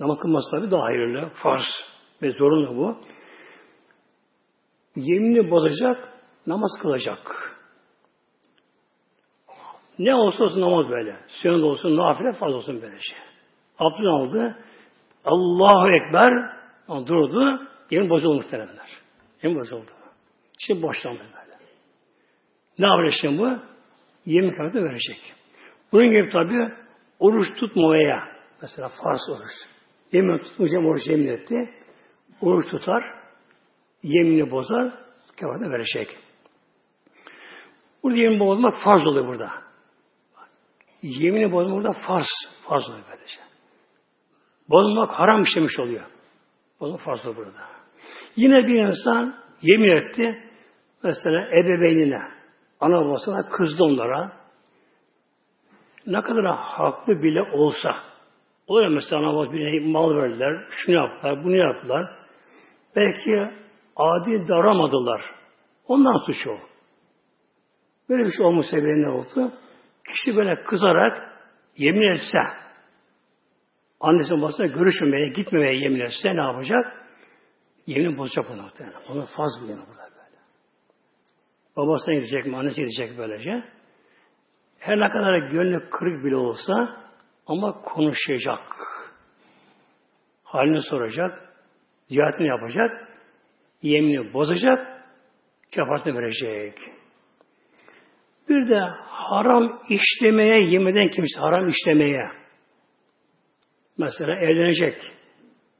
Namaz 0.00 0.18
kılması 0.18 0.50
tabi 0.50 0.70
daha 0.70 0.82
hayırlı, 0.82 1.30
farz 1.42 1.64
ve 2.22 2.32
zorunlu 2.32 2.76
bu. 2.76 2.96
Yemini 4.96 5.50
bozacak, 5.50 6.12
namaz 6.46 6.70
kılacak. 6.82 7.52
Ne 9.98 10.14
olsa 10.14 10.44
olsun 10.44 10.60
namaz 10.60 10.88
böyle. 10.88 11.16
Sünnet 11.42 11.64
olsun, 11.64 11.96
nafile, 11.96 12.32
farz 12.32 12.54
olsun 12.54 12.82
böyle 12.82 12.98
şey. 13.00 13.16
Abdül 13.78 14.06
aldı. 14.06 14.56
Allahu 15.24 15.88
Ekber 15.88 16.32
durdu. 16.88 17.68
Yemin 17.90 18.10
bozuldu 18.10 18.34
muhteremler. 18.34 18.88
Yemin 19.42 19.60
bozuldu. 19.60 19.90
Şimdi 20.58 20.82
boşlandı 20.82 21.20
böyle. 21.20 21.58
Ne 22.78 22.86
yapacak 22.86 23.18
şimdi 23.20 23.38
bu? 23.38 23.58
Yemin 24.26 24.56
kartı 24.56 24.84
verecek. 24.84 25.34
Bunun 25.92 26.10
gibi 26.10 26.28
tabi 26.28 26.72
oruç 27.18 27.46
tutmamaya 27.60 28.28
mesela 28.62 28.88
farz 28.88 29.20
oruç. 29.30 29.50
Yemin 30.12 30.38
tutmayacağım 30.38 30.86
oruç 30.86 31.08
yemin 31.08 31.26
etti. 31.26 31.74
Oruç 32.40 32.70
tutar, 32.70 33.02
yemini 34.02 34.50
bozar, 34.50 34.92
kefaret 35.36 35.70
verecek. 35.70 36.18
Burada 38.02 38.18
yemin 38.18 38.40
bozmak 38.40 38.74
farz 38.84 39.06
oluyor 39.06 39.26
burada. 39.26 39.50
Yemini 41.02 41.52
bozmak 41.52 41.76
burada 41.76 41.92
farz. 41.92 42.26
Farz 42.68 42.88
oluyor 42.88 43.04
böylece. 43.10 43.40
Bozmak 44.68 45.10
haram 45.10 45.42
işlemiş 45.42 45.78
oluyor. 45.78 46.04
Bozmak 46.80 47.00
farz 47.00 47.26
oluyor 47.26 47.36
burada. 47.36 47.66
Yine 48.36 48.66
bir 48.66 48.88
insan 48.88 49.36
yemin 49.62 49.88
etti. 49.88 50.48
Mesela 51.02 51.46
ebeveynine, 51.46 52.18
ana 52.80 53.04
babasına 53.04 53.48
kızdı 53.48 53.84
onlara. 53.84 54.41
Ne 56.06 56.22
kadar 56.22 56.46
haklı 56.56 57.22
bile 57.22 57.42
olsa, 57.42 57.96
oluyor 58.66 58.88
mesela 58.88 59.22
babası 59.22 59.52
birine 59.52 59.92
mal 59.92 60.16
verdiler, 60.16 60.66
şunu 60.70 60.94
yaptılar, 60.94 61.44
bunu 61.44 61.56
yaptılar. 61.56 62.18
Belki 62.96 63.54
adil 63.96 64.48
davranmadılar. 64.48 65.22
Ondan 65.86 66.26
suç 66.26 66.46
o. 66.46 66.58
Böyle 68.08 68.24
bir 68.24 68.30
şey 68.30 68.46
olmuş 68.46 68.66
ne 68.72 69.08
oldu? 69.08 69.52
Kişi 70.08 70.36
böyle 70.36 70.62
kızarak 70.62 71.32
yemin 71.76 72.12
etse, 72.14 72.38
annesi 74.00 74.34
babasına 74.34 74.66
görüşmemeye, 74.66 75.28
gitmemeye 75.28 75.74
yemin 75.74 76.00
etse 76.00 76.36
ne 76.36 76.42
yapacak? 76.42 77.06
Yemin 77.86 78.18
bozacak 78.18 78.50
bunu 78.50 78.62
muhtemelen. 78.62 79.00
Onun 79.08 79.24
faz 79.24 79.50
yemin 79.62 79.86
burada 79.86 80.02
böyle. 80.02 80.38
Babasına 81.76 82.14
gidecek 82.14 82.46
mi, 82.46 82.56
annesi 82.56 82.80
gidecek 82.80 83.18
böylece. 83.18 83.64
Her 84.82 85.00
ne 85.00 85.08
kadar 85.08 85.38
gönlü 85.38 85.90
kırık 85.90 86.24
bile 86.24 86.36
olsa 86.36 87.02
ama 87.46 87.82
konuşacak. 87.82 88.60
Halini 90.44 90.82
soracak, 90.82 91.54
ziyaretini 92.08 92.48
yapacak, 92.48 93.08
yemini 93.82 94.32
bozacak, 94.32 95.04
kefaretini 95.72 96.18
verecek. 96.18 96.78
Bir 98.48 98.68
de 98.68 98.80
haram 99.06 99.82
işlemeye 99.88 100.62
yemeden 100.66 101.10
kimse 101.10 101.40
haram 101.40 101.68
işlemeye. 101.68 102.30
Mesela 103.98 104.36
evlenecek 104.36 105.02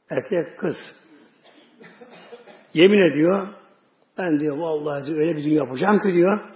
erkek 0.09 0.59
kız 0.59 0.75
yemin 2.73 3.11
ediyor 3.11 3.47
ben 4.17 4.39
diyor 4.39 4.57
vallahi 4.57 5.13
öyle 5.13 5.37
bir 5.37 5.43
dünya 5.43 5.55
yapacağım 5.55 5.99
ki 5.99 6.13
diyor 6.13 6.52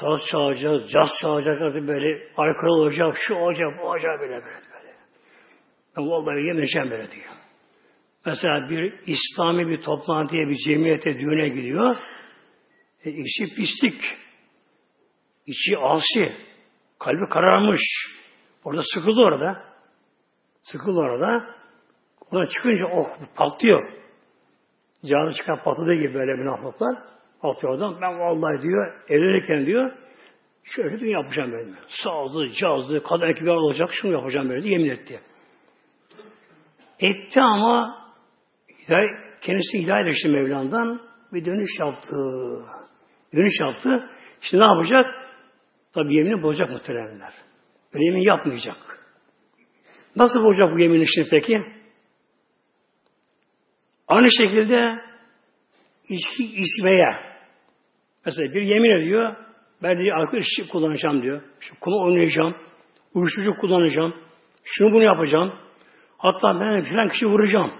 saz 0.00 0.20
çalacağız, 0.30 0.90
caz 0.90 1.08
çalacak 1.22 1.60
böyle 1.60 2.28
alkol 2.36 2.68
olacak, 2.68 3.16
şu 3.28 3.34
olacak, 3.34 3.68
bu 3.78 3.82
olacak 3.82 4.20
böyle 4.20 4.32
böyle 4.32 4.44
böyle. 4.44 4.94
Ben 5.96 6.10
vallahi 6.10 6.46
yemeyeceğim 6.46 6.90
böyle 6.90 7.10
diyor. 7.10 7.36
Mesela 8.26 8.70
bir 8.70 8.94
İslami 9.06 9.68
bir 9.68 9.82
toplantıya, 9.82 10.48
bir 10.48 10.56
cemiyete, 10.56 11.18
düğüne 11.18 11.48
gidiyor. 11.48 11.96
E, 13.04 13.10
işi 13.10 13.54
pislik. 13.56 14.00
içi 15.46 15.78
asi. 15.78 16.36
Kalbi 16.98 17.28
kararmış. 17.28 17.80
Orada 18.64 18.82
sıkıldı 18.94 19.20
orada. 19.20 19.62
Sıkıldı 20.60 20.98
orada. 20.98 21.56
Oradan 22.30 22.46
çıkınca 22.46 22.84
oh 22.86 23.08
patlıyor. 23.36 23.92
Canı 25.04 25.34
çıkan 25.34 25.62
patladığı 25.62 25.94
gibi 25.94 26.14
böyle 26.14 26.34
münafıklar. 26.34 27.15
Patlıyor 27.46 27.74
oradan. 27.74 28.00
Ben 28.00 28.18
vallahi 28.18 28.62
diyor 28.62 28.92
evlenirken 29.08 29.66
diyor 29.66 29.92
şöyle 30.64 31.00
dünya 31.00 31.18
yapacağım 31.18 31.52
böyle. 31.52 31.70
Sağlı, 31.88 32.48
cazlı, 32.48 33.02
kadın 33.02 33.30
ekibi 33.30 33.50
olacak 33.50 33.90
şunu 33.92 34.12
yapacağım 34.12 34.48
böyle 34.48 34.68
yemin 34.68 34.90
etti. 34.90 35.20
Etti 37.00 37.40
ama 37.40 38.06
kendisi 39.40 39.78
hidayet 39.78 40.06
etti 40.06 40.28
Mevla'dan 40.28 41.00
bir 41.32 41.44
dönüş 41.44 41.70
yaptı. 41.80 42.16
Dönüş 43.34 43.60
yaptı. 43.60 44.10
Şimdi 44.40 44.62
ne 44.62 44.66
yapacak? 44.66 45.06
Tabi 45.94 46.14
yemini 46.14 46.42
bozacak 46.42 46.70
muhtemelenler. 46.70 47.32
Böyle 47.94 48.04
yemin 48.04 48.22
yapmayacak. 48.22 48.76
Nasıl 50.16 50.42
bozacak 50.44 50.74
bu 50.74 50.80
yemin 50.80 51.00
işini 51.00 51.28
peki? 51.30 51.62
Aynı 54.08 54.28
şekilde 54.38 54.98
içki 56.08 56.44
içmeye 56.44 57.25
mesela 58.26 58.54
bir 58.54 58.62
yemin 58.62 58.90
ediyor 58.90 59.36
ben 59.82 59.98
diyor 59.98 60.16
alkol 60.16 60.38
içki 60.38 60.68
kullanacağım 60.68 61.22
diyor. 61.22 61.42
İşte 61.60 61.74
kuma 61.80 61.96
oynayacağım. 61.96 62.54
Uyuşturucu 63.14 63.56
kullanacağım. 63.60 64.14
Şunu 64.64 64.92
bunu 64.92 65.02
yapacağım. 65.02 65.52
Hatta 66.18 66.60
ben 66.60 66.82
filan 66.82 67.08
kişi 67.08 67.26
vuracağım. 67.26 67.70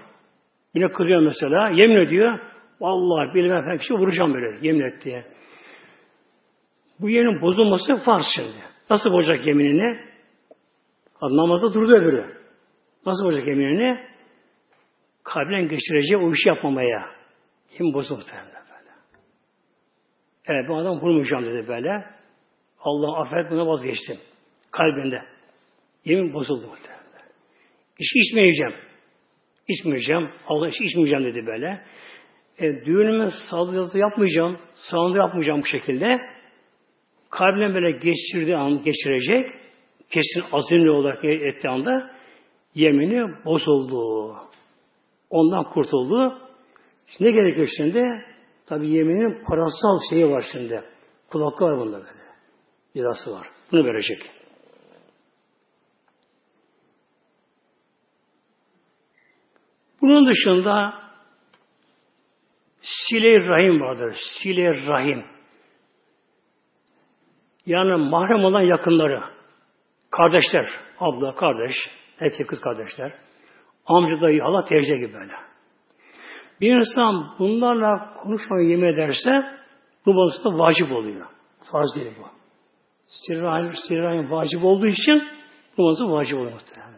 Yine 0.73 0.91
kızıyor 0.91 1.21
mesela. 1.21 1.69
Yemin 1.69 1.95
ediyor. 1.95 2.39
Vallahi 2.79 3.33
bilmem 3.35 3.65
ben 3.69 3.77
kişi 3.77 3.93
vuracağım 3.93 4.33
böyle. 4.33 4.67
Yemin 4.67 4.81
etti 4.81 5.05
diye. 5.05 5.25
Bu 6.99 7.09
yemin 7.09 7.41
bozulması 7.41 7.97
farz 8.05 8.25
şimdi. 8.35 8.63
Nasıl 8.89 9.11
bozacak 9.11 9.47
yeminini? 9.47 9.99
Namazda 11.21 11.73
durdu 11.73 11.93
öbürü. 11.93 12.25
Nasıl 13.05 13.25
bozacak 13.25 13.47
yeminini? 13.47 13.99
Kalben 15.23 15.67
geçireceği 15.67 16.17
o 16.17 16.31
işi 16.31 16.49
yapmamaya. 16.49 17.05
Yemin 17.79 17.93
bozuldu. 17.93 18.23
Evet 20.47 20.69
bu 20.69 20.77
adam 20.77 21.01
vurmayacağım 21.01 21.45
dedi 21.45 21.67
böyle. 21.67 22.05
Allah 22.79 23.21
affet 23.21 23.51
buna 23.51 23.67
vazgeçtim. 23.67 24.17
Kalbinde. 24.71 25.21
Yemin 26.05 26.33
bozuldu 26.33 26.67
muhtemelen. 26.67 27.03
İçki 27.99 28.19
içmeyeceğim. 28.19 28.73
İçmeyeceğim. 29.67 30.29
Allah 30.47 30.67
işi 30.67 30.83
içmeyeceğim 30.83 31.23
dedi 31.25 31.47
böyle. 31.47 31.81
E, 32.59 32.85
düğünümü 32.85 33.31
sağlıklı 33.49 33.99
yapmayacağım. 33.99 34.57
Sağlıklı 34.75 35.17
yapmayacağım 35.17 35.61
bu 35.61 35.65
şekilde. 35.65 36.19
Kalbine 37.29 37.75
böyle 37.75 37.91
geçirdiği 37.91 38.55
an 38.55 38.83
geçirecek. 38.83 39.51
Kesin 40.09 40.43
azimli 40.51 40.91
olarak 40.91 41.25
ettiği 41.25 41.69
anda 41.69 42.11
yemini 42.75 43.45
bozuldu. 43.45 44.35
Ondan 45.29 45.63
kurtuldu. 45.63 46.37
Şimdi 47.07 47.29
ne 47.29 47.33
gerekiyor 47.35 47.67
şimdi? 47.77 48.25
Tabi 48.67 48.89
yeminin 48.89 49.43
parasal 49.45 49.99
şeyi 50.09 50.29
var 50.29 50.43
şimdi. 50.51 50.83
Kulaklı 51.31 51.65
var 51.65 51.79
bunda 51.79 51.97
böyle. 51.97 52.17
Cezası 52.95 53.31
var. 53.31 53.49
Bunu 53.71 53.85
verecek. 53.85 54.31
Bunun 60.01 60.31
dışında 60.31 60.93
sile 62.81 63.39
rahim 63.39 63.81
vardır. 63.81 64.17
sile 64.43 64.87
rahim. 64.87 65.25
Yani 67.65 68.09
mahrem 68.09 68.45
olan 68.45 68.61
yakınları. 68.61 69.23
Kardeşler. 70.11 70.69
Abla, 70.99 71.35
kardeş. 71.35 71.75
Erkek 72.19 72.47
kız 72.47 72.61
kardeşler. 72.61 73.19
Amca, 73.85 74.21
dayı, 74.21 74.41
hala, 74.41 74.63
teyze 74.63 74.97
gibi 74.97 75.13
böyle. 75.13 75.46
Bir 76.61 76.75
insan 76.75 77.35
bunlarla 77.39 78.13
konuşmayı 78.23 78.69
yemin 78.69 78.93
ederse 78.93 79.57
bu 80.05 80.15
da 80.15 80.57
vacip 80.57 80.91
oluyor. 80.91 81.25
Farz 81.71 81.95
değil 81.95 82.11
bu. 82.19 82.27
Sirrahim, 83.07 83.71
sirrahim 83.87 84.31
vacip 84.31 84.63
olduğu 84.63 84.87
için 84.87 85.23
bu 85.77 86.11
vacip 86.11 86.37
oluyor 86.37 86.53
muhtemelen. 86.53 86.97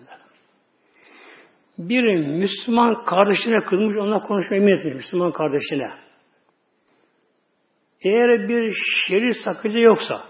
Bir 1.77 2.03
Müslüman 2.27 3.05
kardeşine 3.05 3.65
kılmış, 3.65 3.97
onunla 3.97 4.19
konuşmayı 4.19 4.61
emin 4.61 4.77
etmiş 4.77 4.93
Müslüman 4.93 5.31
kardeşine. 5.31 5.91
Eğer 8.01 8.49
bir 8.49 8.73
şerif 9.07 9.35
sakıcı 9.45 9.79
yoksa, 9.79 10.23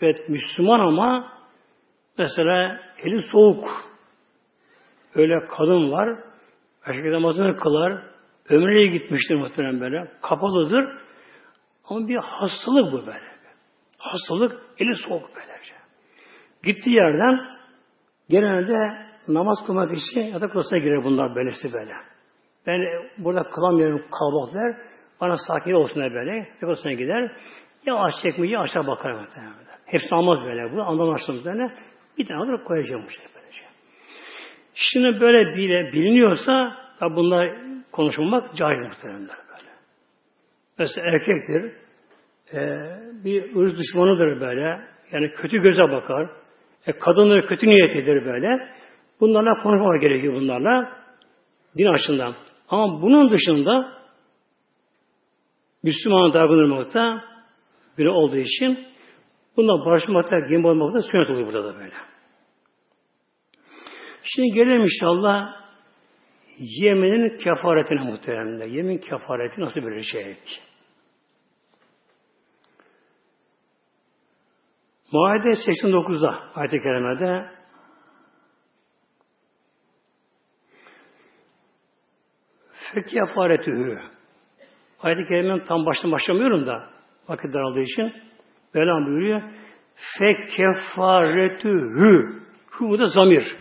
evet 0.00 0.28
Müslüman 0.28 0.80
ama 0.80 1.32
mesela 2.18 2.80
eli 2.98 3.22
soğuk, 3.22 3.68
öyle 5.14 5.34
kadın 5.46 5.92
var, 5.92 6.18
erkek 6.84 7.12
namazını 7.12 7.56
kılar, 7.56 8.13
ömreye 8.48 8.86
gitmiştir 8.86 9.34
muhtemelen 9.34 9.80
böyle, 9.80 10.10
kapalıdır, 10.22 11.04
ama 11.88 12.08
bir 12.08 12.16
hastalık 12.16 12.92
bu 12.92 13.06
böyle. 13.06 13.34
Hastalık, 13.98 14.62
eli 14.78 14.96
soğuk 14.96 15.30
böylece. 15.36 15.74
Gittiği 16.62 16.94
yerden 16.94 17.40
genelde 18.28 18.76
namaz 19.28 19.58
kılmak 19.66 19.92
için 19.92 20.20
yatak 20.20 20.56
odasına 20.56 20.78
girer 20.78 21.04
bunlar 21.04 21.34
böylesi 21.34 21.72
böyle. 21.72 21.92
Ben 22.66 22.80
burada 23.18 23.42
kılamıyorum 23.42 24.02
kalabalık 24.10 24.54
der. 24.54 24.76
Bana 25.20 25.36
sakin 25.48 25.72
olsun 25.72 26.02
der 26.02 26.14
böyle. 26.14 26.36
Yatak 26.36 26.68
odasına 26.68 26.92
gider. 26.92 27.32
Yavaş 27.86 28.14
çekmeyi 28.22 28.58
aşağı 28.58 28.86
bakar 28.86 29.12
muhtemelen. 29.12 29.54
Hepsi 29.86 30.14
almaz 30.14 30.38
böyle 30.44 30.76
bu. 30.76 30.82
Andan 30.82 31.12
açtım 31.14 31.42
böyle. 31.44 31.74
Bir 32.18 32.26
tane 32.26 32.40
alır 32.40 32.64
koyacağım 32.64 33.04
bu 33.06 33.10
şey 33.10 33.24
böylece. 33.34 33.64
Şimdi 34.74 35.20
böyle 35.20 35.56
bile 35.56 35.92
biliniyorsa 35.92 36.76
tabi 37.00 37.16
bunlar 37.16 37.56
konuşmamak 37.94 38.56
cahil 38.56 38.78
muhtemelen 38.78 39.20
böyle. 39.20 39.70
Mesela 40.78 41.06
erkektir. 41.06 41.72
E, 42.52 42.60
bir 43.24 43.56
ırz 43.56 43.78
düşmanıdır 43.78 44.40
böyle. 44.40 44.80
Yani 45.12 45.30
kötü 45.32 45.62
göze 45.62 45.82
bakar. 45.82 46.30
E, 46.86 46.92
kadınları 46.92 47.46
kötü 47.46 47.66
niyetidir 47.66 48.24
böyle. 48.24 48.68
Bunlarla 49.20 49.62
konuşmamak 49.62 50.00
gerekiyor 50.00 50.34
bunlarla. 50.34 50.92
Din 51.78 51.86
açısından. 51.86 52.34
Ama 52.68 53.02
bunun 53.02 53.30
dışında 53.30 53.92
Müslüman 55.82 56.32
davranılmakta 56.32 57.24
günah 57.96 58.12
olduğu 58.12 58.36
için 58.36 58.86
bundan 59.56 59.84
barışmakta, 59.84 60.38
gemi 60.38 60.66
olmakta 60.66 61.02
sünnet 61.02 61.30
oluyor 61.30 61.46
burada 61.46 61.64
da 61.64 61.78
böyle. 61.78 61.94
Şimdi 64.22 64.54
gelelim 64.54 64.82
inşallah 64.82 65.63
yeminin 66.58 67.38
kefaretine 67.38 68.00
muhteremler. 68.04 68.66
Yemin 68.66 68.98
kefareti 68.98 69.60
nasıl 69.60 69.80
şey? 70.02 70.36
Maide 75.12 75.48
89'da 75.48 76.50
ayet-i 76.54 76.82
kerimede 76.82 77.50
Fekefaretühü. 82.94 84.00
Ayet-i 85.00 85.28
Kerime'nin 85.28 85.64
tam 85.64 85.86
baştan 85.86 86.12
başlamıyorum 86.12 86.66
da 86.66 86.90
vakit 87.28 87.54
daraldığı 87.54 87.80
için 87.80 88.12
Mevlam 88.74 89.06
buyuruyor. 89.06 89.42
Fekefaretühü. 90.18 91.64
Hu 92.70 92.98
da 92.98 93.06
zamir. 93.06 93.56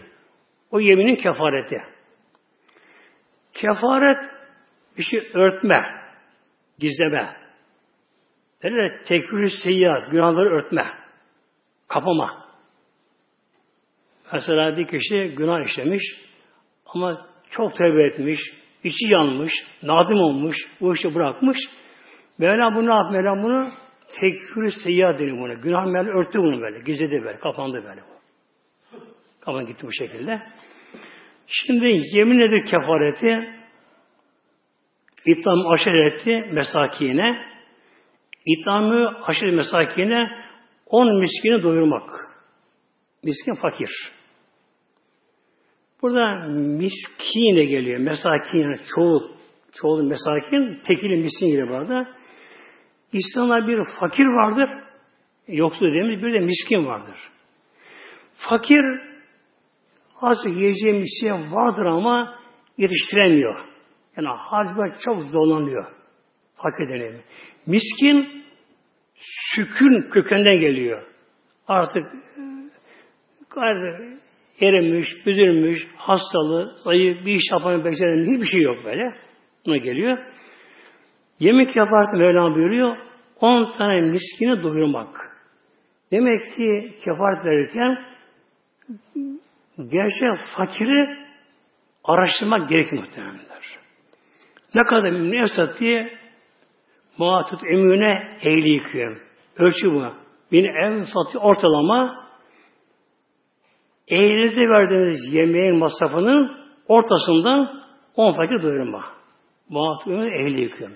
O 0.72 0.80
yeminin 0.80 1.16
kefareti. 1.16 1.93
Kefaret 3.64 4.18
işi 4.98 5.30
örtme, 5.34 5.82
gizleme. 6.80 7.36
Derler 8.64 9.04
tekfir 9.06 9.50
seyyar, 9.64 10.08
günahları 10.12 10.50
örtme, 10.50 10.86
kapama. 11.88 12.48
Mesela 14.34 14.78
bir 14.78 14.88
kişi 14.88 15.36
günah 15.38 15.66
işlemiş 15.66 16.04
ama 16.86 17.28
çok 17.50 17.76
tövbe 17.76 18.04
etmiş, 18.04 18.40
içi 18.84 19.08
yanmış, 19.08 19.54
nadim 19.84 20.18
olmuş, 20.18 20.58
bu 20.82 20.96
işi 20.96 21.16
bırakmış. 21.16 21.58
Mevla 22.38 22.76
bunu 22.76 22.88
ne 22.88 22.94
yap? 22.94 23.12
Mevla 23.12 23.44
bunu 23.44 23.70
tekfir 24.20 24.84
seyyar 24.84 25.20
deniyor 25.20 25.38
buna. 25.38 25.54
Günah 25.54 25.86
Mevla 25.86 26.20
örttü 26.20 26.40
bunu 26.40 26.62
böyle, 26.62 26.80
gizledi 26.80 27.24
böyle, 27.24 27.40
kapandı 27.40 27.84
böyle. 27.84 28.02
Kapan 29.42 29.66
gitti 29.66 29.88
bu 29.88 29.92
şekilde. 29.92 30.42
Şimdi 31.54 32.02
yemin 32.12 32.40
nedir 32.40 32.66
kefareti? 32.66 33.50
İtam 35.26 35.68
aşireti 35.68 36.54
mesakine 36.54 37.54
İtamı 38.46 39.24
aşırı 39.28 39.54
mesakine 39.54 40.30
on 40.86 41.20
miskini 41.20 41.64
doyurmak. 41.64 42.10
Miskin 43.24 43.56
fakir. 43.56 43.90
Burada 46.02 46.48
miskine 46.50 47.66
geliyor. 47.66 48.00
Mesakin 48.00 48.76
çoğul. 48.96 49.32
Çoğul 49.82 50.04
mesakin. 50.04 50.82
Tekili 50.88 51.18
miskin 51.18 51.48
gibi 51.48 51.70
burada. 51.70 52.08
İslam'da 53.14 53.68
bir 53.68 53.84
fakir 54.00 54.26
vardır. 54.26 54.70
Yoksul 55.48 55.88
dediğimiz 55.88 56.24
bir 56.24 56.34
de 56.34 56.40
miskin 56.40 56.86
vardır. 56.86 57.18
Fakir 58.36 58.84
az 60.24 60.38
yiyeceği 60.46 61.02
bir 61.02 61.08
şey 61.22 61.32
vardır 61.32 61.86
ama 61.86 62.40
yetiştiremiyor. 62.78 63.60
Yani 64.18 64.28
harcama 64.28 64.96
çok 65.06 65.22
zorlanıyor. 65.22 65.86
Fakir 66.56 66.90
deniyor. 66.90 67.14
Miskin 67.68 68.44
sükün 69.16 70.10
kökenden 70.10 70.60
geliyor. 70.60 71.04
Artık 71.68 72.06
erimiş, 74.62 75.08
üzülmüş, 75.26 75.88
hastalı, 75.96 76.76
zayıf, 76.84 77.26
bir 77.26 77.34
iş 77.34 77.44
yapan 77.52 77.86
beceren 77.86 78.34
hiçbir 78.34 78.46
şey 78.46 78.62
yok 78.62 78.76
böyle. 78.86 79.16
Buna 79.66 79.78
geliyor. 79.78 80.18
Yemek 81.40 81.76
yaparken 81.76 82.20
Mevlam 82.20 82.56
buyuruyor, 82.56 82.98
10 83.40 83.72
tane 83.78 84.02
miskini 84.02 84.64
doyurmak. 84.64 85.16
Demek 86.12 86.50
ki 86.50 86.98
kefaret 87.06 87.46
verirken 87.46 87.98
gerçek 89.78 90.46
fakiri 90.58 91.18
araştırmak 92.04 92.70
gerekir 92.70 92.98
muhtemelenler. 92.98 93.80
Ne 94.76 94.84
kadar 94.84 95.32
ne 95.32 95.44
esat 95.44 95.80
diye 95.80 96.18
Muhatut 97.18 97.64
emüne 97.64 98.30
ehliyüküm. 98.42 99.22
Ölçü 99.58 99.92
bu. 99.92 100.14
Bin 100.52 100.66
en 100.66 101.04
satı 101.04 101.40
ortalama 101.40 102.24
Eğinize 104.08 104.62
verdiğiniz 104.62 105.34
yemeğin 105.34 105.78
masrafının 105.78 106.52
ortasından 106.88 107.84
on 108.16 108.34
fakir 108.36 108.64
doyurma. 108.64 109.06
Muhatibinin 109.70 110.46
ehli 110.46 110.62
yıkıyor. 110.62 110.92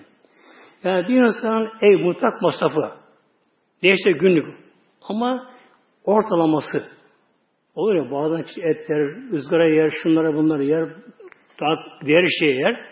Yani 0.84 1.08
bir 1.08 1.22
insanın 1.22 1.70
ev 1.80 2.04
mutlak 2.04 2.42
masrafı. 2.42 2.90
Neyse 3.82 4.10
günlük. 4.10 4.46
Ama 5.08 5.50
ortalaması. 6.04 6.97
Olur 7.78 7.94
ya 7.94 8.10
bazen 8.10 8.42
kişi 8.42 8.60
et 8.60 8.90
yer, 8.90 9.32
ızgara 9.32 9.68
yer, 9.68 9.90
şunlara 10.02 10.34
bunları 10.34 10.64
yer, 10.64 10.88
daha 11.60 11.76
diğer 12.06 12.28
şey 12.40 12.56
yer. 12.56 12.86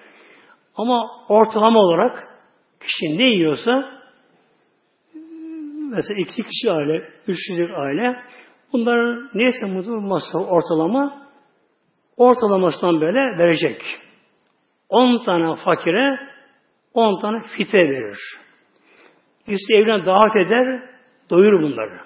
Ama 0.77 1.07
ortalama 1.29 1.81
olarak 1.81 2.29
kişi 2.81 3.19
ne 3.19 3.25
yiyorsa 3.25 4.01
mesela 5.91 6.21
iki 6.21 6.43
kişi 6.43 6.73
aile, 6.73 7.09
üç 7.27 7.37
kişilik 7.37 7.71
aile 7.71 8.17
Bunların 8.73 9.31
neyse 9.35 9.67
mutlu 9.67 10.01
masraf 10.01 10.49
ortalama 10.49 11.27
ortalamasından 12.17 13.01
böyle 13.01 13.39
verecek. 13.39 13.83
10 14.89 15.25
tane 15.25 15.57
fakire 15.57 16.19
10 16.95 17.21
tane 17.21 17.43
fite 17.57 17.79
verir. 17.79 18.19
İşte 19.47 19.77
evlen 19.77 20.07
davet 20.07 20.47
eder, 20.47 20.91
doyurur 21.31 21.63
bunları. 21.63 22.01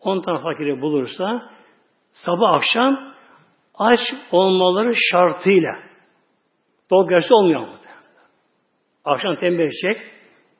10 0.00 0.22
tane 0.22 0.42
fakire 0.42 0.82
bulursa 0.82 1.50
sabah 2.12 2.52
akşam 2.52 3.14
aç 3.74 4.00
olmaları 4.32 4.92
şartıyla 5.12 5.72
dol 6.90 7.08
gerçi 7.08 7.34
olmuyor 7.34 7.60
mu? 7.60 7.80
Akşam 9.04 9.34
tembih 9.34 9.64
edecek. 9.64 9.96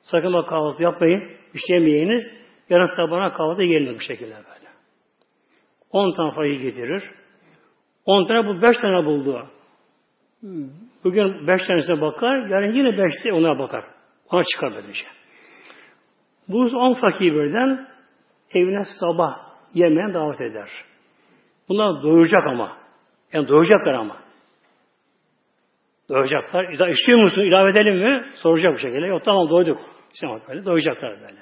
Sakın 0.01 0.33
bak 0.33 0.49
kahvaltı 0.49 0.83
yapmayın. 0.83 1.23
Bir 1.53 1.73
yemeyiniz. 1.73 2.23
yarın 2.69 2.95
sabahına 2.95 3.33
kahvaltı 3.33 3.63
gelir 3.63 3.95
bu 3.95 3.99
şekilde 3.99 4.33
böyle. 4.33 4.71
On 5.91 6.13
tane 6.13 6.31
fakir 6.31 6.61
getirir. 6.61 7.03
On 8.05 8.25
tane 8.25 8.47
bu 8.47 8.61
beş 8.61 8.77
tane 8.77 9.05
buldu. 9.05 9.49
Bugün 11.03 11.47
beş 11.47 11.61
tanesine 11.67 12.01
bakar, 12.01 12.47
yarın 12.49 12.71
yine 12.73 12.97
beşte 12.97 13.33
ona 13.33 13.59
bakar. 13.59 13.85
Ona 14.31 14.43
çıkar 14.43 14.73
böylece. 14.75 15.05
Bu 16.47 16.59
on 16.59 16.93
fakir 16.93 17.33
birden 17.33 17.87
evine 18.53 18.83
sabah 18.99 19.37
yemeğe 19.73 20.13
davet 20.13 20.41
eder. 20.41 20.69
Bunlar 21.69 22.03
doyuracak 22.03 22.47
ama. 22.47 22.77
Yani 23.33 23.47
doyuracaklar 23.47 23.93
ama. 23.93 24.17
Doyacaklar. 26.09 26.89
İstiyor 26.93 27.23
musun? 27.23 27.41
İlave 27.41 27.71
edelim 27.71 27.95
mi? 27.95 28.25
Soracak 28.35 28.73
bu 28.73 28.77
şekilde. 28.77 29.05
Yok 29.05 29.23
tamam 29.25 29.49
doyduk. 29.49 29.79
İstemem 30.13 30.41
böyle. 30.47 30.65
Doyacaklar 30.65 31.21
böyle. 31.21 31.39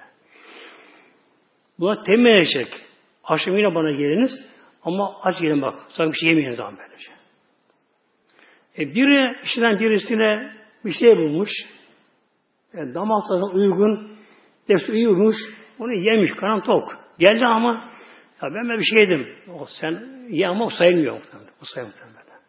Buna 1.79 2.03
temin 2.03 2.25
edecek. 2.25 2.67
Akşam 3.23 3.57
yine 3.57 3.75
bana 3.75 3.91
geliniz. 3.91 4.31
Ama 4.83 5.15
aç 5.23 5.39
gelin 5.41 5.61
bak. 5.61 5.75
Sakın 5.89 6.11
bir 6.11 6.17
şey 6.17 6.29
yemeyin 6.29 6.51
zaman 6.51 6.77
böylece. 6.77 7.11
E 8.77 8.95
biri, 8.95 9.37
işten 9.43 9.79
birisine 9.79 10.51
bir 10.85 10.91
şey 10.91 11.17
bulmuş. 11.17 11.49
Yani 12.73 12.95
damak 12.95 13.27
tadına 13.27 13.45
uygun. 13.45 14.11
Hepsi 14.67 14.91
uyumuş. 14.91 15.35
Onu 15.79 15.93
yemiş. 15.93 16.31
Karan 16.39 16.63
tok. 16.63 16.97
Geldi 17.19 17.45
ama 17.45 17.89
ya 18.41 18.53
ben 18.53 18.69
bir 18.69 18.83
şey 18.83 18.99
yedim. 18.99 19.35
O 19.59 19.65
sen 19.81 20.27
ye 20.29 20.47
ama 20.47 20.65
o 20.65 20.69
sayılmıyor 20.69 21.13
muhtemelen. 21.13 21.51
O 21.61 21.65
sayılmıyor 21.65 22.05
muhtemelen. 22.07 22.41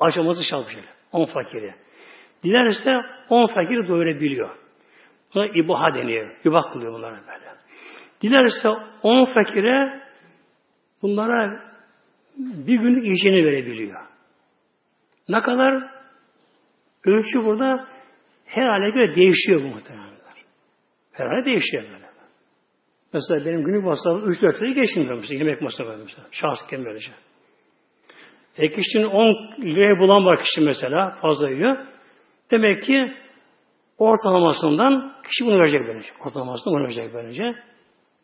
Aşaması 0.00 0.40
çalmış 0.50 0.74
öyle. 0.74 0.88
On 1.12 1.24
fakiri. 1.24 1.74
Dilerse 2.44 3.00
on 3.28 3.46
fakiri 3.46 3.88
doyurabiliyor. 3.88 4.50
Buna 5.34 5.46
ibaha 5.46 5.94
deniyor. 5.94 6.36
İbah 6.44 6.72
kılıyor 6.72 6.92
bunlara 6.92 7.12
böyle. 7.12 7.52
Dilerse 8.22 8.68
on 9.02 9.34
fakire 9.34 10.02
bunlara 11.02 11.72
bir 12.36 12.78
günlük 12.78 13.04
yiyeceğini 13.04 13.44
verebiliyor. 13.44 14.00
Ne 15.28 15.42
kadar? 15.42 15.92
Ölçü 17.04 17.44
burada 17.44 17.88
her 18.46 18.66
hale 18.66 18.90
göre 18.90 19.16
değişiyor 19.16 19.60
bu 19.64 19.68
muhtemelen. 19.68 20.12
Her 21.12 21.26
hale 21.26 21.44
değişiyor 21.44 21.82
böyle. 21.82 22.11
Mesela 23.12 23.44
benim 23.44 23.64
günlük 23.64 23.84
masrafım 23.84 24.30
3-4 24.30 24.56
lirayı 24.56 24.74
geçmiyor 24.74 25.14
mesela. 25.14 25.38
Yemek 25.38 25.62
masrafı 25.62 25.90
mesela. 25.90 26.26
Şahsken 26.30 26.84
böylece. 26.84 27.12
E 28.58 28.70
kişinin 28.70 29.04
10 29.04 29.34
liraya 29.62 29.98
bulan 29.98 30.24
var 30.24 30.42
kişi 30.42 30.60
mesela 30.60 31.18
fazla 31.22 31.50
yiyor. 31.50 31.76
Demek 32.50 32.82
ki 32.82 33.12
ortalamasından 33.98 35.12
kişi 35.28 35.46
bunu 35.46 35.58
verecek 35.58 35.80
böylece. 35.86 36.08
Ortalamasından 36.26 36.74
bunu 36.74 36.84
verecek 36.84 37.14
böylece. 37.14 37.54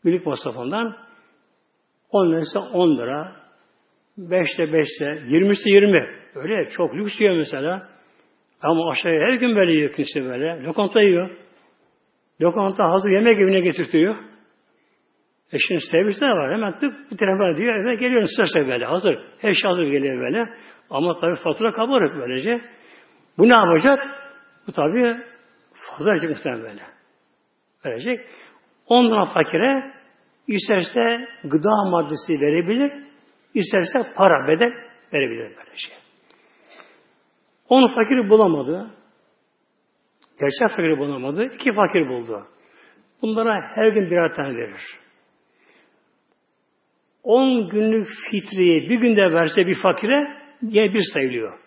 Günlük 0.05 0.27
masrafından 0.27 0.97
10 2.11 2.31
liraysa 2.31 2.61
10 2.61 2.99
lira, 2.99 3.37
5'te 4.19 4.63
5'te, 4.63 5.05
20'si 5.05 5.71
20. 5.71 6.19
Öyle 6.35 6.69
çok 6.71 6.95
lüks 6.95 7.21
yiyor 7.21 7.37
mesela. 7.37 7.89
Ama 8.63 8.91
aşağıya 8.91 9.21
her 9.21 9.35
gün 9.35 9.57
böyle 9.57 9.73
yiyor 9.73 9.93
kimse 9.93 10.25
böyle. 10.25 10.63
Lokanta 10.65 11.03
yiyor. 11.03 11.31
Lokanta 12.41 12.91
hazır 12.91 13.11
yemek 13.11 13.39
evine 13.41 13.61
getirtiyor. 13.61 14.15
E 15.53 15.59
şimdi 15.59 15.81
servisler 15.91 16.29
var. 16.29 16.53
Hemen 16.53 16.79
tık 16.79 17.11
bir 17.11 17.17
telefon 17.17 17.57
diyor. 17.57 17.75
Eve 17.75 17.95
geliyor 17.95 18.23
isterse 18.23 18.69
böyle. 18.69 18.85
Hazır. 18.85 19.19
Her 19.39 19.53
şey 19.53 19.71
hazır 19.71 19.93
geliyor 19.93 20.21
böyle. 20.21 20.49
Ama 20.91 21.21
tabii 21.21 21.37
fatura 21.37 21.73
kabarık 21.73 22.17
böylece. 22.17 22.61
Bu 23.39 23.49
ne 23.49 23.55
yapacak? 23.55 23.99
Bu 24.67 24.73
tabii 24.73 25.17
fazla 25.73 26.11
verecek 26.11 26.31
muhtemelen 26.31 26.63
böyle. 26.63 26.83
Verecek. 27.85 28.21
Ondan 28.87 29.25
fakire 29.25 29.93
isterse 30.47 31.29
gıda 31.45 31.91
maddesi 31.91 32.41
verebilir, 32.41 32.93
isterse 33.55 34.13
para, 34.17 34.49
bedel 34.49 34.73
verebilir 35.13 35.43
böyle 35.43 35.77
şey. 35.77 35.97
Onu 37.69 37.95
fakiri 37.95 38.31
bulamadı. 38.31 38.91
Gerçek 40.41 40.77
fakiri 40.77 40.99
bulamadı. 40.99 41.45
iki 41.45 41.75
fakir 41.75 42.09
buldu. 42.09 42.47
Bunlara 43.23 43.71
her 43.75 43.87
gün 43.87 44.11
birer 44.11 44.35
tane 44.35 44.57
verir. 44.57 44.99
10 47.29 47.69
günlük 47.69 48.09
fitriyi 48.31 48.91
bir 48.91 49.01
günde 49.01 49.33
verse 49.33 49.67
bir 49.67 49.75
fakire 49.75 50.37
yine 50.63 50.95
bir 50.95 51.03
sayılıyor. 51.15 51.59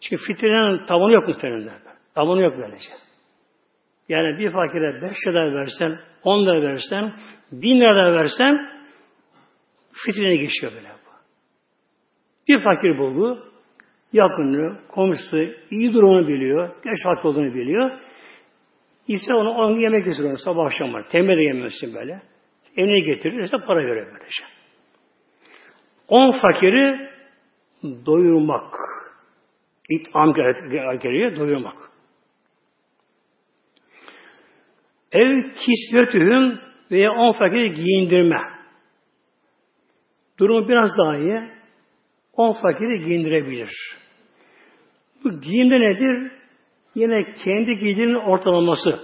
Çünkü 0.00 0.22
fitrenin 0.22 0.86
tavanı 0.86 1.12
yok 1.12 1.28
muhtemelen. 1.28 1.78
Tavanı 2.14 2.42
yok 2.42 2.54
böylece. 2.58 2.90
Yani 4.08 4.38
bir 4.38 4.50
fakire 4.50 5.02
5 5.02 5.12
lira 5.26 5.54
versen, 5.54 5.98
10 6.22 6.46
lira 6.46 6.62
versen, 6.62 7.12
1000 7.52 7.80
lira 7.80 8.12
versen 8.12 8.70
fitrine 9.92 10.36
geçiyor 10.36 10.72
böyle 10.72 10.88
bu. 10.88 11.10
Bir 12.48 12.64
fakir 12.64 12.98
buldu, 12.98 13.52
yakını, 14.12 14.78
komşusu, 14.88 15.36
iyi 15.70 15.94
durumunu 15.94 16.28
biliyor, 16.28 16.68
geç 16.84 17.04
haklı 17.04 17.28
olduğunu 17.28 17.54
biliyor. 17.54 17.90
İse 19.08 19.34
onu, 19.34 19.50
onu 19.50 19.80
yemek 19.80 20.04
getiriyor 20.04 20.38
sabah 20.44 20.64
akşam 20.64 20.92
var. 20.92 21.08
Temel 21.08 21.36
de 21.36 21.42
yemiyorsun 21.42 21.94
böyle. 21.94 22.22
Evine 22.76 23.00
getirir, 23.00 23.44
işte 23.44 23.56
para 23.66 23.78
veriyor 23.78 24.06
böylece. 24.06 24.57
On 26.08 26.32
fakiri 26.40 27.10
doyurmak. 27.82 28.74
İt'am 29.88 30.34
geliyor, 31.02 31.36
doyurmak. 31.36 31.76
Ev 35.12 35.42
kisvetühüm 35.42 36.60
veya 36.90 37.12
on 37.12 37.32
fakiri 37.32 37.72
giyindirme. 37.74 38.40
Durumu 40.38 40.68
biraz 40.68 40.90
daha 40.98 41.16
iyi. 41.16 41.50
On 42.32 42.52
fakiri 42.52 43.00
giyindirebilir. 43.00 43.70
Bu 45.24 45.40
giyimde 45.40 45.80
nedir? 45.80 46.32
Yine 46.94 47.32
kendi 47.44 47.76
giydiğinin 47.76 48.14
ortalaması. 48.14 49.00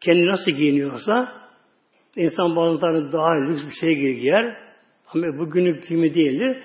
Kendi 0.00 0.26
nasıl 0.26 0.50
giyiniyorsa 0.50 1.40
insan 2.16 2.56
bazen 2.56 3.12
daha 3.12 3.32
lüks 3.34 3.64
bir 3.66 3.74
şey 3.80 3.94
giyer. 3.94 4.69
Ama 5.14 5.38
bu 5.38 5.50
günlük 5.50 5.88
giyimi 5.88 6.14
değildir. 6.14 6.62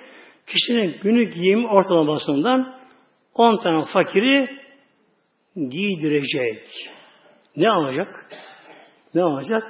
Kişinin 0.48 1.00
günlük 1.02 1.34
giyim 1.34 1.66
ortalamasından 1.66 2.76
10 3.34 3.58
tane 3.58 3.86
fakiri 3.94 4.50
giydirecek. 5.56 6.68
Ne 7.56 7.70
alacak? 7.70 8.26
Ne 9.14 9.24
alacak? 9.24 9.64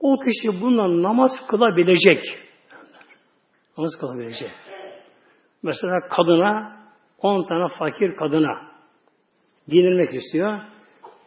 O 0.00 0.16
kişi 0.18 0.60
bundan 0.60 1.02
namaz 1.02 1.30
kılabilecek. 1.48 2.20
Namaz 3.78 3.90
kılabilecek. 4.00 4.50
Mesela 5.62 6.00
kadına 6.08 6.78
10 7.18 7.46
tane 7.46 7.68
fakir 7.68 8.16
kadına 8.16 8.72
giyinilmek 9.68 10.14
istiyor. 10.14 10.60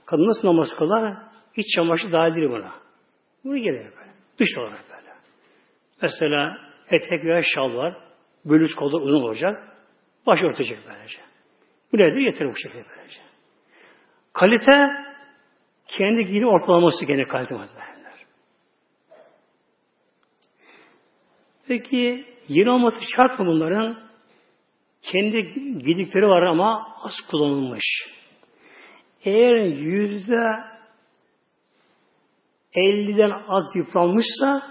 Kadın 0.06 0.28
nasıl 0.28 0.48
namaz 0.48 0.68
kılar? 0.78 1.18
İç 1.56 1.66
çamaşır 1.76 2.12
dahil 2.12 2.36
değil 2.36 2.50
buna. 2.50 2.72
Bunu 3.44 3.58
gerekiyor. 3.58 4.11
Dış 4.42 4.58
olarak 4.58 4.84
böyle. 4.90 5.14
Mesela 6.02 6.58
etek 6.90 7.26
veya 7.26 7.42
şal 7.56 7.76
var. 7.76 7.98
Bölüç 8.46 8.76
kolu 8.76 9.02
uzun 9.02 9.22
olacak. 9.22 9.78
Baş 10.26 10.44
örtecek 10.44 10.80
böylece. 10.88 11.18
Bu 11.94 11.98
nedir? 11.98 12.20
Yeter 12.20 12.50
bu 12.50 12.56
şekilde 12.56 12.86
böylece. 12.98 13.22
Kalite 14.34 14.88
kendi 15.88 16.26
giyini 16.26 16.48
ortalaması 16.48 17.06
gene 17.06 17.24
kalite 17.28 17.56
maddeler. 17.56 17.92
Peki 21.68 22.26
yeni 22.48 22.70
olması 22.70 23.00
şart 23.16 23.40
mı 23.40 23.46
bunların? 23.46 24.10
Kendi 25.02 25.54
giydikleri 25.84 26.28
var 26.28 26.42
ama 26.42 26.96
az 27.04 27.14
kullanılmış. 27.32 27.86
Eğer 29.26 29.56
yüzde 29.66 30.71
50'den 32.76 33.32
az 33.48 33.76
yıpranmışsa 33.76 34.62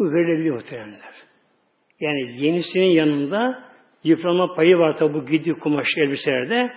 verilebiliyor 0.00 0.56
muhtemelenler. 0.56 1.14
Yani 2.00 2.44
yenisinin 2.44 2.90
yanında 2.90 3.64
yıpranma 4.04 4.54
payı 4.54 4.78
var 4.78 4.96
tabi 4.96 5.14
bu 5.14 5.26
gidi 5.26 5.52
kumaş 5.52 5.86
elbiselerde. 5.96 6.72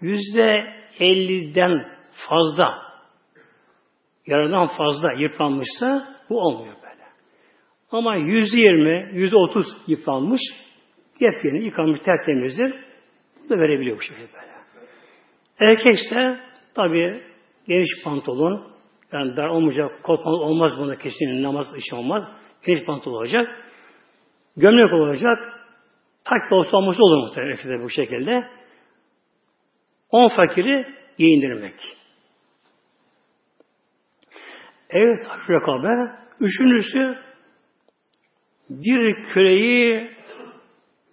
Yüzde 0.00 0.64
50'den 1.00 1.86
fazla 2.28 2.84
yaradan 4.26 4.68
fazla 4.78 5.12
yıpranmışsa 5.12 6.16
bu 6.30 6.40
olmuyor 6.40 6.74
böyle. 6.74 7.04
Ama 7.90 8.16
yüzde 8.16 8.58
yirmi, 8.58 9.10
yüzde 9.12 9.36
otuz 9.36 9.66
yıpranmış, 9.86 10.40
yepyeni 11.20 11.64
yıkanmış 11.64 12.00
tertemizdir. 12.00 12.74
Bu 13.44 13.50
da 13.50 13.58
verebiliyor 13.58 13.96
bu 13.96 14.00
şekilde 14.00 14.28
böyle. 14.32 14.54
Erkekse 15.60 16.40
tabi 16.74 17.22
geniş 17.68 18.04
pantolon, 18.04 18.73
yani 19.14 19.36
dar 19.36 19.48
olmayacak, 19.48 20.02
kot 20.02 20.26
olmaz 20.26 20.72
bunda 20.78 20.96
kesin 20.98 21.42
namaz 21.42 21.66
işi 21.76 21.94
olmaz. 21.94 22.24
Geniş 22.66 22.84
pantolon 22.84 23.16
olacak. 23.16 23.64
Gömlek 24.56 24.92
olacak. 24.92 25.38
Tak 26.24 26.50
da 26.50 26.54
olsa 26.54 26.76
olması 26.76 26.98
olur 27.02 27.26
muhtemelen 27.26 27.84
bu 27.84 27.90
şekilde. 27.90 28.48
On 30.10 30.28
fakiri 30.28 30.86
giyindirmek. 31.18 31.74
Evet 34.90 35.18
rekabe. 35.50 36.16
Üçüncüsü 36.40 37.18
bir 38.70 39.24
köleyi 39.24 40.10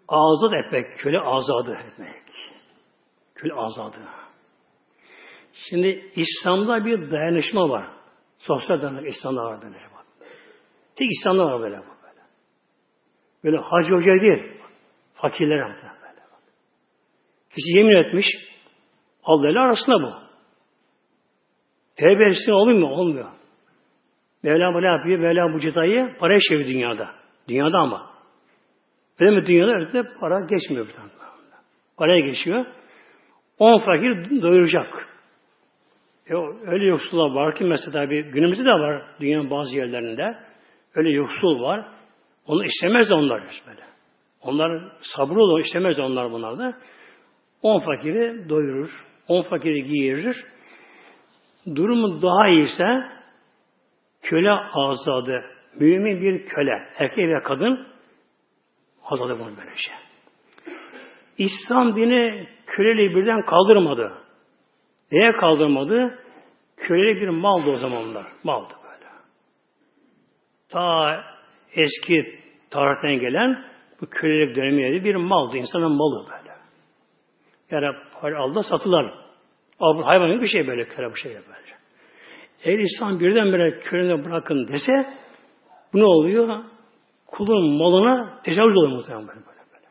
azat 0.07 0.53
etmek. 0.53 0.85
Köle 0.97 1.19
azadı 1.19 1.77
etmek. 1.85 2.23
Köle 3.35 3.53
azadı. 3.53 3.97
Şimdi 5.53 6.11
İslam'da 6.15 6.85
bir 6.85 7.11
dayanışma 7.11 7.69
var. 7.69 7.87
Sosyal 8.37 8.81
dayanışma 8.81 9.07
İslam'da 9.07 9.43
var 9.43 9.61
böyle. 9.61 9.75
Bak. 9.75 10.05
Tek 10.95 11.07
İslam'da 11.11 11.45
var 11.45 11.61
böyle. 11.61 11.77
Bak. 11.77 11.85
Böyle, 13.43 13.57
böyle 13.57 13.57
hacı 13.57 13.95
hoca 13.95 14.21
değil. 14.21 14.51
Fakirler 15.13 15.67
böyle. 15.67 16.21
Bak. 16.31 16.41
Kişi 17.49 17.77
yemin 17.77 17.95
etmiş. 17.95 18.25
Allah 19.23 19.49
ile 19.49 19.59
arasında 19.59 20.01
bu. 20.01 20.13
Tevbe 21.95 22.25
etsin 22.25 22.51
oluyor 22.51 22.79
mu? 22.79 22.87
Olmuyor. 22.87 23.29
Mevla 24.43 24.79
ne 24.79 24.87
yapıyor? 24.87 25.19
Mevla 25.19 25.53
bu 25.53 25.59
cetayı 25.59 26.15
paraya 26.19 26.39
çeviriyor 26.39 26.69
dünyada. 26.69 27.15
Dünyada 27.47 27.77
ama. 27.77 28.11
Öyle 29.19 29.31
mi 29.31 29.45
dünyada 29.45 29.71
öyle 29.71 30.03
para 30.19 30.45
geçmiyor 30.49 30.87
bir 30.87 30.93
tane. 30.93 31.09
Paraya 31.97 32.19
geçiyor. 32.19 32.65
On 33.59 33.85
fakir 33.85 34.41
doyuracak. 34.41 35.10
E, 36.29 36.33
öyle 36.65 36.85
yoksullar 36.85 37.31
var 37.31 37.55
ki 37.55 37.63
mesela 37.63 38.09
bir 38.09 38.25
günümüzde 38.25 38.65
de 38.65 38.69
var 38.69 39.03
dünyanın 39.19 39.49
bazı 39.49 39.77
yerlerinde. 39.77 40.37
Öyle 40.95 41.09
yoksul 41.09 41.61
var. 41.61 41.85
Onu 42.45 42.65
istemez 42.65 43.09
de 43.09 43.13
onlar 43.13 43.41
böyle. 43.67 43.81
Onlar 44.41 44.91
sabırlı 45.15 45.43
olur, 45.43 45.59
istemez 45.59 45.97
de 45.97 46.01
onlar 46.01 46.31
bunlar 46.31 46.57
da. 46.57 46.77
On 47.61 47.79
fakiri 47.79 48.49
doyurur. 48.49 48.89
On 49.27 49.43
fakiri 49.43 49.83
giyirir. 49.83 50.45
Durumu 51.75 52.21
daha 52.21 52.47
iyiyse 52.47 52.85
köle 54.21 54.51
azadı. 54.73 55.43
Mümin 55.79 56.21
bir 56.21 56.45
köle. 56.45 56.87
Erkek 56.97 57.17
ve 57.17 57.43
kadın 57.43 57.87
azadı 59.05 59.39
bunu 59.39 59.57
böylece. 59.57 59.91
İslam 61.37 61.95
dini 61.95 62.47
köleliği 62.65 63.15
birden 63.15 63.45
kaldırmadı. 63.45 64.11
Neye 65.11 65.31
kaldırmadı? 65.31 66.19
Kölelik 66.77 67.21
bir 67.21 67.29
maldı 67.29 67.69
o 67.69 67.79
zamanlar. 67.79 68.27
Maldı 68.43 68.73
böyle. 68.83 69.09
Ta 70.69 71.23
eski 71.75 72.39
tarihten 72.69 73.19
gelen 73.19 73.65
bu 74.01 74.05
kölelik 74.05 74.55
dönemiydi 74.55 75.03
bir 75.03 75.15
maldı. 75.15 75.57
insanın 75.57 75.91
malı 75.91 76.25
böyle. 76.29 76.51
Yani 77.71 77.95
para 78.21 78.39
aldı 78.39 78.63
satılar. 78.69 79.13
Hayvan 79.79 80.31
gibi 80.31 80.41
bir 80.41 80.47
şey 80.47 80.67
böyle 80.67 80.87
köle 80.87 81.11
bu 81.11 81.15
şey 81.15 81.31
böyle. 81.33 81.71
Eğer 82.63 82.79
İslam 82.79 83.19
birdenbire 83.19 83.79
köleni 83.79 84.25
bırakın 84.25 84.67
dese 84.67 85.13
bu 85.93 85.99
ne 85.99 86.05
oluyor? 86.05 86.63
Kulun 87.27 87.77
malına 87.77 88.41
tecavüz 88.43 88.77
oluyor 88.77 88.91
muhtemelen 88.91 89.27
böyle, 89.27 89.39
böyle. 89.39 89.87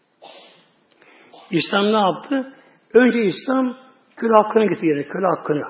İslam 1.51 1.85
ne 1.85 1.97
yaptı? 1.97 2.55
Önce 2.95 3.23
İslam 3.23 3.77
köle 4.21 4.33
hakkını 4.33 4.65
getirdi. 4.65 5.09
Köle 5.09 5.27
hakkını. 5.37 5.63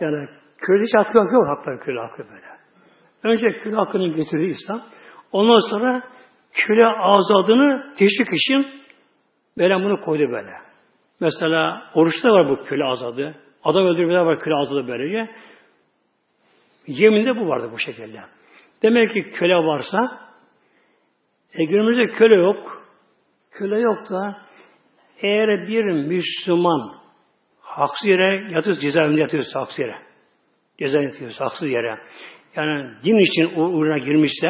Yani 0.00 0.28
köle 0.58 0.82
hiç 0.82 0.94
hakkı 0.96 1.18
yok. 1.18 1.32
Yok 1.32 1.48
hakları 1.48 1.80
köle 1.80 2.00
hakkı 2.00 2.24
böyle. 2.30 2.46
Önce 3.22 3.58
köle 3.58 3.74
hakkını 3.74 4.08
getirdi 4.08 4.44
İslam. 4.44 4.82
Ondan 5.32 5.70
sonra 5.70 6.02
köle 6.52 6.86
azadını 6.86 7.94
teşvik 7.98 8.28
için 8.32 8.66
böyle 9.58 9.74
bunu 9.74 10.00
koydu 10.00 10.32
böyle. 10.32 10.52
Mesela 11.20 11.90
oruçta 11.94 12.28
var 12.28 12.48
bu 12.48 12.64
köle 12.64 12.84
azadı. 12.84 13.34
Adam 13.64 13.86
öldürmeler 13.86 14.20
var 14.20 14.40
köle 14.40 14.54
azadı 14.54 14.88
böylece. 14.88 15.30
Yeminde 16.86 17.36
bu 17.36 17.48
vardı 17.48 17.70
bu 17.72 17.78
şekilde. 17.78 18.20
Demek 18.82 19.12
ki 19.12 19.30
köle 19.30 19.56
varsa 19.56 20.18
e, 21.52 21.64
günümüzde 21.64 22.12
köle 22.12 22.34
yok. 22.34 22.82
Köle 23.50 23.80
yok 23.80 23.98
da 24.10 24.42
eğer 25.22 25.68
bir 25.68 25.84
Müslüman 25.84 26.98
haksız 27.78 28.08
yere 28.08 28.52
yatıyorsa, 28.52 28.80
cezaevinde 28.80 29.20
yatıyorsa 29.20 29.60
haksız 29.60 29.78
yere. 29.78 29.96
Cezaevinde 30.78 31.12
yatıyorsa 31.12 31.44
haksız 31.44 31.68
yere. 31.68 31.98
Yani 32.56 32.94
din 33.04 33.18
için 33.18 33.60
uğruna 33.60 33.98
girmişse 33.98 34.48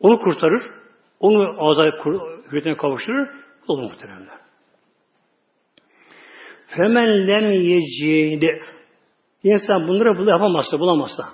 onu 0.00 0.18
kurtarır. 0.18 0.62
Onu 1.20 1.70
azay 1.70 1.90
hürriyetine 2.46 2.76
kavuşturur. 2.76 3.28
Olur 3.68 3.82
muhteremler. 3.82 4.38
Femen 6.66 7.28
lem 7.28 7.52
yecide 7.52 8.60
İnsan 9.44 9.88
bunları 9.88 10.18
bul 10.18 10.28
yapamazsa, 10.28 10.78
bulamazsa. 10.78 11.28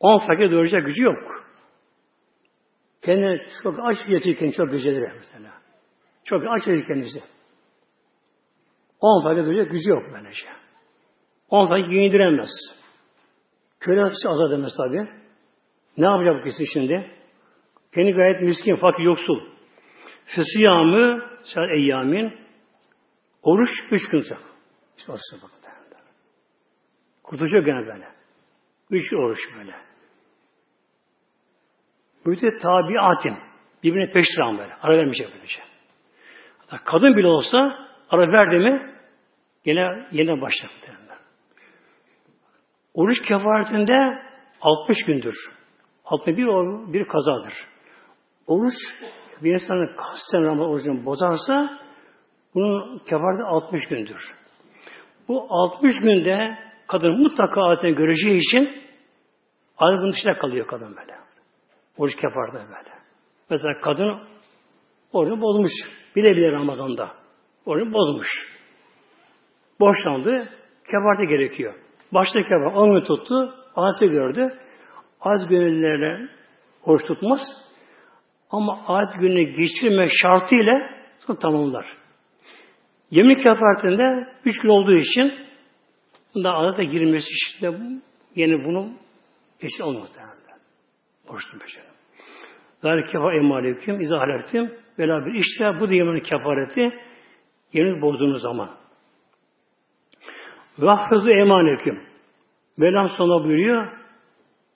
On 0.00 0.18
fakir 0.18 0.50
doyuracak 0.50 0.86
gücü 0.86 1.02
yok. 1.02 1.44
Kendine 3.02 3.46
çok 3.62 3.78
aç 3.82 3.96
yatırken 4.08 4.50
çok 4.50 4.70
geceleri 4.70 5.12
mesela. 5.18 5.52
Çok 6.24 6.42
aç 6.48 6.66
yatır 6.66 6.86
kendisi. 6.86 7.22
On 9.00 9.22
fakir 9.22 9.46
doyuracak 9.46 9.70
gücü 9.70 9.90
yok 9.90 10.02
böylece. 10.12 10.48
On 11.50 11.68
fakir 11.68 11.84
giyindiremez. 11.84 12.50
Köle 13.80 14.02
azat 14.04 14.48
edemez 14.48 14.72
tabi. 14.76 15.08
Ne 15.96 16.06
yapacak 16.06 16.40
bu 16.40 16.50
kişi 16.50 16.72
şimdi? 16.72 17.10
Kendi 17.94 18.12
gayet 18.12 18.42
miskin, 18.42 18.76
fakir, 18.76 19.02
yoksul. 19.02 19.40
Fesiyamı, 20.24 21.22
sen 21.54 21.78
eyyamin, 21.78 22.38
oruç 23.42 23.70
üç 23.90 24.08
gün. 24.08 24.20
İşte 24.98 25.12
orası 25.12 25.36
bakın. 25.42 25.66
Kurtulacak 27.26 27.66
gene 27.66 27.86
böyle. 27.86 28.08
Üç 28.90 29.12
oruç 29.12 29.38
böyle. 29.58 29.74
Bu 32.24 32.40
de 32.40 32.58
tabiatin. 32.58 33.36
Birbirine 33.82 34.12
peş 34.12 34.24
sıran 34.34 34.58
böyle. 34.58 34.74
Ara 34.74 34.96
vermeyecek 34.96 35.28
böylece. 35.34 35.62
Hatta 36.58 36.84
kadın 36.84 37.16
bile 37.16 37.26
olsa 37.26 37.85
ara 38.10 38.32
verdi 38.32 38.58
mi 38.58 38.92
yine 39.64 40.06
yeniden 40.12 40.40
başlar. 40.40 40.70
Oruç 42.94 43.22
kefaretinde 43.28 43.92
60 44.60 45.04
gündür. 45.06 45.34
61 46.04 46.92
bir 46.92 47.08
kazadır. 47.08 47.54
Oruç 48.46 48.74
bir 49.42 49.52
insanın 49.52 49.96
kasten 49.96 50.44
Ramazan 50.44 50.70
orucunu 50.70 51.04
bozarsa 51.04 51.78
bunun 52.54 52.98
kefareti 52.98 53.42
60 53.42 53.88
gündür. 53.88 54.34
Bu 55.28 55.46
60 55.50 56.00
günde 56.00 56.58
kadın 56.86 57.22
mutlaka 57.22 57.62
adetini 57.62 57.94
göreceği 57.94 58.36
için 58.36 58.82
adet 59.78 60.14
dışında 60.14 60.38
kalıyor 60.38 60.66
kadın 60.66 60.96
böyle. 60.96 61.18
Oruç 61.98 62.14
kefarda 62.16 62.54
böyle. 62.54 62.96
Mesela 63.50 63.80
kadın 63.80 64.20
orucu 65.12 65.40
bozmuş. 65.40 65.72
Bile 66.16 66.36
bile 66.36 66.52
Ramazan'da. 66.52 67.25
Orucu 67.66 67.92
bozmuş. 67.92 68.28
Boşlandı. 69.80 70.48
Kefarda 70.90 71.24
gerekiyor. 71.24 71.74
Başta 72.12 72.42
kefar 72.42 72.72
10 72.72 72.92
gün 72.92 73.00
tuttu. 73.00 73.54
Adeti 73.76 74.10
gördü. 74.10 74.54
Az 75.20 75.48
gönüllülerle 75.48 76.28
oruç 76.84 77.06
tutmaz. 77.06 77.40
Ama 78.50 78.84
adet 78.86 79.20
gününü 79.20 79.42
geçirme 79.42 80.06
şartıyla 80.22 80.90
tamamlar. 81.40 81.86
Yemin 83.10 83.34
kefaretinde 83.34 84.28
üç 84.44 84.62
gün 84.62 84.68
olduğu 84.68 84.96
için 84.96 85.34
bunda 86.34 86.54
adete 86.54 86.84
girmesi 86.84 87.28
işte 87.30 87.70
yeni 88.34 88.64
bunu 88.64 88.92
geçti 89.60 89.84
olmadı. 89.84 90.10
Oruçlu 91.28 91.58
peşine. 91.58 91.84
Zâli 92.82 93.06
kefa 93.06 93.34
emaleküm, 93.34 94.00
izah 94.00 94.20
alettim. 94.20 94.72
Vela 94.98 95.26
bir 95.26 95.34
işte 95.34 95.80
bu 95.80 95.88
da 95.88 95.94
yemenin 95.94 96.20
kefareti 96.20 96.92
yemin 97.72 98.02
bozduğunuz 98.02 98.42
zaman. 98.42 98.70
Vahfızı 100.78 101.30
emaneküm. 101.30 102.02
Mevlam 102.76 103.08
sonra 103.08 103.44
buyuruyor 103.44 103.82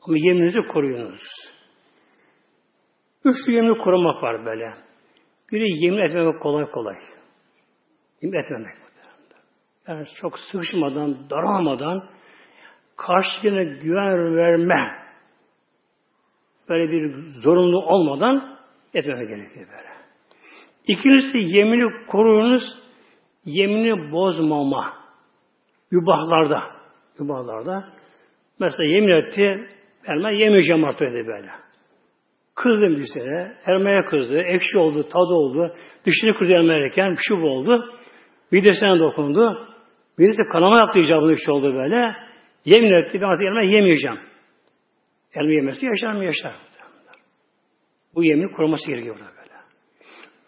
ama 0.02 0.16
yemininizi 0.16 0.60
koruyunuz. 0.72 1.20
Üç 3.24 3.36
yemini 3.48 3.78
korumak 3.78 4.22
var 4.22 4.46
böyle. 4.46 4.74
Biri 5.52 5.84
yemin 5.84 5.98
etmemek 5.98 6.42
kolay 6.42 6.70
kolay. 6.70 6.96
Yemin 8.22 8.38
etmemek. 8.38 8.80
Yani 9.88 10.06
çok 10.20 10.38
sıkışmadan, 10.38 11.30
daralmadan 11.30 12.08
karşıya 12.96 13.62
güven 13.62 14.36
verme 14.36 15.00
böyle 16.68 16.92
bir 16.92 17.26
zorunlu 17.42 17.78
olmadan 17.78 18.58
etmeme 18.94 19.24
gerekiyor 19.24 19.66
böyle. 19.68 19.89
İkincisi 20.86 21.38
yemini 21.38 22.06
koruyunuz, 22.06 22.64
yemini 23.44 24.12
bozmama. 24.12 24.92
Yubahlarda, 25.90 26.62
yubahlarda. 27.18 27.88
Mesela 28.60 28.84
yemin 28.84 29.08
etti, 29.08 29.68
elma 30.06 30.30
yemeyeceğim 30.30 30.84
artık 30.84 31.12
dedi 31.12 31.26
böyle. 31.26 31.50
Kızdım 32.54 32.96
bir 32.96 33.22
elmaya 33.66 34.04
kızdı, 34.04 34.40
ekşi 34.40 34.78
oldu, 34.78 35.08
tadı 35.08 35.34
oldu, 35.34 35.76
dişini 36.06 36.38
kırdı 36.38 36.52
elma 36.52 36.72
yerken, 36.72 37.12
bir 37.12 37.22
şey 37.28 37.36
oldu. 37.36 37.94
Midesine 38.50 38.98
dokundu. 38.98 39.68
Midesi 40.18 40.42
kanama 40.52 40.78
yaptı 40.78 41.00
icabını 41.00 41.32
ekşi 41.32 41.50
oldu 41.50 41.74
böyle. 41.74 42.16
Yemin 42.64 42.92
etti 42.92 43.20
ben 43.20 43.26
artık 43.26 43.46
elma 43.46 43.62
yemeyeceğim. 43.62 44.18
Elma 45.34 45.52
yemesi 45.52 45.86
yaşar 45.86 46.12
mı 46.12 46.24
yaşar. 46.24 46.54
Bu 48.14 48.24
yemini 48.24 48.52
koruması 48.52 48.90
gerekiyor 48.90 49.16
burada. 49.18 49.39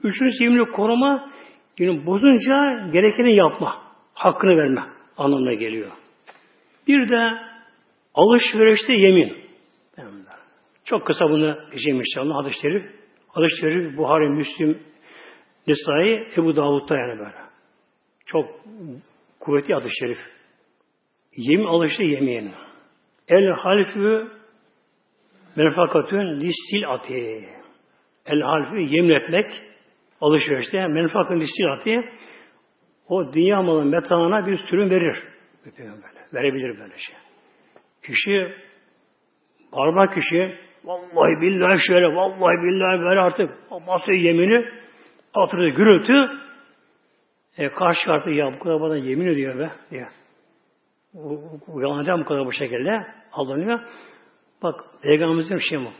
Üçüncüsü 0.04 0.44
yemini 0.44 0.70
koruma, 0.70 1.30
yine 1.78 2.06
bozunca 2.06 2.88
gerekeni 2.92 3.36
yapma. 3.36 3.82
Hakkını 4.14 4.56
verme 4.56 4.82
anlamına 5.16 5.54
geliyor. 5.54 5.90
Bir 6.88 7.08
de 7.08 7.22
alışverişte 8.14 8.92
yemin. 8.92 9.42
Çok 10.84 11.06
kısa 11.06 11.30
bunu 11.30 11.56
geçeyim 11.72 12.00
inşallah 12.00 12.36
hadis-i 12.36 12.60
şerif. 12.60 12.82
Hadis-i 13.28 13.60
şerif 13.60 13.96
Buhari, 13.96 14.28
Müslim, 14.28 14.78
Nisai, 15.66 16.28
Ebu 16.36 16.56
Davud'da 16.56 16.96
yani 16.96 17.18
böyle. 17.18 17.42
Çok 18.26 18.46
kuvvetli 19.40 19.74
hadis-i 19.74 19.98
şerif. 19.98 20.18
Yemin 21.36 21.64
alıştı 21.64 22.02
yemin. 22.02 22.52
El 23.28 23.50
halfü 23.50 24.30
menfakatün 25.56 26.40
listil 26.40 26.88
ati. 26.88 27.48
El 28.26 28.40
halfü 28.40 28.80
yemin 28.80 29.10
etmek 29.10 29.46
alışverişte 30.22 30.86
menfakatün 30.86 31.40
listil 31.40 31.72
ati 31.72 32.10
o 33.08 33.32
dünya 33.32 33.62
malı 33.62 33.84
metağına 33.84 34.46
bir 34.46 34.58
sürüm 34.70 34.90
verir. 34.90 35.22
Böyle. 35.78 36.22
Verebilir 36.34 36.78
böyle 36.78 36.94
şey. 36.96 37.16
Kişi 38.06 38.54
barbar 39.72 40.14
kişi 40.14 40.58
vallahi 40.84 41.40
billahi 41.40 41.78
şöyle 41.88 42.06
vallahi 42.06 42.62
billahi 42.62 43.00
böyle 43.00 43.20
artık 43.20 43.50
basıyor 43.70 44.18
yemini 44.18 44.64
atırdı 45.34 45.68
gürültü 45.68 46.42
e, 47.58 47.68
karşı 47.68 48.06
kartı 48.06 48.30
ya 48.30 48.52
bu 48.52 48.58
kadar 48.58 48.80
bana 48.80 48.96
yemin 48.96 49.26
ediyor 49.26 49.58
be 49.58 49.70
diye. 49.90 50.06
Uyanacağım 51.68 52.20
bu 52.20 52.24
kadar 52.24 52.46
bu 52.46 52.52
şekilde 52.52 53.06
alınıyor. 53.32 53.80
Bak 54.62 54.84
Peygamberimizin 55.02 55.58
şey 55.58 55.78
mi? 55.78 55.92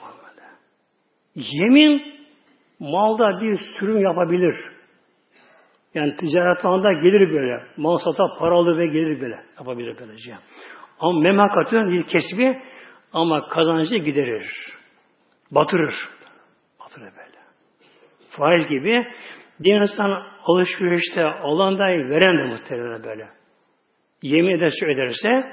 Yemin 1.35 2.22
malda 2.79 3.41
bir 3.41 3.59
sürüm 3.79 3.99
yapabilir. 3.99 4.57
Yani 5.95 6.16
ticaret 6.16 6.64
alanında 6.64 6.93
gelir 6.93 7.31
böyle. 7.33 7.64
Mal 7.77 7.97
sata 7.97 8.25
paralı 8.39 8.79
ve 8.79 8.87
gelir 8.87 9.20
böyle. 9.20 9.45
Yapabilir 9.59 9.97
böylece. 10.01 10.35
Ama 11.01 11.20
memlakatın 11.20 11.91
bir 11.91 12.07
kesbi 12.07 12.62
ama 13.12 13.49
kazancı 13.49 13.97
giderir. 13.97 14.51
Batırır. 15.51 15.95
Batırır 16.81 17.12
böyle. 17.12 17.39
Fail 18.31 18.68
gibi 18.68 19.07
bir 19.61 19.75
insan 19.75 20.23
alışverişte 20.45 21.25
alandayı 21.25 22.09
veren 22.09 22.39
de 22.39 22.45
muhtemelen 22.45 23.05
böyle. 23.05 23.29
Yemin 24.23 24.51
ederse 24.51 24.91
ederse 24.91 25.53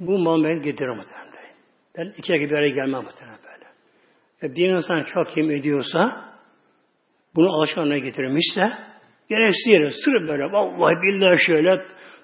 bu 0.00 0.18
mal 0.18 0.44
beni 0.44 0.60
getirir 0.60 0.88
muhtemelen. 0.88 1.34
Ben 1.98 2.12
iki 2.16 2.32
dakika 2.32 2.50
bir 2.50 2.58
araya 2.58 2.68
gelmem 2.68 3.04
muhtemelen 3.04 3.38
böyle. 3.38 3.66
E 4.42 4.56
bir 4.56 4.68
insan 4.68 5.04
çok 5.14 5.36
yemin 5.36 5.56
ediyorsa 5.56 6.33
bunu 7.36 7.52
alışkanlığa 7.52 7.98
getirmişse 7.98 8.72
gereksiz 9.28 9.72
yere 9.72 9.90
sırf 9.90 10.28
böyle 10.28 10.52
vallahi 10.52 10.94
billahi 11.02 11.46
şöyle 11.46 11.82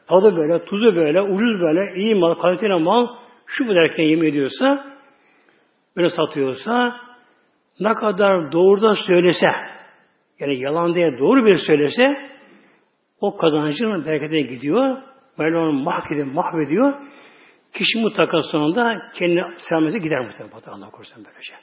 tadı 0.08 0.36
böyle, 0.36 0.64
tuzu 0.64 0.96
böyle, 0.96 1.22
ucuz 1.22 1.60
böyle, 1.60 2.00
iyi 2.00 2.14
mal, 2.14 2.34
kaliteli 2.34 2.74
mal 2.74 3.06
şu 3.46 3.68
bu 3.68 3.74
derken 3.74 4.04
yemin 4.04 4.26
ediyorsa 4.26 4.86
böyle 5.96 6.10
satıyorsa 6.10 6.96
ne 7.80 7.94
kadar 7.94 8.52
doğrudan 8.52 8.96
söylese 9.06 9.46
yani 10.40 10.60
yalan 10.60 10.94
diye 10.94 11.18
doğru 11.18 11.46
bir 11.46 11.56
söylese 11.56 12.30
o 13.20 13.36
kazancının 13.36 14.04
bereketine 14.04 14.40
gidiyor. 14.40 14.96
Böyle 15.38 15.56
onu 15.56 15.72
mahvediyor, 15.72 16.26
mahvediyor. 16.26 16.94
Kişi 17.72 17.98
mutlaka 17.98 18.42
sonunda 18.42 19.02
kendi 19.14 19.44
selamete 19.68 19.98
gider 19.98 20.20
mutlaka. 20.20 20.70
Allah 20.70 20.90
korusun 20.90 21.24
böylece. 21.24 21.54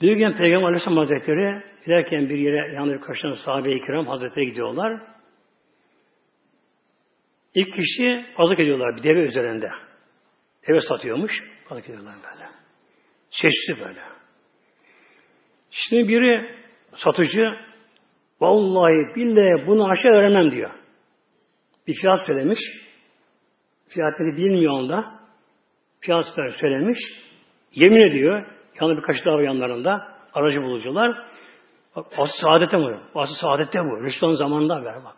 Bir 0.00 0.16
gün 0.16 0.32
Peygamber 0.32 0.66
Aleyhisselam 0.66 0.98
Hazretleri 0.98 1.62
giderken 1.84 2.28
bir 2.28 2.38
yere 2.38 2.74
yanları 2.74 3.00
karşılayan 3.00 3.44
sahabe-i 3.44 3.80
kiram 3.86 4.06
Hazretleri 4.06 4.46
gidiyorlar. 4.46 5.02
İlk 7.54 7.74
kişi 7.74 8.26
pazık 8.36 8.60
ediyorlar 8.60 8.96
bir 8.96 9.02
deve 9.02 9.20
üzerinde. 9.20 9.70
Deve 10.68 10.80
satıyormuş. 10.80 11.32
Pazık 11.68 11.84
ediyorlar 11.84 12.14
böyle. 12.14 12.48
Çeşitli 13.30 13.84
böyle. 13.84 14.00
Şimdi 15.70 16.08
biri 16.08 16.54
satıcı 17.04 17.46
vallahi 18.40 19.16
billahi 19.16 19.66
bunu 19.66 19.90
aşağı 19.90 20.12
veremem 20.12 20.50
diyor. 20.50 20.70
Bir 21.86 21.94
fiyat 21.94 22.26
söylemiş. 22.26 22.58
Fiyatını 23.88 24.36
bilmiyor 24.36 24.72
onda. 24.72 25.20
Fiyat 26.00 26.24
söylemiş. 26.60 26.98
Yemin 27.74 28.10
ediyor. 28.10 28.59
Yanında 28.80 29.02
birkaç 29.02 29.26
daha 29.26 29.42
yanlarında. 29.42 30.06
Aracı 30.34 30.62
bulucular. 30.62 31.26
Bak 31.96 32.06
asıl 32.18 32.38
saadete 32.42 32.78
mi? 32.78 33.00
Asıl 33.14 33.34
saadette 33.34 33.78
bu. 33.78 34.04
Rüştü'nün 34.04 34.34
zamanında 34.34 34.84
ver 34.84 35.04
bak. 35.04 35.16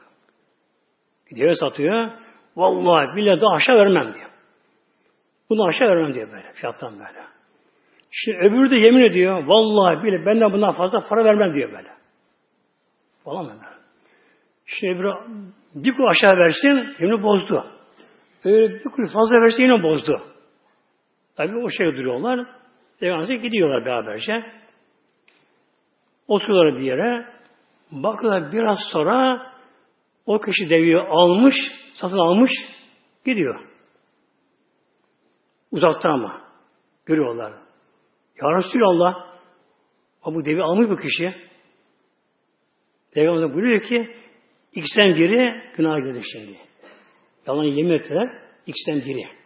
Gidiyor 1.30 1.54
satıyor. 1.54 2.10
Vallahi 2.56 3.16
bile 3.16 3.40
de 3.40 3.46
aşağı 3.46 3.76
vermem 3.76 4.14
diyor. 4.14 4.30
Bunu 5.50 5.64
aşağı 5.68 5.88
vermem 5.88 6.14
diyor 6.14 6.28
böyle. 6.32 6.52
Fiyattan 6.52 6.92
böyle. 6.92 7.22
Şimdi 8.10 8.38
öbürü 8.38 8.70
de 8.70 8.76
yemin 8.76 9.02
ediyor. 9.02 9.46
Vallahi 9.46 10.04
bile 10.04 10.26
benden 10.26 10.52
bundan 10.52 10.76
fazla 10.76 11.00
para 11.08 11.24
vermem 11.24 11.54
diyor 11.54 11.72
böyle. 11.72 11.88
Falan 13.24 13.44
mı? 13.44 13.52
Şimdi 14.66 14.92
öbürü 14.92 15.12
bir 15.74 15.96
kul 15.96 16.06
aşağı 16.06 16.36
versin 16.36 16.94
yemini 17.00 17.22
bozdu. 17.22 17.66
Öyle 18.44 18.74
bir 18.74 18.82
kul 18.84 19.06
fazla 19.06 19.40
versin 19.40 19.62
yine 19.62 19.82
bozdu. 19.82 20.22
Tabi 21.36 21.56
o 21.56 21.70
şey 21.70 21.86
duruyorlar. 21.86 22.46
Peygamber'e 23.02 23.36
gidiyorlar 23.36 23.84
beraberce. 23.84 24.32
Oturuyorlar 26.28 26.80
bir 26.80 26.84
yere. 26.84 27.26
Bakıyorlar 27.92 28.52
biraz 28.52 28.78
sonra 28.92 29.46
o 30.26 30.40
kişi 30.40 30.70
deveyi 30.70 30.96
almış, 30.96 31.54
satın 31.94 32.18
almış, 32.18 32.50
gidiyor. 33.24 33.60
Uzakta 35.70 36.08
ama. 36.08 36.42
Görüyorlar. 37.06 37.52
Ya 38.42 38.56
Resulallah, 38.58 39.14
bu 40.26 40.44
devi 40.44 40.62
almış 40.62 40.90
bu 40.90 40.96
kişi. 40.96 41.34
Peygamber 43.14 43.54
buyuruyor 43.54 43.82
ki, 43.82 44.16
ikisinden 44.72 45.14
biri 45.14 45.62
günah 45.76 45.96
girdi 45.96 46.20
şimdi. 46.32 46.58
Yalan 47.46 47.64
yemin 47.64 47.92
ettiler, 47.92 48.42
ikisinden 48.66 49.00
biri. 49.00 49.41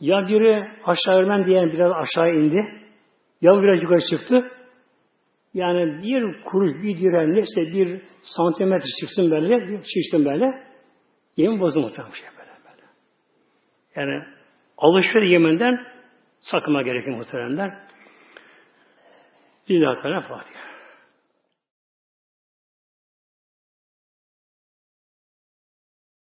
Ya 0.00 0.28
biri 0.28 0.64
aşağı 0.84 1.16
vermem 1.16 1.44
diyen 1.44 1.72
biraz 1.72 1.92
aşağı 1.92 2.34
indi. 2.34 2.66
Ya 3.40 3.62
biraz 3.62 3.82
yukarı 3.82 4.00
çıktı. 4.10 4.50
Yani 5.54 6.02
bir 6.02 6.42
kuruş, 6.44 6.82
bir 6.82 6.96
dirhem 6.96 7.34
neyse 7.34 7.60
bir 7.60 8.02
santimetre 8.22 8.88
çıksın 9.00 9.30
böyle, 9.30 9.68
bir 9.68 9.82
çıksın 9.82 10.24
böyle. 10.24 10.66
Yemin 11.36 11.60
bozdu 11.60 11.80
muhtemelen 11.80 12.14
şey 12.14 12.28
böyle, 12.38 12.50
böyle. 12.50 12.86
Yani 13.96 14.24
alışveriş 14.78 15.32
yeminden 15.32 15.86
sakınma 16.40 16.82
gerekir 16.82 17.10
muhteremler. 17.10 17.86
Lillahi 19.70 20.02
Teala 20.02 20.20
Fatiha. 20.20 20.75